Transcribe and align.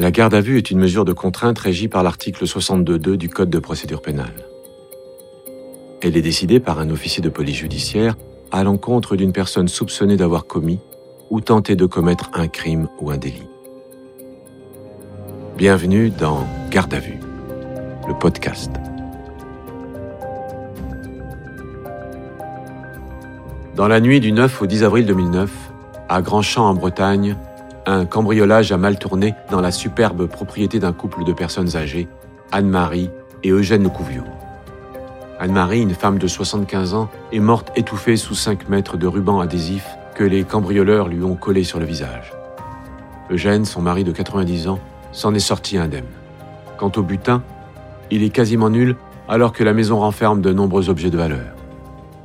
La 0.00 0.12
garde 0.12 0.34
à 0.34 0.40
vue 0.40 0.58
est 0.58 0.70
une 0.70 0.78
mesure 0.78 1.04
de 1.04 1.12
contrainte 1.12 1.58
régie 1.58 1.88
par 1.88 2.04
l'article 2.04 2.44
62.2 2.44 3.16
du 3.16 3.28
Code 3.28 3.50
de 3.50 3.58
procédure 3.58 4.00
pénale. 4.00 4.46
Elle 6.00 6.16
est 6.16 6.22
décidée 6.22 6.60
par 6.60 6.78
un 6.78 6.90
officier 6.90 7.20
de 7.20 7.28
police 7.28 7.56
judiciaire 7.56 8.16
à 8.52 8.62
l'encontre 8.62 9.16
d'une 9.16 9.32
personne 9.32 9.66
soupçonnée 9.66 10.16
d'avoir 10.16 10.46
commis 10.46 10.78
ou 11.30 11.40
tenté 11.40 11.74
de 11.74 11.84
commettre 11.84 12.30
un 12.34 12.46
crime 12.46 12.86
ou 13.00 13.10
un 13.10 13.16
délit. 13.16 13.48
Bienvenue 15.56 16.10
dans 16.10 16.46
Garde 16.70 16.94
à 16.94 17.00
vue, 17.00 17.18
le 18.06 18.14
podcast. 18.14 18.70
Dans 23.74 23.88
la 23.88 23.98
nuit 23.98 24.20
du 24.20 24.30
9 24.30 24.62
au 24.62 24.66
10 24.66 24.84
avril 24.84 25.06
2009, 25.06 25.50
à 26.08 26.22
Grandchamp 26.22 26.66
en 26.66 26.74
Bretagne, 26.74 27.36
un 27.88 28.04
cambriolage 28.04 28.70
a 28.70 28.76
mal 28.76 28.98
tourné 28.98 29.34
dans 29.50 29.62
la 29.62 29.70
superbe 29.70 30.26
propriété 30.26 30.78
d'un 30.78 30.92
couple 30.92 31.24
de 31.24 31.32
personnes 31.32 31.74
âgées, 31.74 32.06
Anne-Marie 32.52 33.08
et 33.42 33.50
Eugène 33.50 33.88
Couviot. 33.88 34.24
Anne-Marie, 35.40 35.80
une 35.80 35.94
femme 35.94 36.18
de 36.18 36.26
75 36.26 36.92
ans, 36.92 37.08
est 37.32 37.38
morte 37.38 37.72
étouffée 37.76 38.18
sous 38.18 38.34
5 38.34 38.68
mètres 38.68 38.98
de 38.98 39.06
ruban 39.06 39.40
adhésif 39.40 39.86
que 40.14 40.22
les 40.22 40.44
cambrioleurs 40.44 41.08
lui 41.08 41.24
ont 41.24 41.34
collé 41.34 41.64
sur 41.64 41.78
le 41.78 41.86
visage. 41.86 42.34
Eugène, 43.30 43.64
son 43.64 43.80
mari 43.80 44.04
de 44.04 44.12
90 44.12 44.68
ans, 44.68 44.80
s'en 45.12 45.32
est 45.32 45.38
sorti 45.38 45.78
indemne. 45.78 46.04
Quant 46.76 46.92
au 46.94 47.02
butin, 47.02 47.42
il 48.10 48.22
est 48.22 48.28
quasiment 48.28 48.68
nul 48.68 48.96
alors 49.28 49.54
que 49.54 49.64
la 49.64 49.72
maison 49.72 49.98
renferme 49.98 50.42
de 50.42 50.52
nombreux 50.52 50.90
objets 50.90 51.10
de 51.10 51.16
valeur. 51.16 51.54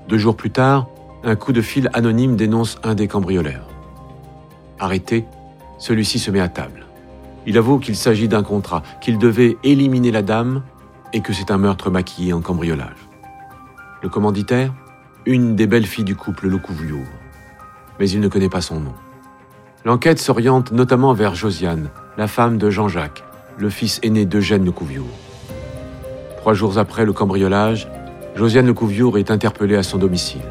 Deux 0.09 0.17
jours 0.17 0.35
plus 0.35 0.51
tard, 0.51 0.87
un 1.23 1.37
coup 1.37 1.53
de 1.53 1.61
fil 1.61 1.89
anonyme 1.93 2.35
dénonce 2.35 2.79
un 2.83 2.95
des 2.95 3.07
cambrioleurs. 3.07 3.69
Arrêté, 4.77 5.25
celui-ci 5.83 6.17
se 6.17 6.31
met 6.31 6.39
à 6.39 6.47
table. 6.47 6.85
Il 7.45 7.57
avoue 7.57 7.77
qu'il 7.77 7.97
s'agit 7.97 8.29
d'un 8.29 8.41
contrat, 8.41 8.83
qu'il 9.01 9.17
devait 9.17 9.57
éliminer 9.65 10.11
la 10.11 10.21
dame 10.21 10.63
et 11.11 11.19
que 11.19 11.33
c'est 11.33 11.51
un 11.51 11.57
meurtre 11.57 11.89
maquillé 11.89 12.31
en 12.31 12.39
cambriolage. 12.39 13.09
Le 14.01 14.07
commanditaire 14.07 14.73
Une 15.25 15.57
des 15.57 15.67
belles 15.67 15.85
filles 15.85 16.05
du 16.05 16.15
couple 16.15 16.47
Lecouvriour. 16.47 17.05
Mais 17.99 18.09
il 18.09 18.21
ne 18.21 18.29
connaît 18.29 18.47
pas 18.47 18.61
son 18.61 18.79
nom. 18.79 18.93
L'enquête 19.83 20.19
s'oriente 20.19 20.71
notamment 20.71 21.13
vers 21.13 21.35
Josiane, 21.35 21.89
la 22.17 22.27
femme 22.27 22.57
de 22.57 22.69
Jean-Jacques, 22.69 23.25
le 23.57 23.69
fils 23.69 23.99
aîné 24.03 24.25
d'Eugène 24.25 24.63
Lecouvriour. 24.63 25.09
Trois 26.37 26.53
jours 26.53 26.77
après 26.77 27.03
le 27.03 27.11
cambriolage, 27.11 27.89
Josiane 28.37 28.67
Lecouvriour 28.67 29.17
est 29.17 29.31
interpellée 29.31 29.75
à 29.75 29.83
son 29.83 29.97
domicile. 29.97 30.47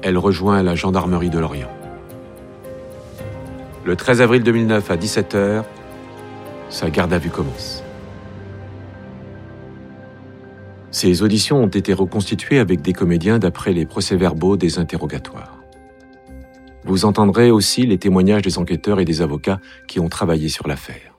Elle 0.00 0.16
rejoint 0.16 0.62
la 0.62 0.74
gendarmerie 0.74 1.28
de 1.28 1.38
Lorient. 1.38 1.79
Le 3.84 3.96
13 3.96 4.20
avril 4.20 4.42
2009 4.42 4.90
à 4.90 4.96
17h, 4.96 5.64
sa 6.68 6.90
garde 6.90 7.14
à 7.14 7.18
vue 7.18 7.30
commence. 7.30 7.82
Ces 10.90 11.22
auditions 11.22 11.62
ont 11.62 11.68
été 11.68 11.94
reconstituées 11.94 12.58
avec 12.58 12.82
des 12.82 12.92
comédiens 12.92 13.38
d'après 13.38 13.72
les 13.72 13.86
procès-verbaux 13.86 14.58
des 14.58 14.78
interrogatoires. 14.78 15.56
Vous 16.84 17.06
entendrez 17.06 17.50
aussi 17.50 17.86
les 17.86 17.96
témoignages 17.96 18.42
des 18.42 18.58
enquêteurs 18.58 19.00
et 19.00 19.04
des 19.04 19.22
avocats 19.22 19.60
qui 19.86 19.98
ont 19.98 20.08
travaillé 20.08 20.48
sur 20.48 20.68
l'affaire. 20.68 21.14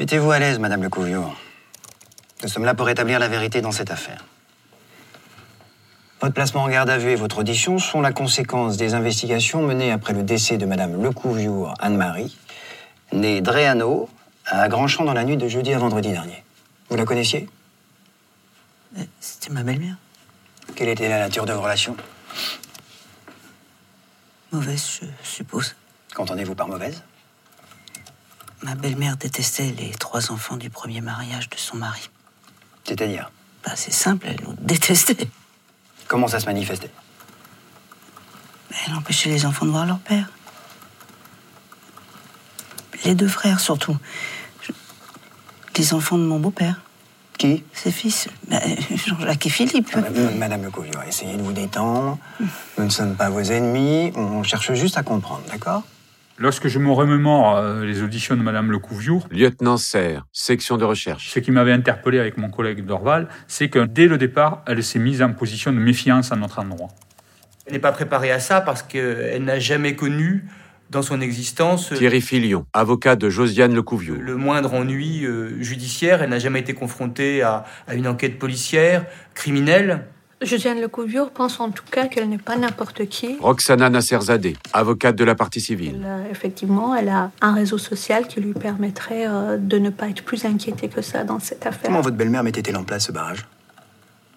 Mettez-vous 0.00 0.30
à 0.32 0.38
l'aise, 0.40 0.58
Madame 0.58 0.82
Lecouviot. 0.82 1.26
Nous 2.42 2.48
sommes 2.48 2.64
là 2.64 2.74
pour 2.74 2.88
établir 2.88 3.20
la 3.20 3.28
vérité 3.28 3.60
dans 3.60 3.70
cette 3.70 3.90
affaire. 3.92 4.24
Votre 6.22 6.34
placement 6.34 6.62
en 6.62 6.68
garde 6.68 6.88
à 6.88 6.98
vue 6.98 7.10
et 7.10 7.16
votre 7.16 7.38
audition 7.38 7.80
sont 7.80 8.00
la 8.00 8.12
conséquence 8.12 8.76
des 8.76 8.94
investigations 8.94 9.60
menées 9.60 9.90
après 9.90 10.12
le 10.12 10.22
décès 10.22 10.56
de 10.56 10.64
Madame 10.64 11.02
Lecouviour 11.02 11.74
Anne-Marie, 11.80 12.38
née 13.12 13.40
Dréano, 13.40 14.08
à 14.46 14.68
Grandchamp 14.68 15.04
dans 15.04 15.14
la 15.14 15.24
nuit 15.24 15.36
de 15.36 15.48
jeudi 15.48 15.72
à 15.74 15.78
vendredi 15.78 16.12
dernier. 16.12 16.44
Vous 16.88 16.94
la 16.94 17.04
connaissiez? 17.04 17.48
Euh, 18.98 19.04
C'était 19.18 19.50
ma 19.52 19.64
belle-mère. 19.64 19.96
Quelle 20.76 20.90
était 20.90 21.08
la 21.08 21.18
nature 21.18 21.44
de 21.44 21.54
vos 21.54 21.62
relations? 21.62 21.96
Mauvaise, 24.52 25.00
je 25.24 25.28
suppose. 25.28 25.74
Qu'entendez-vous 26.14 26.54
par 26.54 26.68
mauvaise? 26.68 27.02
Ma 28.62 28.76
belle-mère 28.76 29.16
détestait 29.16 29.74
les 29.76 29.90
trois 29.90 30.30
enfants 30.30 30.56
du 30.56 30.70
premier 30.70 31.00
mariage 31.00 31.50
de 31.50 31.56
son 31.56 31.78
mari. 31.78 32.10
C'est-à-dire? 32.84 33.32
Bah, 33.64 33.72
c'est 33.74 33.92
simple, 33.92 34.28
elle 34.28 34.40
nous 34.46 34.54
détestait. 34.60 35.28
Comment 36.12 36.28
ça 36.28 36.40
se 36.40 36.44
manifestait 36.44 36.90
Elle 38.86 38.94
empêchait 38.94 39.30
les 39.30 39.46
enfants 39.46 39.64
de 39.64 39.70
voir 39.70 39.86
leur 39.86 39.98
père. 39.98 40.28
Les 43.06 43.14
deux 43.14 43.28
frères, 43.28 43.60
surtout. 43.60 43.96
Je- 44.60 44.72
Les 45.78 45.94
enfants 45.94 46.18
de 46.18 46.24
mon 46.24 46.38
beau-père, 46.38 46.82
Qui 47.38 47.64
ses 47.72 47.90
fils. 47.90 48.28
Bah, 48.46 48.60
Jean-Jacques 49.06 49.46
et 49.46 49.48
Philippe. 49.48 49.88
Ah, 49.94 50.00
Madame 50.36 50.64
Lecouviot, 50.64 51.00
essayez 51.08 51.38
de 51.38 51.42
vous 51.42 51.54
détendre. 51.54 52.18
Nous 52.76 52.84
ne 52.84 52.90
sommes 52.90 53.16
pas 53.16 53.30
vos 53.30 53.40
ennemis. 53.40 54.12
On 54.14 54.42
cherche 54.42 54.70
juste 54.74 54.98
à 54.98 55.02
comprendre, 55.02 55.44
d'accord? 55.50 55.82
Lorsque 56.42 56.66
je 56.66 56.80
me 56.80 56.90
remémore 56.90 57.56
euh, 57.56 57.84
les 57.84 58.02
auditions 58.02 58.34
de 58.34 58.42
Madame 58.42 58.72
Lecouviour, 58.72 59.28
Lieutenant 59.30 59.76
Serre, 59.76 60.26
section 60.32 60.76
de 60.76 60.84
recherche. 60.84 61.30
ce 61.30 61.38
qui 61.38 61.52
m'avait 61.52 61.70
interpellé 61.70 62.18
avec 62.18 62.36
mon 62.36 62.50
collègue 62.50 62.84
Dorval, 62.84 63.28
c'est 63.46 63.68
que 63.68 63.78
dès 63.78 64.08
le 64.08 64.18
départ, 64.18 64.64
elle 64.66 64.82
s'est 64.82 64.98
mise 64.98 65.22
en 65.22 65.32
position 65.34 65.72
de 65.72 65.78
méfiance 65.78 66.32
à 66.32 66.36
notre 66.36 66.58
endroit. 66.58 66.88
Elle 67.64 67.74
n'est 67.74 67.78
pas 67.78 67.92
préparée 67.92 68.32
à 68.32 68.40
ça 68.40 68.60
parce 68.60 68.82
qu'elle 68.82 69.44
n'a 69.44 69.60
jamais 69.60 69.94
connu 69.94 70.44
dans 70.90 71.02
son 71.02 71.20
existence 71.20 71.92
Thierry 71.94 72.20
Filion, 72.20 72.66
avocat 72.72 73.14
de 73.14 73.30
Josiane 73.30 73.72
Lecouviot. 73.72 74.16
le 74.16 74.34
moindre 74.34 74.74
ennui 74.74 75.24
euh, 75.24 75.62
judiciaire. 75.62 76.24
Elle 76.24 76.30
n'a 76.30 76.40
jamais 76.40 76.58
été 76.58 76.74
confrontée 76.74 77.42
à, 77.42 77.62
à 77.86 77.94
une 77.94 78.08
enquête 78.08 78.40
policière, 78.40 79.04
criminelle. 79.34 80.06
Josiane 80.44 80.80
Lecouviure 80.80 81.30
pense 81.30 81.60
en 81.60 81.70
tout 81.70 81.84
cas 81.90 82.06
qu'elle 82.08 82.28
n'est 82.28 82.38
pas 82.38 82.56
n'importe 82.56 83.06
qui. 83.06 83.36
Roxana 83.40 83.88
Nasserzadeh, 83.90 84.56
avocate 84.72 85.16
de 85.16 85.24
la 85.24 85.34
partie 85.34 85.60
civile. 85.60 85.94
Elle, 86.00 86.06
euh, 86.06 86.30
effectivement, 86.30 86.94
elle 86.94 87.08
a 87.08 87.30
un 87.40 87.54
réseau 87.54 87.78
social 87.78 88.26
qui 88.26 88.40
lui 88.40 88.52
permettrait 88.52 89.26
euh, 89.26 89.56
de 89.56 89.78
ne 89.78 89.90
pas 89.90 90.08
être 90.08 90.24
plus 90.24 90.44
inquiétée 90.44 90.88
que 90.88 91.02
ça 91.02 91.24
dans 91.24 91.38
cette 91.38 91.64
affaire. 91.66 91.82
Comment 91.84 92.00
votre 92.00 92.16
belle-mère 92.16 92.42
mettait-elle 92.42 92.76
en 92.76 92.84
place 92.84 93.06
ce 93.06 93.12
barrage? 93.12 93.46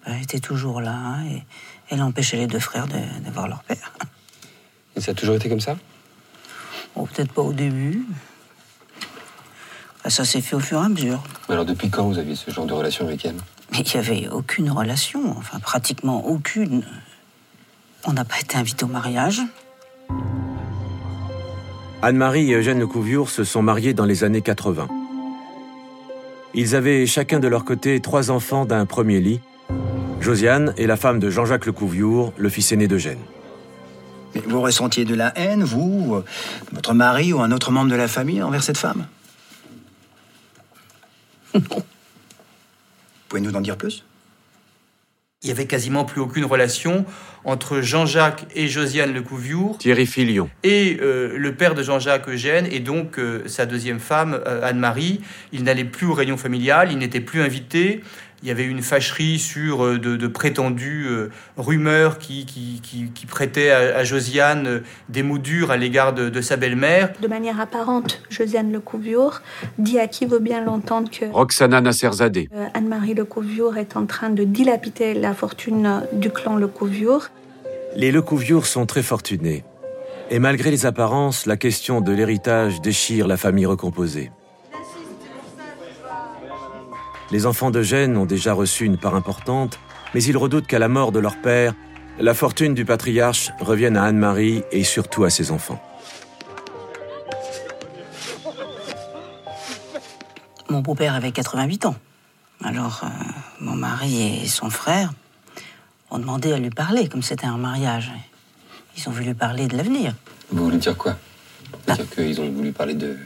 Elle 0.04 0.22
était 0.22 0.38
toujours 0.38 0.80
là 0.80 0.94
hein, 0.94 1.24
et 1.26 1.42
elle 1.90 2.02
empêchait 2.02 2.36
les 2.36 2.46
deux 2.46 2.60
frères 2.60 2.86
de, 2.86 2.94
de 2.94 3.30
voir 3.32 3.48
leur 3.48 3.62
père. 3.64 3.92
Et 4.94 5.00
ça 5.00 5.10
a 5.10 5.14
toujours 5.14 5.34
été 5.34 5.48
comme 5.48 5.60
ça? 5.60 5.76
Bon, 6.94 7.06
peut-être 7.06 7.32
pas 7.32 7.42
au 7.42 7.52
début. 7.52 8.06
Bah, 10.04 10.10
ça 10.10 10.24
s'est 10.24 10.40
fait 10.40 10.54
au 10.54 10.60
fur 10.60 10.80
et 10.80 10.84
à 10.84 10.88
mesure. 10.88 11.22
Alors 11.48 11.64
depuis 11.64 11.90
quand 11.90 12.04
vous 12.04 12.18
aviez 12.18 12.36
ce 12.36 12.50
genre 12.50 12.66
de 12.66 12.72
relation 12.72 13.06
avec 13.06 13.24
elle? 13.24 13.34
Mais 13.72 13.78
il 13.78 13.92
n'y 13.92 13.96
avait 13.96 14.28
aucune 14.28 14.70
relation, 14.70 15.36
enfin 15.36 15.58
pratiquement 15.58 16.26
aucune. 16.26 16.84
On 18.04 18.12
n'a 18.12 18.24
pas 18.24 18.38
été 18.40 18.56
invités 18.56 18.84
au 18.84 18.88
mariage. 18.88 19.42
Anne-Marie 22.02 22.52
et 22.52 22.54
Eugène 22.54 22.78
Lecouvriour 22.78 23.30
se 23.30 23.42
sont 23.42 23.62
mariés 23.62 23.94
dans 23.94 24.04
les 24.04 24.22
années 24.22 24.42
80. 24.42 24.86
Ils 26.54 26.76
avaient 26.76 27.06
chacun 27.06 27.40
de 27.40 27.48
leur 27.48 27.64
côté 27.64 28.00
trois 28.00 28.30
enfants 28.30 28.64
d'un 28.64 28.86
premier 28.86 29.20
lit. 29.20 29.40
Josiane 30.20 30.72
est 30.76 30.86
la 30.86 30.96
femme 30.96 31.18
de 31.18 31.30
Jean-Jacques 31.30 31.66
Lecouvriour, 31.66 32.32
le 32.36 32.48
fils 32.48 32.72
aîné 32.72 32.86
d'Eugène. 32.86 33.18
Mais 34.34 34.42
vous 34.46 34.60
ressentiez 34.60 35.04
de 35.04 35.14
la 35.14 35.36
haine, 35.38 35.64
vous, 35.64 36.22
votre 36.72 36.94
mari 36.94 37.32
ou 37.32 37.40
un 37.40 37.50
autre 37.52 37.72
membre 37.72 37.90
de 37.90 37.96
la 37.96 38.08
famille 38.08 38.42
envers 38.42 38.62
cette 38.62 38.78
femme? 38.78 39.06
Pouvez 43.28 43.42
nous 43.42 43.54
en 43.54 43.60
dire 43.60 43.76
plus? 43.76 44.04
Il 45.42 45.48
y 45.48 45.52
avait 45.52 45.66
quasiment 45.66 46.04
plus 46.04 46.20
aucune 46.20 46.44
relation 46.44 47.04
entre 47.44 47.80
Jean-Jacques 47.80 48.46
et 48.54 48.68
Josiane 48.68 49.12
Lecouviour 49.12 49.78
Thierry 49.78 50.06
Filion, 50.06 50.50
et 50.64 50.98
euh, 51.00 51.36
le 51.36 51.54
père 51.54 51.74
de 51.74 51.82
Jean-Jacques 51.82 52.28
Eugène 52.28 52.66
et 52.70 52.80
donc 52.80 53.18
euh, 53.18 53.46
sa 53.46 53.66
deuxième 53.66 54.00
femme 54.00 54.40
euh, 54.46 54.66
Anne-Marie. 54.66 55.20
Il 55.52 55.62
n'allait 55.62 55.84
plus 55.84 56.06
aux 56.06 56.14
réunions 56.14 56.38
familiales, 56.38 56.90
il 56.90 56.98
n'était 56.98 57.20
plus 57.20 57.42
invité. 57.42 58.00
Il 58.42 58.48
y 58.48 58.50
avait 58.50 58.64
une 58.64 58.82
fâcherie 58.82 59.38
sur 59.38 59.84
euh, 59.84 59.98
de, 59.98 60.16
de 60.16 60.26
prétendues 60.26 61.06
euh, 61.08 61.30
rumeurs 61.56 62.18
qui, 62.18 62.44
qui, 62.44 62.80
qui, 62.82 63.10
qui 63.14 63.26
prêtaient 63.26 63.70
à, 63.70 63.96
à 63.96 64.04
Josiane 64.04 64.66
euh, 64.66 64.80
des 65.08 65.22
mots 65.22 65.38
durs 65.38 65.70
à 65.70 65.76
l'égard 65.76 66.12
de, 66.12 66.28
de 66.28 66.40
sa 66.40 66.56
belle-mère. 66.56 67.12
De 67.20 67.28
manière 67.28 67.60
apparente, 67.60 68.22
Josiane 68.28 68.72
Lecouviure 68.72 69.42
dit 69.78 69.98
à 69.98 70.06
qui 70.06 70.26
veut 70.26 70.38
bien 70.38 70.62
l'entendre 70.62 71.10
que 71.10 71.24
Roxana 71.24 71.80
Nasserzadeh, 71.80 72.48
euh, 72.54 72.66
Anne-Marie 72.74 73.14
Lecouviure 73.14 73.78
est 73.78 73.96
en 73.96 74.06
train 74.06 74.30
de 74.30 74.44
dilapider 74.44 75.14
la 75.14 75.32
fortune 75.32 76.02
du 76.12 76.30
clan 76.30 76.56
Lecouviure. 76.56 77.30
Les 77.96 78.12
Lecouvriour 78.12 78.66
sont 78.66 78.84
très 78.84 79.02
fortunés. 79.02 79.64
Et 80.28 80.38
malgré 80.38 80.70
les 80.70 80.86
apparences, 80.86 81.46
la 81.46 81.56
question 81.56 82.00
de 82.00 82.12
l'héritage 82.12 82.80
déchire 82.80 83.26
la 83.28 83.36
famille 83.36 83.64
recomposée. 83.64 84.30
Les 87.30 87.46
enfants 87.46 87.70
d'Eugène 87.70 88.16
ont 88.16 88.26
déjà 88.26 88.52
reçu 88.52 88.84
une 88.84 88.98
part 88.98 89.14
importante, 89.14 89.78
mais 90.14 90.22
ils 90.22 90.36
redoutent 90.36 90.66
qu'à 90.66 90.78
la 90.78 90.88
mort 90.88 91.12
de 91.12 91.18
leur 91.18 91.36
père, 91.36 91.74
la 92.18 92.34
fortune 92.34 92.74
du 92.74 92.84
patriarche 92.84 93.50
revienne 93.60 93.96
à 93.96 94.04
Anne-Marie 94.04 94.62
et 94.72 94.84
surtout 94.84 95.24
à 95.24 95.30
ses 95.30 95.50
enfants. 95.50 95.82
Mon 100.70 100.80
beau-père 100.80 101.14
avait 101.14 101.32
88 101.32 101.86
ans. 101.86 101.96
Alors, 102.64 103.02
euh, 103.04 103.08
mon 103.60 103.74
mari 103.76 104.42
et 104.42 104.46
son 104.46 104.70
frère 104.70 105.12
ont 106.10 106.18
demandé 106.18 106.52
à 106.52 106.58
lui 106.58 106.70
parler, 106.70 107.08
comme 107.08 107.22
c'était 107.22 107.46
un 107.46 107.58
mariage. 107.58 108.10
Ils 108.96 109.08
ont 109.08 109.12
voulu 109.12 109.34
parler 109.34 109.66
de 109.66 109.76
l'avenir. 109.76 110.14
Vous 110.50 110.64
voulez 110.64 110.78
dire 110.78 110.96
quoi? 110.96 111.16
Ah. 111.86 111.94
Dire 111.94 112.08
qu'ils 112.10 112.40
ont 112.40 112.50
voulu 112.50 112.72
parler 112.72 112.94
de 112.94 113.16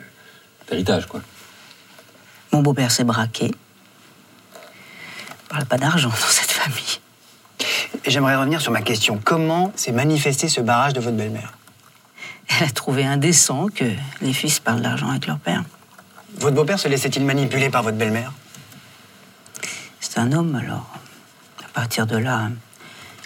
d'héritage, 0.68 1.06
quoi. 1.06 1.20
Mon 2.52 2.62
beau-père 2.62 2.90
s'est 2.90 3.04
braqué. 3.04 3.52
On 4.54 5.48
parle 5.48 5.66
pas 5.66 5.78
d'argent 5.78 6.08
dans 6.08 6.14
cette 6.14 6.50
famille. 6.50 7.00
Et 8.04 8.10
j'aimerais 8.10 8.36
revenir 8.36 8.60
sur 8.60 8.72
ma 8.72 8.82
question. 8.82 9.20
Comment 9.22 9.72
s'est 9.76 9.92
manifesté 9.92 10.48
ce 10.48 10.60
barrage 10.60 10.92
de 10.92 11.00
votre 11.00 11.16
belle-mère? 11.16 11.52
Elle 12.48 12.68
a 12.68 12.70
trouvé 12.70 13.04
indécent 13.04 13.66
que 13.68 13.84
les 14.22 14.32
fils 14.32 14.58
parlent 14.58 14.82
d'argent 14.82 15.10
avec 15.10 15.26
leur 15.26 15.38
père. 15.38 15.62
Votre 16.38 16.56
beau-père 16.56 16.78
se 16.78 16.88
laissait-il 16.88 17.24
manipuler 17.24 17.70
par 17.70 17.82
votre 17.82 17.96
belle-mère? 17.96 18.32
C'est 20.00 20.18
un 20.18 20.32
homme, 20.32 20.54
alors. 20.56 20.90
À 21.64 21.68
partir 21.72 22.06
de 22.06 22.16
là, 22.16 22.48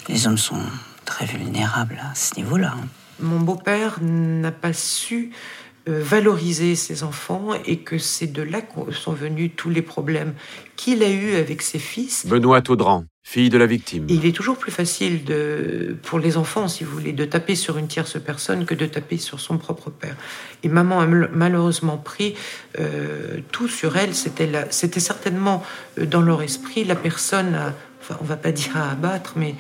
les 0.09 0.27
hommes 0.27 0.39
sont 0.39 0.61
très 1.05 1.25
vulnérables 1.25 2.01
à 2.03 2.15
ce 2.15 2.35
niveau-là. 2.37 2.75
Mon 3.21 3.41
beau-père 3.41 3.99
n'a 4.01 4.51
pas 4.51 4.73
su 4.73 5.31
euh, 5.33 5.64
valoriser 5.87 6.75
ses 6.77 7.03
enfants 7.03 7.51
et 7.67 7.79
que 7.79 7.99
c'est 7.99 8.27
de 8.33 8.43
là 8.43 8.61
qu'o- 8.63 8.91
sont 8.93 9.13
venus 9.13 9.51
tous 9.57 9.69
les 9.71 9.83
problèmes 9.83 10.35
qu'il 10.77 11.03
a 11.03 11.11
eus 11.11 11.35
avec 11.37 11.61
ses 11.63 11.79
fils. 11.79 12.27
Benoît 12.27 12.63
Audran, 12.69 13.05
fille 13.23 13.51
de 13.51 13.59
la 13.59 13.67
victime. 13.67 14.07
Et 14.09 14.15
il 14.15 14.25
est 14.27 14.33
toujours 14.33 14.57
plus 14.57 14.73
facile 14.73 15.25
de, 15.25 15.97
pour 16.03 16.19
les 16.19 16.37
enfants, 16.39 16.69
si 16.69 16.85
vous 16.85 16.93
voulez, 16.93 17.13
de 17.13 17.25
taper 17.27 17.55
sur 17.55 17.77
une 17.77 17.87
tierce 17.87 18.19
personne 18.21 18.65
que 18.65 18.75
de 18.75 18.87
taper 18.87 19.19
sur 19.19 19.41
son 19.41 19.59
propre 19.59 19.91
père. 19.91 20.17
Et 20.63 20.69
maman 20.69 21.01
a 21.01 21.07
mal- 21.07 21.31
malheureusement 21.35 21.99
pris 21.99 22.35
euh, 22.81 23.39
tout 23.53 23.69
sur 23.69 23.97
elle. 23.97 24.15
C'était 24.15 25.01
certainement 25.01 25.63
euh, 25.99 26.07
dans 26.07 26.23
leur 26.23 26.41
esprit 26.43 26.85
la 26.85 26.97
personne, 26.97 27.55
à, 27.55 27.75
enfin, 28.01 28.17
on 28.21 28.25
va 28.25 28.37
pas 28.37 28.53
dire 28.53 28.77
à 28.77 28.91
abattre, 28.93 29.35
mais 29.37 29.55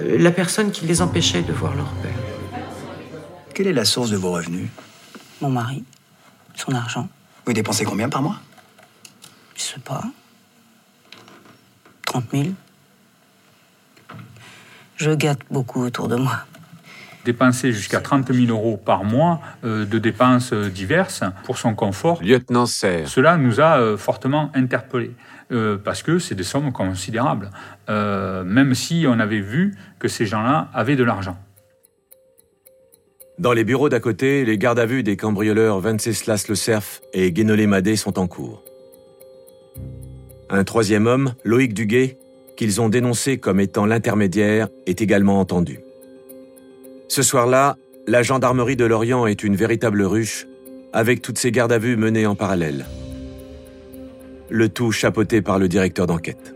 euh, 0.00 0.16
la 0.18 0.30
personne 0.30 0.70
qui 0.70 0.86
les 0.86 1.02
empêchait 1.02 1.42
de 1.42 1.52
voir 1.52 1.74
leur 1.76 1.90
père. 2.02 2.12
Quelle 3.54 3.66
est 3.68 3.72
la 3.72 3.84
source 3.84 4.10
de 4.10 4.16
vos 4.16 4.32
revenus? 4.32 4.68
Mon 5.40 5.50
mari, 5.50 5.84
son 6.54 6.72
argent, 6.72 7.08
Vous 7.44 7.52
dépensez 7.52 7.84
combien 7.84 8.08
par 8.08 8.22
mois? 8.22 8.36
Je 9.54 9.62
sais 9.62 9.80
pas. 9.80 10.02
30 12.06 12.24
000. 12.32 12.44
Je 14.96 15.10
gâte 15.10 15.40
beaucoup 15.50 15.82
autour 15.84 16.08
de 16.08 16.16
moi. 16.16 16.38
Dépenser 17.24 17.72
jusqu'à 17.72 18.00
30 18.00 18.32
000 18.32 18.46
euros 18.56 18.76
par 18.76 19.02
mois 19.04 19.40
euh, 19.64 19.84
de 19.84 19.98
dépenses 19.98 20.52
euh, 20.52 20.70
diverses 20.70 21.24
pour 21.44 21.58
son 21.58 21.74
confort, 21.74 22.22
Lieutenant 22.22 22.66
Serre. 22.66 23.08
cela 23.08 23.36
nous 23.36 23.60
a 23.60 23.78
euh, 23.78 23.96
fortement 23.96 24.50
interpellés. 24.54 25.12
euh, 25.52 25.76
parce 25.76 26.02
que 26.02 26.18
c'est 26.18 26.34
des 26.36 26.44
sommes 26.44 26.72
considérables, 26.72 27.50
euh, 27.88 28.44
même 28.44 28.74
si 28.74 29.06
on 29.08 29.18
avait 29.18 29.40
vu 29.40 29.76
que 29.98 30.08
ces 30.08 30.24
gens-là 30.26 30.68
avaient 30.72 30.96
de 30.96 31.04
l'argent. 31.04 31.36
Dans 33.38 33.52
les 33.52 33.64
bureaux 33.64 33.90
d'à 33.90 34.00
côté, 34.00 34.46
les 34.46 34.56
gardes 34.56 34.78
à 34.78 34.86
vue 34.86 35.02
des 35.02 35.18
cambrioleurs 35.18 35.80
Venceslas 35.80 36.46
Le 36.48 36.54
Cerf 36.54 37.02
et 37.12 37.32
Guénolé 37.32 37.66
Madé 37.66 37.94
sont 37.96 38.18
en 38.18 38.26
cours. 38.26 38.62
Un 40.48 40.64
troisième 40.64 41.06
homme, 41.06 41.34
Loïc 41.44 41.74
Duguay, 41.74 42.16
qu'ils 42.56 42.80
ont 42.80 42.88
dénoncé 42.88 43.36
comme 43.36 43.60
étant 43.60 43.84
l'intermédiaire, 43.84 44.68
est 44.86 45.02
également 45.02 45.38
entendu. 45.38 45.80
Ce 47.08 47.22
soir-là, 47.22 47.76
la 48.06 48.22
gendarmerie 48.22 48.76
de 48.76 48.86
Lorient 48.86 49.26
est 49.26 49.42
une 49.42 49.54
véritable 49.54 50.02
ruche, 50.02 50.46
avec 50.94 51.20
toutes 51.20 51.38
ces 51.38 51.52
gardes 51.52 51.72
à 51.72 51.78
vue 51.78 51.98
menées 51.98 52.24
en 52.24 52.36
parallèle. 52.36 52.86
Le 54.48 54.70
tout 54.70 54.92
chapeauté 54.92 55.42
par 55.42 55.58
le 55.58 55.68
directeur 55.68 56.06
d'enquête. 56.06 56.55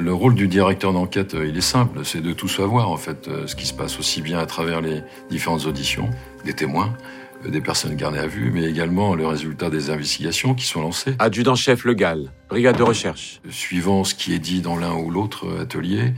Le 0.00 0.14
rôle 0.14 0.34
du 0.34 0.48
directeur 0.48 0.94
d'enquête, 0.94 1.34
euh, 1.34 1.46
il 1.46 1.58
est 1.58 1.60
simple, 1.60 2.00
c'est 2.04 2.22
de 2.22 2.32
tout 2.32 2.48
savoir 2.48 2.90
en 2.90 2.96
fait, 2.96 3.28
euh, 3.28 3.46
ce 3.46 3.54
qui 3.54 3.66
se 3.66 3.74
passe 3.74 3.98
aussi 3.98 4.22
bien 4.22 4.38
à 4.38 4.46
travers 4.46 4.80
les 4.80 5.02
différentes 5.28 5.66
auditions 5.66 6.08
des 6.46 6.54
témoins, 6.54 6.96
euh, 7.44 7.50
des 7.50 7.60
personnes 7.60 7.94
gardées 7.96 8.18
à 8.18 8.26
vue, 8.26 8.50
mais 8.50 8.64
également 8.64 9.14
le 9.14 9.26
résultat 9.26 9.68
des 9.68 9.90
investigations 9.90 10.54
qui 10.54 10.64
sont 10.64 10.80
lancées. 10.80 11.14
Adjudant-chef 11.18 11.84
Le 11.84 11.92
Gall, 11.92 12.32
brigade 12.48 12.78
de 12.78 12.82
recherche. 12.82 13.42
Suivant 13.50 14.02
ce 14.04 14.14
qui 14.14 14.32
est 14.32 14.38
dit 14.38 14.62
dans 14.62 14.76
l'un 14.76 14.94
ou 14.94 15.10
l'autre 15.10 15.46
atelier, 15.60 16.14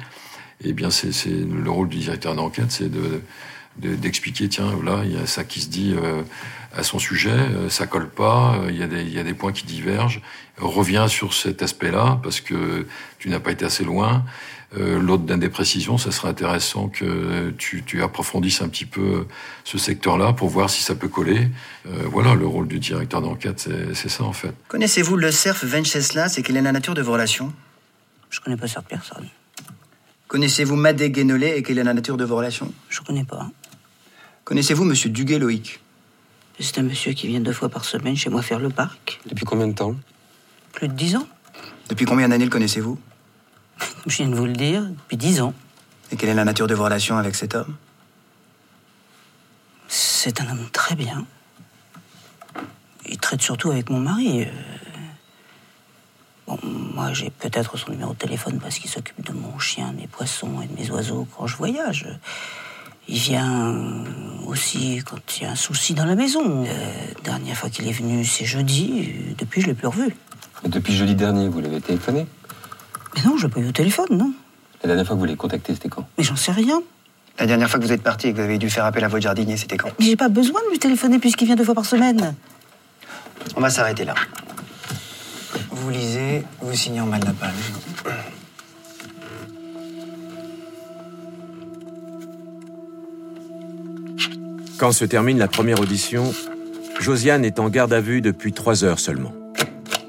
eh 0.64 0.72
bien 0.72 0.90
c'est 0.90 1.10
c'est 1.10 1.30
le 1.30 1.70
rôle 1.70 1.88
du 1.88 1.98
directeur 1.98 2.36
d'enquête, 2.36 2.70
c'est 2.70 2.90
de 2.90 3.20
de- 3.78 3.94
d'expliquer 3.94 4.48
tiens 4.48 4.72
là 4.84 5.02
il 5.04 5.12
y 5.12 5.16
a 5.16 5.26
ça 5.26 5.44
qui 5.44 5.60
se 5.60 5.68
dit 5.68 5.94
euh, 5.96 6.22
à 6.74 6.82
son 6.82 6.98
sujet 6.98 7.30
euh, 7.30 7.68
ça 7.68 7.86
colle 7.86 8.08
pas 8.08 8.56
euh, 8.56 8.70
il 8.70 8.76
y 8.78 8.82
a 8.82 8.86
des 8.86 9.02
il 9.02 9.12
y 9.12 9.18
a 9.18 9.24
des 9.24 9.34
points 9.34 9.52
qui 9.52 9.64
divergent. 9.66 10.20
Reviens 10.58 11.08
sur 11.08 11.32
cet 11.34 11.62
aspect-là 11.62 12.20
parce 12.22 12.40
que 12.40 12.86
tu 13.18 13.28
n'as 13.30 13.40
pas 13.40 13.52
été 13.52 13.64
assez 13.64 13.84
loin. 13.84 14.24
Euh, 14.78 14.98
l'autre 15.00 15.24
donne 15.24 15.40
des 15.40 15.50
précisions 15.50 15.98
ça 15.98 16.10
serait 16.12 16.28
intéressant 16.28 16.88
que 16.88 17.50
tu, 17.58 17.82
tu 17.84 18.02
approfondisses 18.02 18.62
un 18.62 18.68
petit 18.68 18.86
peu 18.86 19.26
ce 19.64 19.76
secteur-là 19.76 20.32
pour 20.32 20.48
voir 20.48 20.70
si 20.70 20.82
ça 20.82 20.94
peut 20.94 21.08
coller. 21.08 21.48
Euh, 21.86 22.04
voilà 22.10 22.34
le 22.34 22.46
rôle 22.46 22.68
du 22.68 22.78
directeur 22.78 23.20
d'enquête 23.20 23.60
c'est 23.60 23.94
c'est 23.94 24.08
ça 24.08 24.24
en 24.24 24.32
fait. 24.32 24.54
Connaissez-vous 24.68 25.16
le 25.16 25.30
cerf 25.30 25.60
Venceslas 25.64 26.38
et 26.38 26.42
quelle 26.42 26.56
est 26.56 26.62
la 26.62 26.72
nature 26.72 26.94
de 26.94 27.02
vos 27.02 27.12
relations? 27.12 27.52
Je 28.30 28.40
connais 28.40 28.56
pas 28.56 28.66
cette 28.68 28.86
personne. 28.86 29.28
Connaissez-vous 30.28 30.76
Madé 30.76 31.10
Guénolé 31.10 31.48
et 31.56 31.62
quelle 31.62 31.78
est 31.78 31.84
la 31.84 31.92
nature 31.92 32.16
de 32.16 32.24
vos 32.24 32.36
relations? 32.36 32.72
Je 32.88 33.00
connais 33.02 33.24
pas. 33.24 33.50
Connaissez-vous 34.44 34.84
Monsieur 34.84 35.10
Duguay 35.10 35.38
Loïc 35.38 35.80
C'est 36.58 36.78
un 36.78 36.82
monsieur 36.82 37.12
qui 37.12 37.26
vient 37.28 37.40
deux 37.40 37.52
fois 37.52 37.68
par 37.68 37.84
semaine 37.84 38.16
chez 38.16 38.30
moi 38.30 38.42
faire 38.42 38.58
le 38.58 38.70
parc. 38.70 39.20
Depuis 39.26 39.44
combien 39.44 39.68
de 39.68 39.72
temps? 39.74 39.94
Plus 40.72 40.88
de 40.88 40.94
dix 40.94 41.16
ans. 41.16 41.26
Depuis 41.88 42.04
combien 42.06 42.28
d'années 42.28 42.44
le 42.44 42.50
connaissez-vous? 42.50 42.98
Comme 43.78 43.88
je 44.12 44.16
viens 44.16 44.28
de 44.28 44.34
vous 44.34 44.46
le 44.46 44.52
dire, 44.52 44.82
depuis 44.82 45.16
dix 45.16 45.40
ans. 45.40 45.54
Et 46.10 46.16
quelle 46.16 46.28
est 46.30 46.34
la 46.34 46.44
nature 46.44 46.66
de 46.66 46.74
vos 46.74 46.84
relations 46.84 47.16
avec 47.18 47.34
cet 47.34 47.54
homme? 47.54 47.76
C'est 49.88 50.40
un 50.40 50.50
homme 50.50 50.68
très 50.72 50.94
bien. 50.94 51.26
Il 53.08 53.18
traite 53.18 53.42
surtout 53.42 53.70
avec 53.70 53.90
mon 53.90 54.00
mari. 54.00 54.42
euh. 54.42 54.46
Bon, 56.46 56.58
moi, 56.62 57.12
j'ai 57.12 57.30
peut-être 57.30 57.76
son 57.76 57.90
numéro 57.90 58.12
de 58.12 58.18
téléphone 58.18 58.58
parce 58.60 58.78
qu'il 58.78 58.90
s'occupe 58.90 59.24
de 59.24 59.32
mon 59.32 59.58
chien, 59.58 59.92
de 59.92 60.00
mes 60.00 60.06
poissons 60.06 60.60
et 60.62 60.66
de 60.66 60.74
mes 60.74 60.90
oiseaux 60.90 61.26
quand 61.36 61.46
je 61.46 61.56
voyage. 61.56 62.06
Il 63.08 63.18
vient 63.18 63.74
aussi 64.46 65.02
quand 65.04 65.18
il 65.36 65.42
y 65.42 65.46
a 65.46 65.50
un 65.50 65.56
souci 65.56 65.94
dans 65.94 66.04
la 66.04 66.14
maison. 66.14 66.62
La 66.64 67.20
dernière 67.24 67.56
fois 67.56 67.68
qu'il 67.68 67.86
est 67.88 67.92
venu, 67.92 68.24
c'est 68.24 68.44
jeudi. 68.44 69.08
euh, 69.08 69.34
Depuis, 69.38 69.60
je 69.60 69.66
l'ai 69.66 69.74
plus 69.74 69.88
revu. 69.88 70.14
Depuis 70.64 70.94
jeudi 70.94 71.14
dernier, 71.14 71.48
vous 71.48 71.60
l'avez 71.60 71.80
téléphoné? 71.80 72.26
Mais 73.16 73.22
non, 73.24 73.36
je 73.36 73.46
l'ai 73.46 73.52
pas 73.52 73.60
eu 73.60 73.68
au 73.68 73.72
téléphone, 73.72 74.06
non. 74.12 74.32
La 74.82 74.88
dernière 74.88 75.06
fois 75.06 75.16
que 75.16 75.18
vous 75.20 75.24
l'avez 75.26 75.36
contacté, 75.36 75.74
c'était 75.74 75.88
quand? 75.88 76.06
Mais 76.16 76.24
j'en 76.24 76.36
sais 76.36 76.52
rien. 76.52 76.80
La 77.38 77.46
dernière 77.46 77.68
fois 77.68 77.80
que 77.80 77.84
vous 77.84 77.92
êtes 77.92 78.02
parti 78.02 78.28
et 78.28 78.32
que 78.32 78.36
vous 78.36 78.42
avez 78.44 78.58
dû 78.58 78.70
faire 78.70 78.84
appel 78.84 79.02
à 79.04 79.08
votre 79.08 79.22
jardinier, 79.22 79.56
c'était 79.56 79.76
quand? 79.76 79.88
Mais 79.98 80.06
j'ai 80.06 80.16
pas 80.16 80.28
besoin 80.28 80.60
de 80.66 80.70
lui 80.70 80.78
téléphoner 80.78 81.18
puisqu'il 81.18 81.46
vient 81.46 81.56
deux 81.56 81.64
fois 81.64 81.74
par 81.74 81.86
semaine. 81.86 82.34
On 83.56 83.60
va 83.60 83.70
s'arrêter 83.70 84.04
là. 84.04 84.14
Vous 85.70 85.90
lisez, 85.90 86.44
vous 86.60 86.74
signez 86.74 87.00
en 87.00 87.06
bas 87.06 87.18
de 87.18 87.26
la 87.26 87.32
page. 87.32 87.50
Quand 94.82 94.90
se 94.90 95.04
termine 95.04 95.38
la 95.38 95.46
première 95.46 95.78
audition, 95.78 96.34
Josiane 96.98 97.44
est 97.44 97.60
en 97.60 97.68
garde 97.68 97.92
à 97.92 98.00
vue 98.00 98.20
depuis 98.20 98.52
trois 98.52 98.82
heures 98.82 98.98
seulement. 98.98 99.32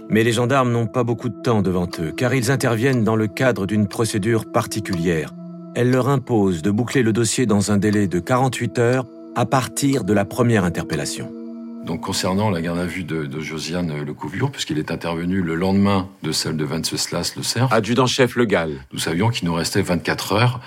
Mais 0.09 0.23
les 0.23 0.31
gendarmes 0.31 0.71
n'ont 0.71 0.87
pas 0.87 1.03
beaucoup 1.03 1.29
de 1.29 1.39
temps 1.39 1.61
devant 1.61 1.87
eux, 1.99 2.11
car 2.11 2.33
ils 2.33 2.49
interviennent 2.49 3.03
dans 3.03 3.15
le 3.15 3.27
cadre 3.27 3.67
d'une 3.67 3.87
procédure 3.87 4.51
particulière. 4.51 5.31
Elle 5.75 5.91
leur 5.91 6.09
impose 6.09 6.63
de 6.63 6.71
boucler 6.71 7.03
le 7.03 7.13
dossier 7.13 7.45
dans 7.45 7.71
un 7.71 7.77
délai 7.77 8.07
de 8.07 8.17
48 8.17 8.79
heures 8.79 9.05
à 9.35 9.45
partir 9.45 10.05
de 10.05 10.13
la 10.13 10.25
première 10.25 10.63
interpellation. 10.63 11.31
Donc 11.85 12.01
concernant 12.01 12.49
la 12.49 12.59
garde 12.59 12.79
à 12.79 12.87
vue 12.87 13.03
de, 13.03 13.27
de 13.27 13.39
Josiane 13.41 14.03
Lecouviure, 14.03 14.49
puisqu'il 14.49 14.79
est 14.79 14.89
intervenu 14.89 15.43
le 15.43 15.53
lendemain 15.53 16.07
de 16.23 16.31
celle 16.31 16.57
de 16.57 16.65
Venceslas 16.65 17.33
Le 17.37 17.43
Cerf, 17.43 17.71
Adjudant-chef 17.71 18.35
Le 18.35 18.45
Gall. 18.45 18.71
nous 18.91 18.97
savions 18.97 19.29
qu'il 19.29 19.47
nous 19.47 19.53
restait 19.53 19.83
24 19.83 20.33
heures 20.33 20.59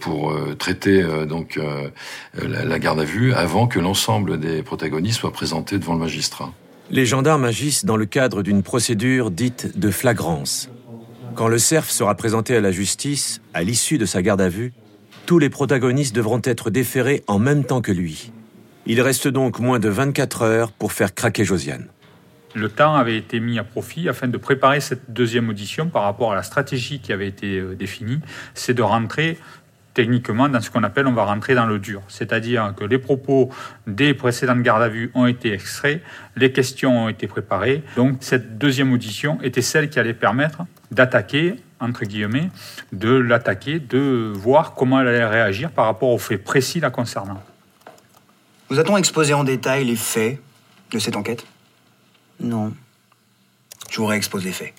pour 0.00 0.32
euh, 0.32 0.54
traiter 0.54 1.02
euh, 1.02 1.24
donc 1.24 1.56
euh, 1.56 1.88
la 2.34 2.78
garde 2.78 3.00
à 3.00 3.04
vue 3.04 3.32
avant 3.32 3.66
que 3.66 3.78
l'ensemble 3.78 4.38
des 4.38 4.62
protagonistes 4.62 5.20
soient 5.20 5.32
présentés 5.32 5.78
devant 5.78 5.94
le 5.94 6.00
magistrat. 6.00 6.52
Les 6.90 7.06
gendarmes 7.06 7.44
agissent 7.44 7.84
dans 7.84 7.96
le 7.96 8.04
cadre 8.04 8.42
d'une 8.42 8.62
procédure 8.62 9.30
dite 9.30 9.78
de 9.78 9.90
flagrance. 9.90 10.68
Quand 11.34 11.48
le 11.48 11.58
cerf 11.58 11.90
sera 11.90 12.14
présenté 12.14 12.56
à 12.56 12.60
la 12.60 12.70
justice, 12.70 13.40
à 13.54 13.62
l'issue 13.62 13.98
de 13.98 14.04
sa 14.04 14.20
garde 14.20 14.40
à 14.40 14.48
vue, 14.48 14.72
tous 15.24 15.38
les 15.38 15.48
protagonistes 15.48 16.14
devront 16.14 16.42
être 16.44 16.70
déférés 16.70 17.22
en 17.26 17.38
même 17.38 17.64
temps 17.64 17.80
que 17.80 17.92
lui. 17.92 18.32
Il 18.86 19.00
reste 19.00 19.28
donc 19.28 19.60
moins 19.60 19.78
de 19.78 19.88
24 19.88 20.42
heures 20.42 20.72
pour 20.72 20.92
faire 20.92 21.14
craquer 21.14 21.44
Josiane. 21.44 21.86
Le 22.54 22.68
temps 22.68 22.94
avait 22.94 23.16
été 23.16 23.40
mis 23.40 23.58
à 23.58 23.64
profit 23.64 24.08
afin 24.08 24.28
de 24.28 24.36
préparer 24.36 24.80
cette 24.80 25.12
deuxième 25.12 25.48
audition 25.48 25.88
par 25.88 26.02
rapport 26.02 26.32
à 26.32 26.34
la 26.34 26.42
stratégie 26.42 27.00
qui 27.00 27.12
avait 27.12 27.28
été 27.28 27.58
euh, 27.58 27.74
définie, 27.74 28.20
c'est 28.54 28.74
de 28.74 28.82
rentrer 28.82 29.38
techniquement 29.94 30.48
dans 30.48 30.60
ce 30.60 30.70
qu'on 30.70 30.82
appelle 30.84 31.06
on 31.06 31.12
va 31.12 31.24
rentrer 31.24 31.54
dans 31.54 31.66
le 31.66 31.78
dur. 31.78 32.02
C'est-à-dire 32.08 32.74
que 32.76 32.84
les 32.84 32.98
propos 32.98 33.50
des 33.86 34.14
précédentes 34.14 34.62
gardes 34.62 34.82
à 34.82 34.88
vue 34.88 35.10
ont 35.14 35.26
été 35.26 35.52
extraits, 35.52 36.02
les 36.36 36.52
questions 36.52 37.04
ont 37.04 37.08
été 37.08 37.26
préparées. 37.26 37.82
Donc 37.96 38.18
cette 38.20 38.58
deuxième 38.58 38.92
audition 38.92 39.38
était 39.42 39.62
celle 39.62 39.90
qui 39.90 39.98
allait 39.98 40.14
permettre 40.14 40.62
d'attaquer, 40.90 41.56
entre 41.80 42.04
guillemets, 42.04 42.50
de 42.92 43.12
l'attaquer, 43.12 43.80
de 43.80 44.32
voir 44.34 44.74
comment 44.74 45.00
elle 45.00 45.08
allait 45.08 45.26
réagir 45.26 45.70
par 45.70 45.86
rapport 45.86 46.10
aux 46.10 46.18
faits 46.18 46.42
précis 46.42 46.80
la 46.80 46.90
concernant. 46.90 47.42
Vous 48.70 48.78
a-t-on 48.78 48.96
exposé 48.96 49.34
en 49.34 49.44
détail 49.44 49.84
les 49.84 49.96
faits 49.96 50.38
de 50.92 50.98
cette 50.98 51.16
enquête? 51.16 51.44
Non. 52.42 52.72
Je 53.90 53.96
vous 53.96 54.06
réexpose 54.06 54.44
les 54.44 54.52
faits. 54.52 54.74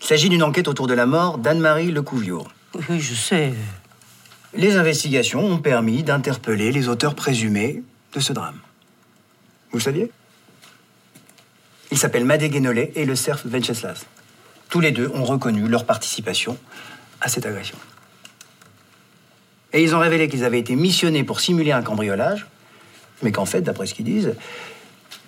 Il 0.00 0.06
s'agit 0.06 0.28
d'une 0.28 0.42
enquête 0.42 0.68
autour 0.68 0.86
de 0.86 0.94
la 0.94 1.06
mort 1.06 1.38
d'Anne-Marie 1.38 1.90
Lecouviour. 1.90 2.48
Oui, 2.90 3.00
je 3.00 3.14
sais. 3.14 3.54
Les 4.54 4.76
investigations 4.76 5.44
ont 5.44 5.58
permis 5.58 6.02
d'interpeller 6.02 6.72
les 6.72 6.88
auteurs 6.88 7.14
présumés 7.14 7.82
de 8.14 8.20
ce 8.20 8.32
drame. 8.32 8.58
Vous 9.70 9.78
le 9.78 9.82
saviez? 9.82 10.10
Ils 11.90 11.98
s'appellent 11.98 12.24
Madé 12.24 12.48
Guénolé 12.48 12.92
et 12.94 13.04
le 13.04 13.14
cerf 13.14 13.42
Venceslas. 13.44 14.04
Tous 14.68 14.80
les 14.80 14.90
deux 14.90 15.10
ont 15.14 15.24
reconnu 15.24 15.68
leur 15.68 15.86
participation 15.86 16.58
à 17.20 17.28
cette 17.28 17.46
agression. 17.46 17.78
Et 19.72 19.82
ils 19.82 19.94
ont 19.94 19.98
révélé 19.98 20.28
qu'ils 20.28 20.44
avaient 20.44 20.58
été 20.58 20.76
missionnés 20.76 21.24
pour 21.24 21.40
simuler 21.40 21.72
un 21.72 21.82
cambriolage, 21.82 22.46
mais 23.22 23.32
qu'en 23.32 23.44
fait, 23.44 23.60
d'après 23.60 23.86
ce 23.86 23.94
qu'ils 23.94 24.04
disent, 24.04 24.34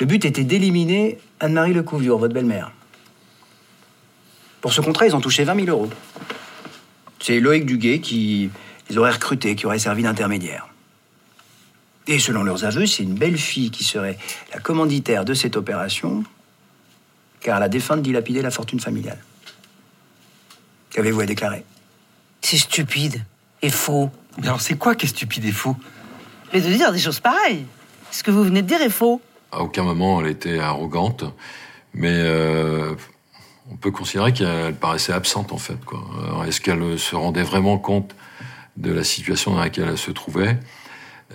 le 0.00 0.06
but 0.06 0.24
était 0.24 0.44
d'éliminer 0.44 1.18
Anne-Marie 1.40 1.74
Lecouviour, 1.74 2.18
votre 2.18 2.32
belle-mère. 2.32 2.72
Pour 4.62 4.72
ce 4.72 4.80
contrat, 4.80 5.06
ils 5.06 5.14
ont 5.14 5.20
touché 5.20 5.44
20 5.44 5.64
000 5.66 5.68
euros. 5.68 5.90
C'est 7.20 7.38
Loïc 7.38 7.66
Duguay 7.66 8.00
qui 8.00 8.50
les 8.88 8.98
aurait 8.98 9.12
recrutés, 9.12 9.54
qui 9.54 9.66
aurait 9.66 9.78
servi 9.78 10.02
d'intermédiaire. 10.02 10.68
Et 12.06 12.18
selon 12.18 12.42
leurs 12.42 12.64
aveux, 12.64 12.86
c'est 12.86 13.02
une 13.02 13.14
belle 13.14 13.36
fille 13.36 13.70
qui 13.70 13.84
serait 13.84 14.18
la 14.54 14.60
commanditaire 14.60 15.26
de 15.26 15.34
cette 15.34 15.56
opération, 15.56 16.24
car 17.40 17.60
la 17.60 17.68
défunte 17.68 18.02
dilapidait 18.02 18.42
la 18.42 18.50
fortune 18.50 18.80
familiale. 18.80 19.18
Qu'avez-vous 20.90 21.20
à 21.20 21.26
déclarer? 21.26 21.64
C'est 22.40 22.56
stupide 22.56 23.22
et 23.60 23.70
faux. 23.70 24.10
Mais 24.38 24.46
alors 24.46 24.62
c'est 24.62 24.76
quoi 24.76 24.94
qui 24.94 25.04
est 25.04 25.10
stupide 25.10 25.44
et 25.44 25.52
faux? 25.52 25.76
Mais 26.52 26.62
de 26.62 26.68
dire 26.68 26.90
des 26.90 26.98
choses 26.98 27.20
pareilles. 27.20 27.66
Ce 28.10 28.22
que 28.22 28.30
vous 28.30 28.42
venez 28.42 28.62
de 28.62 28.66
dire 28.66 28.80
est 28.80 28.90
faux. 28.90 29.20
À 29.52 29.60
aucun 29.62 29.82
moment 29.82 30.20
elle 30.20 30.28
était 30.28 30.58
arrogante, 30.60 31.24
mais 31.94 32.12
euh, 32.12 32.94
on 33.70 33.76
peut 33.76 33.90
considérer 33.90 34.32
qu'elle 34.32 34.74
paraissait 34.74 35.12
absente 35.12 35.52
en 35.52 35.58
fait. 35.58 35.78
Est-ce 36.46 36.60
qu'elle 36.60 36.98
se 36.98 37.16
rendait 37.16 37.42
vraiment 37.42 37.78
compte 37.78 38.14
de 38.76 38.92
la 38.92 39.04
situation 39.04 39.52
dans 39.52 39.60
laquelle 39.60 39.88
elle 39.88 39.98
se 39.98 40.10
trouvait? 40.12 40.58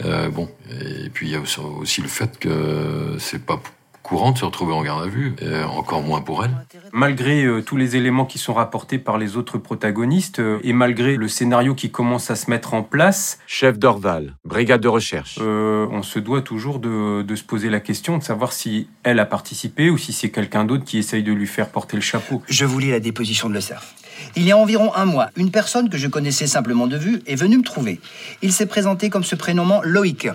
Euh, 0.03 0.29
Bon, 0.29 0.50
et 0.81 1.10
puis 1.10 1.27
il 1.27 1.31
y 1.34 1.36
a 1.36 1.39
aussi- 1.39 1.60
aussi 1.60 2.01
le 2.01 2.07
fait 2.07 2.38
que 2.39 3.15
c'est 3.19 3.45
pas 3.45 3.62
courant 4.05 4.31
de 4.33 4.38
se 4.38 4.45
retrouver 4.45 4.74
en 4.74 4.83
garde 4.83 5.03
à 5.03 5.07
vue, 5.07 5.33
et 5.41 5.63
encore 5.63 6.03
moins 6.03 6.21
pour 6.21 6.45
elle. 6.45 6.51
Malgré 6.93 7.43
euh, 7.43 7.63
tous 7.63 7.75
les 7.75 7.95
éléments 7.95 8.25
qui 8.25 8.38
sont 8.38 8.53
rapportés 8.53 9.00
par 9.00 9.17
les 9.17 9.35
autres 9.35 9.57
protagonistes 9.57 10.38
euh, 10.39 10.59
et 10.63 10.74
malgré 10.74 11.15
le 11.15 11.27
scénario 11.27 11.74
qui 11.74 11.89
commence 11.89 12.29
à 12.29 12.35
se 12.35 12.51
mettre 12.51 12.75
en 12.75 12.83
place, 12.83 13.39
Chef 13.47 13.79
d'Orval, 13.79 14.35
brigade 14.45 14.81
de 14.81 14.88
recherche. 14.88 15.39
euh, 15.41 15.88
on 15.91 16.03
se 16.03 16.19
doit 16.19 16.43
toujours 16.43 16.77
de, 16.77 17.24
de 17.24 17.35
se 17.35 17.43
poser 17.43 17.71
la 17.71 17.79
question 17.79 18.19
de 18.19 18.24
savoir 18.24 18.53
si 18.53 18.88
elle 19.01 19.19
a 19.19 19.25
participé 19.25 19.89
ou 19.89 19.97
si 19.97 20.13
c'est 20.13 20.29
quelqu'un 20.29 20.65
d'autre 20.65 20.83
qui 20.85 21.00
essaye 21.00 21.24
de 21.24 21.33
lui 21.33 21.47
faire 21.47 21.69
porter 21.69 21.97
le 21.97 22.03
chapeau. 22.03 22.43
Je 22.47 22.65
vous 22.65 22.77
lis 22.77 22.91
la 22.91 23.00
déposition 23.00 23.50
de 23.50 23.55
Le 23.55 23.62
Cerf. 23.62 23.95
Il 24.35 24.43
y 24.43 24.51
a 24.51 24.57
environ 24.57 24.93
un 24.93 25.05
mois, 25.05 25.29
une 25.35 25.50
personne 25.50 25.89
que 25.89 25.97
je 25.97 26.07
connaissais 26.07 26.45
simplement 26.45 26.85
de 26.85 26.97
vue 26.97 27.21
est 27.25 27.35
venue 27.35 27.57
me 27.57 27.63
trouver. 27.63 28.00
Il 28.43 28.53
s'est 28.53 28.67
présenté 28.67 29.09
comme 29.09 29.24
se 29.24 29.35
prénommant 29.35 29.81
Loïc. 29.83 30.29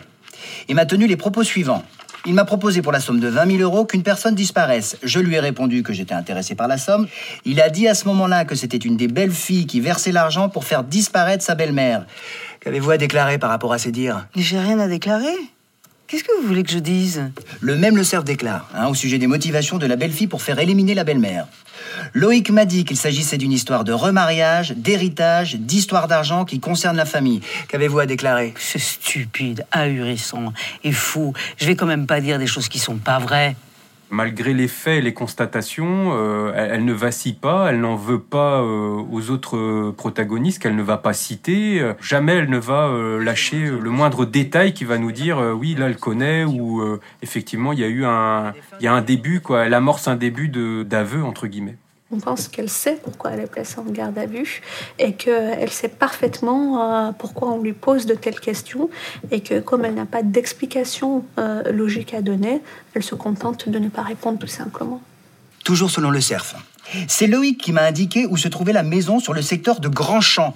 Il 0.68 0.74
m'a 0.74 0.86
tenu 0.86 1.06
les 1.06 1.16
propos 1.16 1.44
suivants. 1.44 1.84
Il 2.26 2.34
m'a 2.34 2.44
proposé 2.44 2.82
pour 2.82 2.92
la 2.92 3.00
somme 3.00 3.18
de 3.18 3.28
20 3.28 3.58
000 3.58 3.62
euros 3.62 3.86
qu'une 3.86 4.02
personne 4.02 4.34
disparaisse. 4.34 4.98
Je 5.02 5.20
lui 5.20 5.36
ai 5.36 5.40
répondu 5.40 5.82
que 5.82 5.92
j'étais 5.92 6.14
intéressé 6.14 6.54
par 6.54 6.68
la 6.68 6.76
somme. 6.76 7.06
Il 7.44 7.60
a 7.60 7.70
dit 7.70 7.88
à 7.88 7.94
ce 7.94 8.06
moment-là 8.08 8.44
que 8.44 8.54
c'était 8.54 8.76
une 8.76 8.96
des 8.96 9.08
belles 9.08 9.32
filles 9.32 9.66
qui 9.66 9.80
versait 9.80 10.12
l'argent 10.12 10.48
pour 10.48 10.64
faire 10.64 10.84
disparaître 10.84 11.42
sa 11.42 11.54
belle-mère. 11.54 12.04
Qu'avez-vous 12.60 12.90
à 12.90 12.98
déclarer 12.98 13.38
par 13.38 13.48
rapport 13.48 13.72
à 13.72 13.78
ces 13.78 13.90
dires? 13.90 14.26
J'ai 14.36 14.58
rien 14.58 14.78
à 14.78 14.86
déclarer. 14.86 15.34
Qu'est-ce 16.06 16.24
que 16.24 16.40
vous 16.40 16.46
voulez 16.46 16.64
que 16.64 16.72
je 16.72 16.78
dise? 16.78 17.30
Le 17.60 17.76
même 17.76 17.96
Le 17.96 18.02
Cerf 18.02 18.24
déclare, 18.24 18.68
hein, 18.74 18.88
au 18.88 18.94
sujet 18.94 19.18
des 19.18 19.28
motivations 19.28 19.78
de 19.78 19.86
la 19.86 19.96
belle-fille 19.96 20.26
pour 20.26 20.42
faire 20.42 20.58
éliminer 20.58 20.92
la 20.92 21.04
belle-mère. 21.04 21.46
Loïc 22.14 22.50
m'a 22.50 22.64
dit 22.64 22.84
qu'il 22.84 22.96
s'agissait 22.96 23.38
d'une 23.38 23.52
histoire 23.52 23.84
de 23.84 23.92
remariage, 23.92 24.72
d'héritage, 24.76 25.56
d'histoire 25.56 26.08
d'argent 26.08 26.44
qui 26.44 26.60
concerne 26.60 26.96
la 26.96 27.04
famille. 27.04 27.40
Qu'avez-vous 27.68 27.98
à 28.00 28.06
déclarer? 28.06 28.54
C'est 28.56 28.78
stupide, 28.78 29.64
ahurissant 29.72 30.52
et 30.84 30.92
fou. 30.92 31.32
Je 31.56 31.66
vais 31.66 31.76
quand 31.76 31.86
même 31.86 32.06
pas 32.06 32.20
dire 32.20 32.38
des 32.38 32.46
choses 32.46 32.68
qui 32.68 32.78
sont 32.78 32.96
pas 32.96 33.18
vraies. 33.18 33.56
Malgré 34.12 34.54
les 34.54 34.66
faits 34.66 34.98
et 34.98 35.02
les 35.02 35.14
constatations, 35.14 36.10
euh, 36.14 36.52
elle, 36.56 36.70
elle 36.72 36.84
ne 36.84 36.92
vacille 36.92 37.34
pas, 37.34 37.70
elle 37.70 37.80
n'en 37.80 37.94
veut 37.94 38.18
pas 38.18 38.60
euh, 38.60 39.00
aux 39.08 39.30
autres 39.30 39.56
euh, 39.56 39.94
protagonistes 39.96 40.60
qu'elle 40.60 40.74
ne 40.74 40.82
va 40.82 40.96
pas 40.96 41.12
citer. 41.12 41.80
Euh, 41.80 41.94
jamais 42.00 42.32
elle 42.32 42.50
ne 42.50 42.58
va 42.58 42.88
euh, 42.88 43.22
lâcher 43.22 43.66
euh, 43.66 43.78
le 43.78 43.90
moindre 43.90 44.26
détail 44.26 44.74
qui 44.74 44.84
va 44.84 44.98
nous 44.98 45.12
dire 45.12 45.38
euh, 45.38 45.52
oui 45.52 45.76
là 45.78 45.86
elle 45.86 45.96
connaît 45.96 46.42
ou 46.42 46.80
euh, 46.80 46.98
effectivement 47.22 47.72
il 47.72 47.78
y 47.78 47.84
a 47.84 47.86
eu 47.86 48.04
un 48.04 48.52
il 48.80 48.84
y 48.84 48.88
a 48.88 48.92
un 48.92 49.00
début 49.00 49.40
quoi. 49.40 49.66
Elle 49.66 49.74
amorce 49.74 50.08
un 50.08 50.16
début 50.16 50.48
de 50.48 50.82
d'aveu 50.82 51.22
entre 51.22 51.46
guillemets. 51.46 51.76
On 52.12 52.18
pense 52.18 52.48
qu'elle 52.48 52.68
sait 52.68 52.98
pourquoi 53.02 53.30
elle 53.32 53.40
est 53.40 53.46
placée 53.46 53.78
en 53.78 53.84
garde 53.84 54.18
à 54.18 54.26
vue 54.26 54.62
et 54.98 55.12
qu'elle 55.12 55.70
sait 55.70 55.88
parfaitement 55.88 56.82
euh, 56.82 57.12
pourquoi 57.12 57.52
on 57.52 57.62
lui 57.62 57.72
pose 57.72 58.04
de 58.06 58.14
telles 58.14 58.40
questions 58.40 58.90
et 59.30 59.40
que 59.40 59.60
comme 59.60 59.84
elle 59.84 59.94
n'a 59.94 60.06
pas 60.06 60.24
d'explication 60.24 61.24
euh, 61.38 61.70
logique 61.70 62.12
à 62.12 62.20
donner, 62.20 62.62
elle 62.94 63.04
se 63.04 63.14
contente 63.14 63.68
de 63.68 63.78
ne 63.78 63.88
pas 63.88 64.02
répondre 64.02 64.40
tout 64.40 64.48
simplement. 64.48 65.00
Toujours 65.64 65.90
selon 65.90 66.10
Le 66.10 66.20
Cerf. 66.20 66.56
C'est 67.06 67.28
Loïc 67.28 67.58
qui 67.58 67.72
m'a 67.72 67.84
indiqué 67.84 68.26
où 68.26 68.36
se 68.36 68.48
trouvait 68.48 68.72
la 68.72 68.82
maison 68.82 69.20
sur 69.20 69.32
le 69.32 69.42
secteur 69.42 69.78
de 69.78 69.88
Grandchamp. 69.88 70.54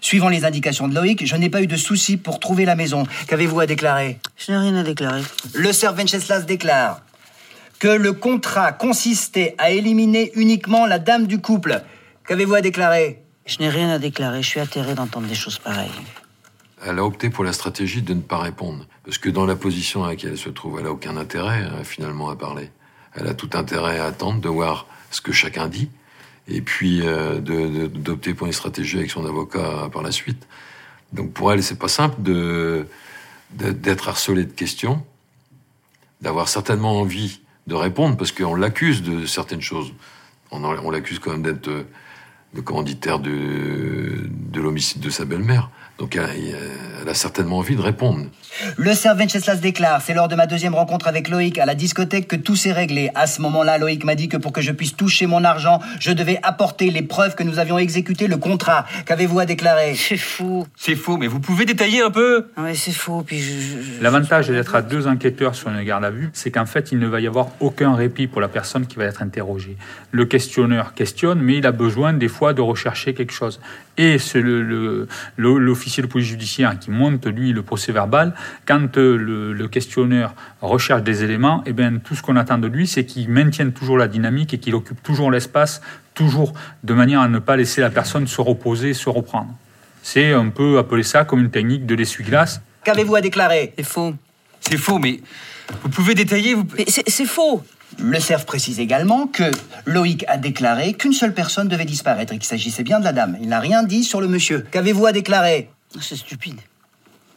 Suivant 0.00 0.28
les 0.28 0.44
indications 0.44 0.86
de 0.86 0.94
Loïc, 0.94 1.26
je 1.26 1.36
n'ai 1.36 1.50
pas 1.50 1.62
eu 1.62 1.66
de 1.66 1.76
souci 1.76 2.16
pour 2.16 2.38
trouver 2.38 2.64
la 2.64 2.76
maison. 2.76 3.04
Qu'avez-vous 3.26 3.58
à 3.58 3.66
déclarer? 3.66 4.18
Je 4.36 4.52
n'ai 4.52 4.58
rien 4.58 4.76
à 4.76 4.82
déclarer. 4.84 5.22
Le 5.54 5.72
Cerf 5.72 5.94
Venceslas 5.94 6.42
déclare 6.42 7.00
que 7.82 7.88
le 7.88 8.12
contrat 8.12 8.70
consistait 8.70 9.56
à 9.58 9.72
éliminer 9.72 10.30
uniquement 10.36 10.86
la 10.86 11.00
dame 11.00 11.26
du 11.26 11.40
couple. 11.40 11.82
Qu'avez-vous 12.28 12.54
à 12.54 12.60
déclarer? 12.60 13.20
Je 13.44 13.58
n'ai 13.58 13.68
rien 13.68 13.90
à 13.90 13.98
déclarer. 13.98 14.40
Je 14.40 14.48
suis 14.48 14.60
atterré 14.60 14.94
d'entendre 14.94 15.26
des 15.26 15.34
choses 15.34 15.58
pareilles. 15.58 15.90
Elle 16.86 17.00
a 17.00 17.04
opté 17.04 17.28
pour 17.28 17.42
la 17.42 17.52
stratégie 17.52 18.00
de 18.00 18.14
ne 18.14 18.20
pas 18.20 18.38
répondre. 18.38 18.86
Parce 19.04 19.18
que 19.18 19.28
dans 19.28 19.46
la 19.46 19.56
position 19.56 20.04
à 20.04 20.10
laquelle 20.10 20.30
elle 20.30 20.38
se 20.38 20.48
trouve, 20.48 20.78
elle 20.78 20.86
a 20.86 20.92
aucun 20.92 21.16
intérêt 21.16 21.62
euh, 21.64 21.82
finalement 21.82 22.30
à 22.30 22.36
parler. 22.36 22.70
Elle 23.16 23.26
a 23.26 23.34
tout 23.34 23.50
intérêt 23.54 23.98
à 23.98 24.04
attendre 24.04 24.40
de 24.40 24.48
voir 24.48 24.86
ce 25.10 25.20
que 25.20 25.32
chacun 25.32 25.66
dit 25.66 25.90
et 26.46 26.60
puis 26.62 27.00
euh, 27.02 27.40
d'opter 27.40 28.32
pour 28.32 28.46
une 28.46 28.52
stratégie 28.52 28.98
avec 28.98 29.10
son 29.10 29.26
avocat 29.26 29.88
par 29.92 30.02
la 30.02 30.12
suite. 30.12 30.46
Donc 31.12 31.32
pour 31.32 31.52
elle, 31.52 31.64
c'est 31.64 31.80
pas 31.80 31.88
simple 31.88 32.22
de 32.22 32.86
de- 33.50 33.72
d'être 33.72 34.08
harcelée 34.08 34.44
de 34.44 34.52
questions, 34.52 35.04
d'avoir 36.20 36.46
certainement 36.48 37.00
envie 37.00 37.40
de 37.66 37.74
répondre 37.74 38.16
parce 38.16 38.32
qu'on 38.32 38.54
l'accuse 38.54 39.02
de 39.02 39.26
certaines 39.26 39.60
choses. 39.60 39.92
On, 40.50 40.90
l'accuse 40.90 41.18
quand 41.18 41.32
même 41.32 41.42
d'être 41.42 41.68
euh, 41.68 41.84
le 42.52 42.60
commanditaire 42.60 43.18
de, 43.18 44.28
de 44.28 44.60
l'homicide 44.60 45.00
de 45.00 45.08
sa 45.08 45.24
belle-mère. 45.24 45.70
Donc 45.98 46.16
elle 46.16 47.08
a 47.08 47.14
certainement 47.14 47.58
envie 47.58 47.76
de 47.76 47.80
répondre. 47.80 48.26
Le 48.76 48.94
Cerf 48.94 49.16
Venceslas 49.16 49.56
déclare, 49.56 50.02
c'est 50.02 50.14
lors 50.14 50.28
de 50.28 50.34
ma 50.34 50.46
deuxième 50.46 50.74
rencontre 50.74 51.08
avec 51.08 51.28
Loïc 51.28 51.58
à 51.58 51.66
la 51.66 51.74
discothèque 51.74 52.28
que 52.28 52.36
tout 52.36 52.56
s'est 52.56 52.72
réglé. 52.72 53.10
À 53.14 53.26
ce 53.26 53.40
moment-là, 53.42 53.78
Loïc 53.78 54.04
m'a 54.04 54.14
dit 54.14 54.28
que 54.28 54.36
pour 54.36 54.52
que 54.52 54.60
je 54.60 54.72
puisse 54.72 54.94
toucher 54.96 55.26
mon 55.26 55.42
argent, 55.44 55.80
je 56.00 56.12
devais 56.12 56.38
apporter 56.42 56.90
les 56.90 57.02
preuves 57.02 57.34
que 57.34 57.42
nous 57.42 57.58
avions 57.58 57.78
exécuté 57.78 58.26
le 58.26 58.36
contrat. 58.36 58.86
Qu'avez-vous 59.06 59.38
à 59.40 59.46
déclarer? 59.46 59.94
C'est 59.94 60.16
fou. 60.16 60.66
C'est 60.76 60.94
faux, 60.96 61.16
mais 61.16 61.26
vous 61.26 61.40
pouvez 61.40 61.64
détailler 61.64 62.02
un 62.02 62.10
peu? 62.10 62.48
Ah 62.56 62.62
ouais, 62.64 62.74
c'est 62.74 62.92
faux. 62.92 63.22
Puis 63.22 63.40
je, 63.40 64.02
L'avantage 64.02 64.48
d'être 64.48 64.74
à 64.74 64.82
deux 64.82 65.06
enquêteurs 65.06 65.54
sur 65.54 65.70
une 65.70 65.82
garde 65.82 66.04
à 66.04 66.10
vue, 66.10 66.30
c'est 66.32 66.50
qu'en 66.50 66.66
fait, 66.66 66.92
il 66.92 66.98
ne 66.98 67.06
va 67.06 67.20
y 67.20 67.26
avoir 67.26 67.48
aucun 67.60 67.94
répit 67.94 68.26
pour 68.26 68.40
la 68.40 68.48
personne 68.48 68.86
qui 68.86 68.96
va 68.96 69.04
être 69.04 69.22
interrogée. 69.22 69.76
Le 70.10 70.24
questionneur 70.26 70.94
questionne, 70.94 71.40
mais 71.40 71.56
il 71.56 71.66
a 71.66 71.72
besoin 71.72 72.12
des 72.12 72.28
fois 72.28 72.52
de 72.52 72.60
rechercher 72.60 73.14
quelque 73.14 73.32
chose. 73.32 73.60
Et 73.98 74.18
c'est 74.18 74.40
le- 74.40 74.62
le- 74.62 75.08
le- 75.36 75.58
l'officier 75.58 76.02
de 76.02 76.08
police 76.08 76.28
judiciaire 76.28 76.78
qui 76.78 76.90
monte, 76.90 77.26
lui, 77.26 77.52
le 77.52 77.62
procès 77.62 77.92
verbal. 77.92 78.34
Quand 78.66 78.96
euh, 78.96 79.16
le, 79.16 79.52
le 79.52 79.68
questionneur 79.68 80.34
recherche 80.60 81.02
des 81.02 81.24
éléments, 81.24 81.62
eh 81.66 81.72
bien, 81.72 81.98
tout 81.98 82.14
ce 82.14 82.22
qu'on 82.22 82.36
attend 82.36 82.58
de 82.58 82.66
lui, 82.66 82.86
c'est 82.86 83.04
qu'il 83.04 83.28
maintienne 83.28 83.72
toujours 83.72 83.98
la 83.98 84.08
dynamique 84.08 84.54
et 84.54 84.58
qu'il 84.58 84.74
occupe 84.74 85.02
toujours 85.02 85.30
l'espace, 85.30 85.80
toujours 86.14 86.52
de 86.82 86.94
manière 86.94 87.20
à 87.20 87.28
ne 87.28 87.38
pas 87.38 87.56
laisser 87.56 87.80
la 87.80 87.90
personne 87.90 88.26
se 88.26 88.40
reposer, 88.40 88.94
se 88.94 89.08
reprendre. 89.08 89.54
C'est 90.02 90.32
un 90.32 90.48
peu 90.48 90.78
appeler 90.78 91.04
ça 91.04 91.24
comme 91.24 91.40
une 91.40 91.50
technique 91.50 91.86
de 91.86 91.94
l'essuie-glace. 91.94 92.60
Qu'avez-vous 92.84 93.14
à 93.14 93.20
déclarer? 93.20 93.72
C'est 93.76 93.84
faux. 93.84 94.14
C'est 94.60 94.76
faux, 94.76 94.98
mais 94.98 95.20
Vous 95.82 95.88
pouvez 95.88 96.14
détailler 96.14 96.54
vous... 96.54 96.66
C'est 96.86 97.24
faux 97.24 97.62
Le 98.00 98.18
CERF 98.18 98.44
précise 98.44 98.80
également 98.80 99.26
que 99.26 99.44
Loïc 99.86 100.24
a 100.28 100.36
déclaré 100.38 100.94
qu'une 100.94 101.12
seule 101.12 101.34
personne 101.34 101.68
devait 101.68 101.84
disparaître 101.84 102.32
et 102.32 102.38
qu'il 102.38 102.46
s'agissait 102.46 102.82
bien 102.82 102.98
de 102.98 103.04
la 103.04 103.12
dame. 103.12 103.36
Il 103.40 103.48
n'a 103.48 103.60
rien 103.60 103.82
dit 103.84 104.02
sur 104.02 104.20
le 104.20 104.28
monsieur. 104.28 104.66
Qu'avez-vous 104.70 105.06
à 105.06 105.12
déclarer? 105.12 105.70
C'est 106.00 106.16
stupide. 106.16 106.58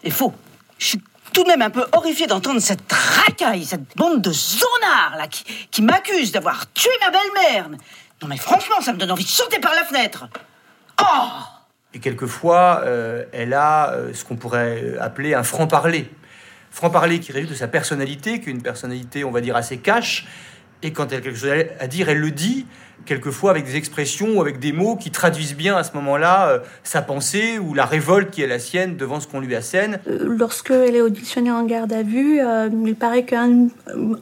Et 0.03 0.09
faux. 0.09 0.33
Je 0.77 0.85
suis 0.85 1.01
tout 1.33 1.43
de 1.43 1.49
même 1.49 1.61
un 1.61 1.69
peu 1.69 1.85
horrifié 1.91 2.27
d'entendre 2.27 2.61
cette 2.61 2.91
racaille, 2.91 3.65
cette 3.65 3.95
bande 3.95 4.21
de 4.21 4.31
zonards 4.31 5.15
là, 5.17 5.27
qui, 5.27 5.43
qui 5.69 5.81
m'accuse 5.81 6.31
d'avoir 6.31 6.71
tué 6.73 6.91
ma 7.01 7.11
belle-mère. 7.11 7.69
Non 8.21 8.27
mais 8.27 8.37
franchement, 8.37 8.79
ça 8.81 8.93
me 8.93 8.97
donne 8.97 9.11
envie 9.11 9.25
de 9.25 9.29
sauter 9.29 9.59
par 9.59 9.73
la 9.75 9.83
fenêtre. 9.83 10.27
Oh 11.01 11.27
Et 11.93 11.99
quelquefois, 11.99 12.81
euh, 12.85 13.25
elle 13.33 13.53
a 13.53 13.91
euh, 13.91 14.13
ce 14.13 14.23
qu'on 14.23 14.37
pourrait 14.37 14.81
euh, 14.83 15.03
appeler 15.03 15.33
un 15.33 15.43
franc-parler. 15.43 16.09
Franc-parler 16.71 17.19
qui 17.19 17.31
résulte 17.31 17.51
de 17.51 17.55
sa 17.55 17.67
personnalité, 17.67 18.39
qui 18.39 18.49
est 18.49 18.53
une 18.53 18.61
personnalité, 18.61 19.23
on 19.23 19.31
va 19.31 19.41
dire, 19.41 19.55
assez 19.55 19.77
cash. 19.77 20.25
Et 20.81 20.91
quand 20.93 21.11
elle 21.11 21.19
a 21.19 21.21
quelque 21.21 21.37
chose 21.37 21.51
à 21.79 21.87
dire, 21.87 22.09
elle 22.09 22.19
le 22.19 22.31
dit, 22.31 22.65
quelquefois 23.05 23.51
avec 23.51 23.65
des 23.65 23.75
expressions 23.75 24.37
ou 24.37 24.41
avec 24.41 24.59
des 24.59 24.71
mots 24.71 24.95
qui 24.95 25.11
traduisent 25.11 25.55
bien 25.55 25.75
à 25.75 25.83
ce 25.83 25.93
moment-là 25.95 26.49
euh, 26.49 26.59
sa 26.83 27.01
pensée 27.01 27.59
ou 27.59 27.73
la 27.73 27.85
révolte 27.85 28.31
qui 28.31 28.41
est 28.41 28.47
la 28.47 28.59
sienne 28.59 28.97
devant 28.97 29.19
ce 29.19 29.27
qu'on 29.27 29.39
lui 29.39 29.55
assène. 29.55 29.99
Euh, 30.07 30.35
Lorsqu'elle 30.37 30.95
est 30.95 31.01
auditionnée 31.01 31.51
en 31.51 31.63
garde 31.63 31.93
à 31.93 32.03
vue, 32.03 32.39
euh, 32.39 32.69
il 32.85 32.95
paraît 32.95 33.25
qu'un 33.25 33.67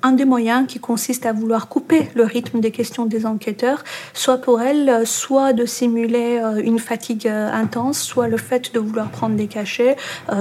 un 0.02 0.12
des 0.12 0.26
moyens 0.26 0.68
qui 0.68 0.80
consiste 0.80 1.26
à 1.26 1.34
vouloir 1.34 1.68
couper 1.68 2.10
le 2.16 2.24
rythme 2.24 2.60
des 2.60 2.72
questions 2.72 3.06
des 3.06 3.26
enquêteurs, 3.26 3.84
soit 4.14 4.38
pour 4.38 4.62
elle, 4.62 5.06
soit 5.06 5.54
de 5.54 5.66
simuler 5.66 6.42
une 6.64 6.80
fatigue 6.80 7.28
intense, 7.28 8.02
soit 8.02 8.28
le 8.28 8.38
fait 8.38 8.74
de 8.74 8.80
vouloir 8.80 9.10
prendre 9.10 9.36
des 9.36 9.48
cachets, 9.48 9.96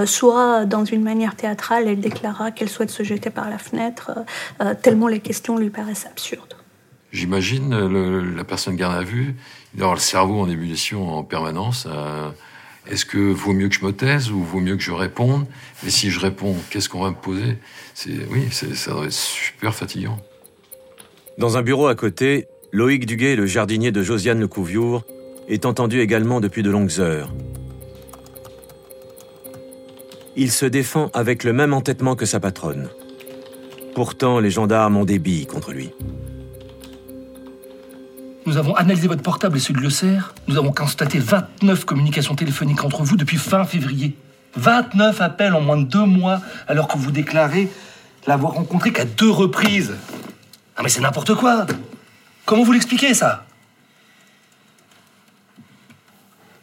soit 0.05 0.65
dans 0.65 0.85
une 0.85 1.03
manière 1.03 1.35
théâtrale, 1.35 1.87
elle 1.87 1.99
déclara 1.99 2.51
qu'elle 2.51 2.69
souhaite 2.69 2.91
se 2.91 3.03
jeter 3.03 3.29
par 3.29 3.49
la 3.49 3.57
fenêtre, 3.57 4.11
tellement 4.81 5.07
les 5.07 5.19
questions 5.19 5.57
lui 5.57 5.69
paraissent 5.69 6.05
absurdes. 6.05 6.62
J'imagine 7.13 8.35
la 8.35 8.43
personne 8.43 8.75
garde 8.75 8.95
à 8.95 9.03
vue, 9.03 9.35
il 9.75 9.79
doit 9.79 9.93
le 9.93 9.99
cerveau 9.99 10.39
en 10.41 10.49
ébullition 10.49 11.13
en 11.13 11.23
permanence. 11.23 11.87
euh, 11.87 12.29
Est-ce 12.89 13.05
que 13.05 13.19
vaut 13.19 13.53
mieux 13.53 13.69
que 13.69 13.75
je 13.75 13.85
me 13.85 13.91
taise 13.93 14.31
ou 14.31 14.43
vaut 14.43 14.59
mieux 14.59 14.75
que 14.75 14.81
je 14.81 14.91
réponde? 14.91 15.45
Et 15.85 15.91
si 15.91 16.09
je 16.09 16.19
réponds, 16.19 16.55
qu'est-ce 16.71 16.89
qu'on 16.89 17.03
va 17.03 17.11
me 17.11 17.15
poser? 17.15 17.59
Oui, 18.31 18.47
ça 18.51 18.91
doit 18.91 19.05
être 19.05 19.13
super 19.13 19.75
fatigant. 19.75 20.17
Dans 21.37 21.55
un 21.55 21.61
bureau 21.61 21.85
à 21.85 21.93
côté, 21.93 22.47
Loïc 22.71 23.05
Duguet, 23.05 23.35
le 23.35 23.45
jardinier 23.45 23.91
de 23.91 24.01
Josiane 24.01 24.39
Lecouviour, 24.39 25.03
est 25.47 25.67
entendu 25.67 26.01
également 26.01 26.41
depuis 26.41 26.63
de 26.63 26.71
longues 26.71 26.99
heures. 26.99 27.31
Il 30.35 30.51
se 30.51 30.65
défend 30.65 31.11
avec 31.13 31.43
le 31.43 31.53
même 31.53 31.73
entêtement 31.75 32.15
que 32.15 32.25
sa 32.25 32.39
patronne. 32.39 32.89
Pourtant, 33.93 34.39
les 34.39 34.49
gendarmes 34.49 34.97
ont 34.97 35.05
des 35.05 35.19
billes 35.19 35.45
contre 35.45 35.73
lui. 35.73 35.91
Nous 38.45 38.57
avons 38.57 38.75
analysé 38.75 39.07
votre 39.07 39.21
portable 39.21 39.55
et 39.57 39.59
celui 39.59 39.75
de 39.75 39.83
Le 39.83 39.89
Cerf. 39.89 40.33
Nous 40.47 40.57
avons 40.57 40.73
constaté 40.73 41.17
29 41.17 41.85
communications 41.85 42.35
téléphoniques 42.35 42.83
entre 42.83 43.03
vous 43.03 43.15
depuis 43.15 43.37
fin 43.37 43.63
février. 43.63 44.17
29 44.55 45.21
appels 45.21 45.53
en 45.53 45.61
moins 45.61 45.77
de 45.77 45.85
deux 45.85 46.05
mois, 46.05 46.41
alors 46.67 46.87
que 46.87 46.97
vous 46.97 47.11
déclarez 47.11 47.71
l'avoir 48.27 48.53
rencontré 48.53 48.91
qu'à 48.91 49.05
deux 49.05 49.29
reprises. 49.29 49.95
Ah 50.75 50.81
mais 50.83 50.89
c'est 50.89 51.01
n'importe 51.01 51.35
quoi 51.35 51.65
Comment 52.45 52.63
vous 52.63 52.73
l'expliquez 52.73 53.13
ça? 53.13 53.45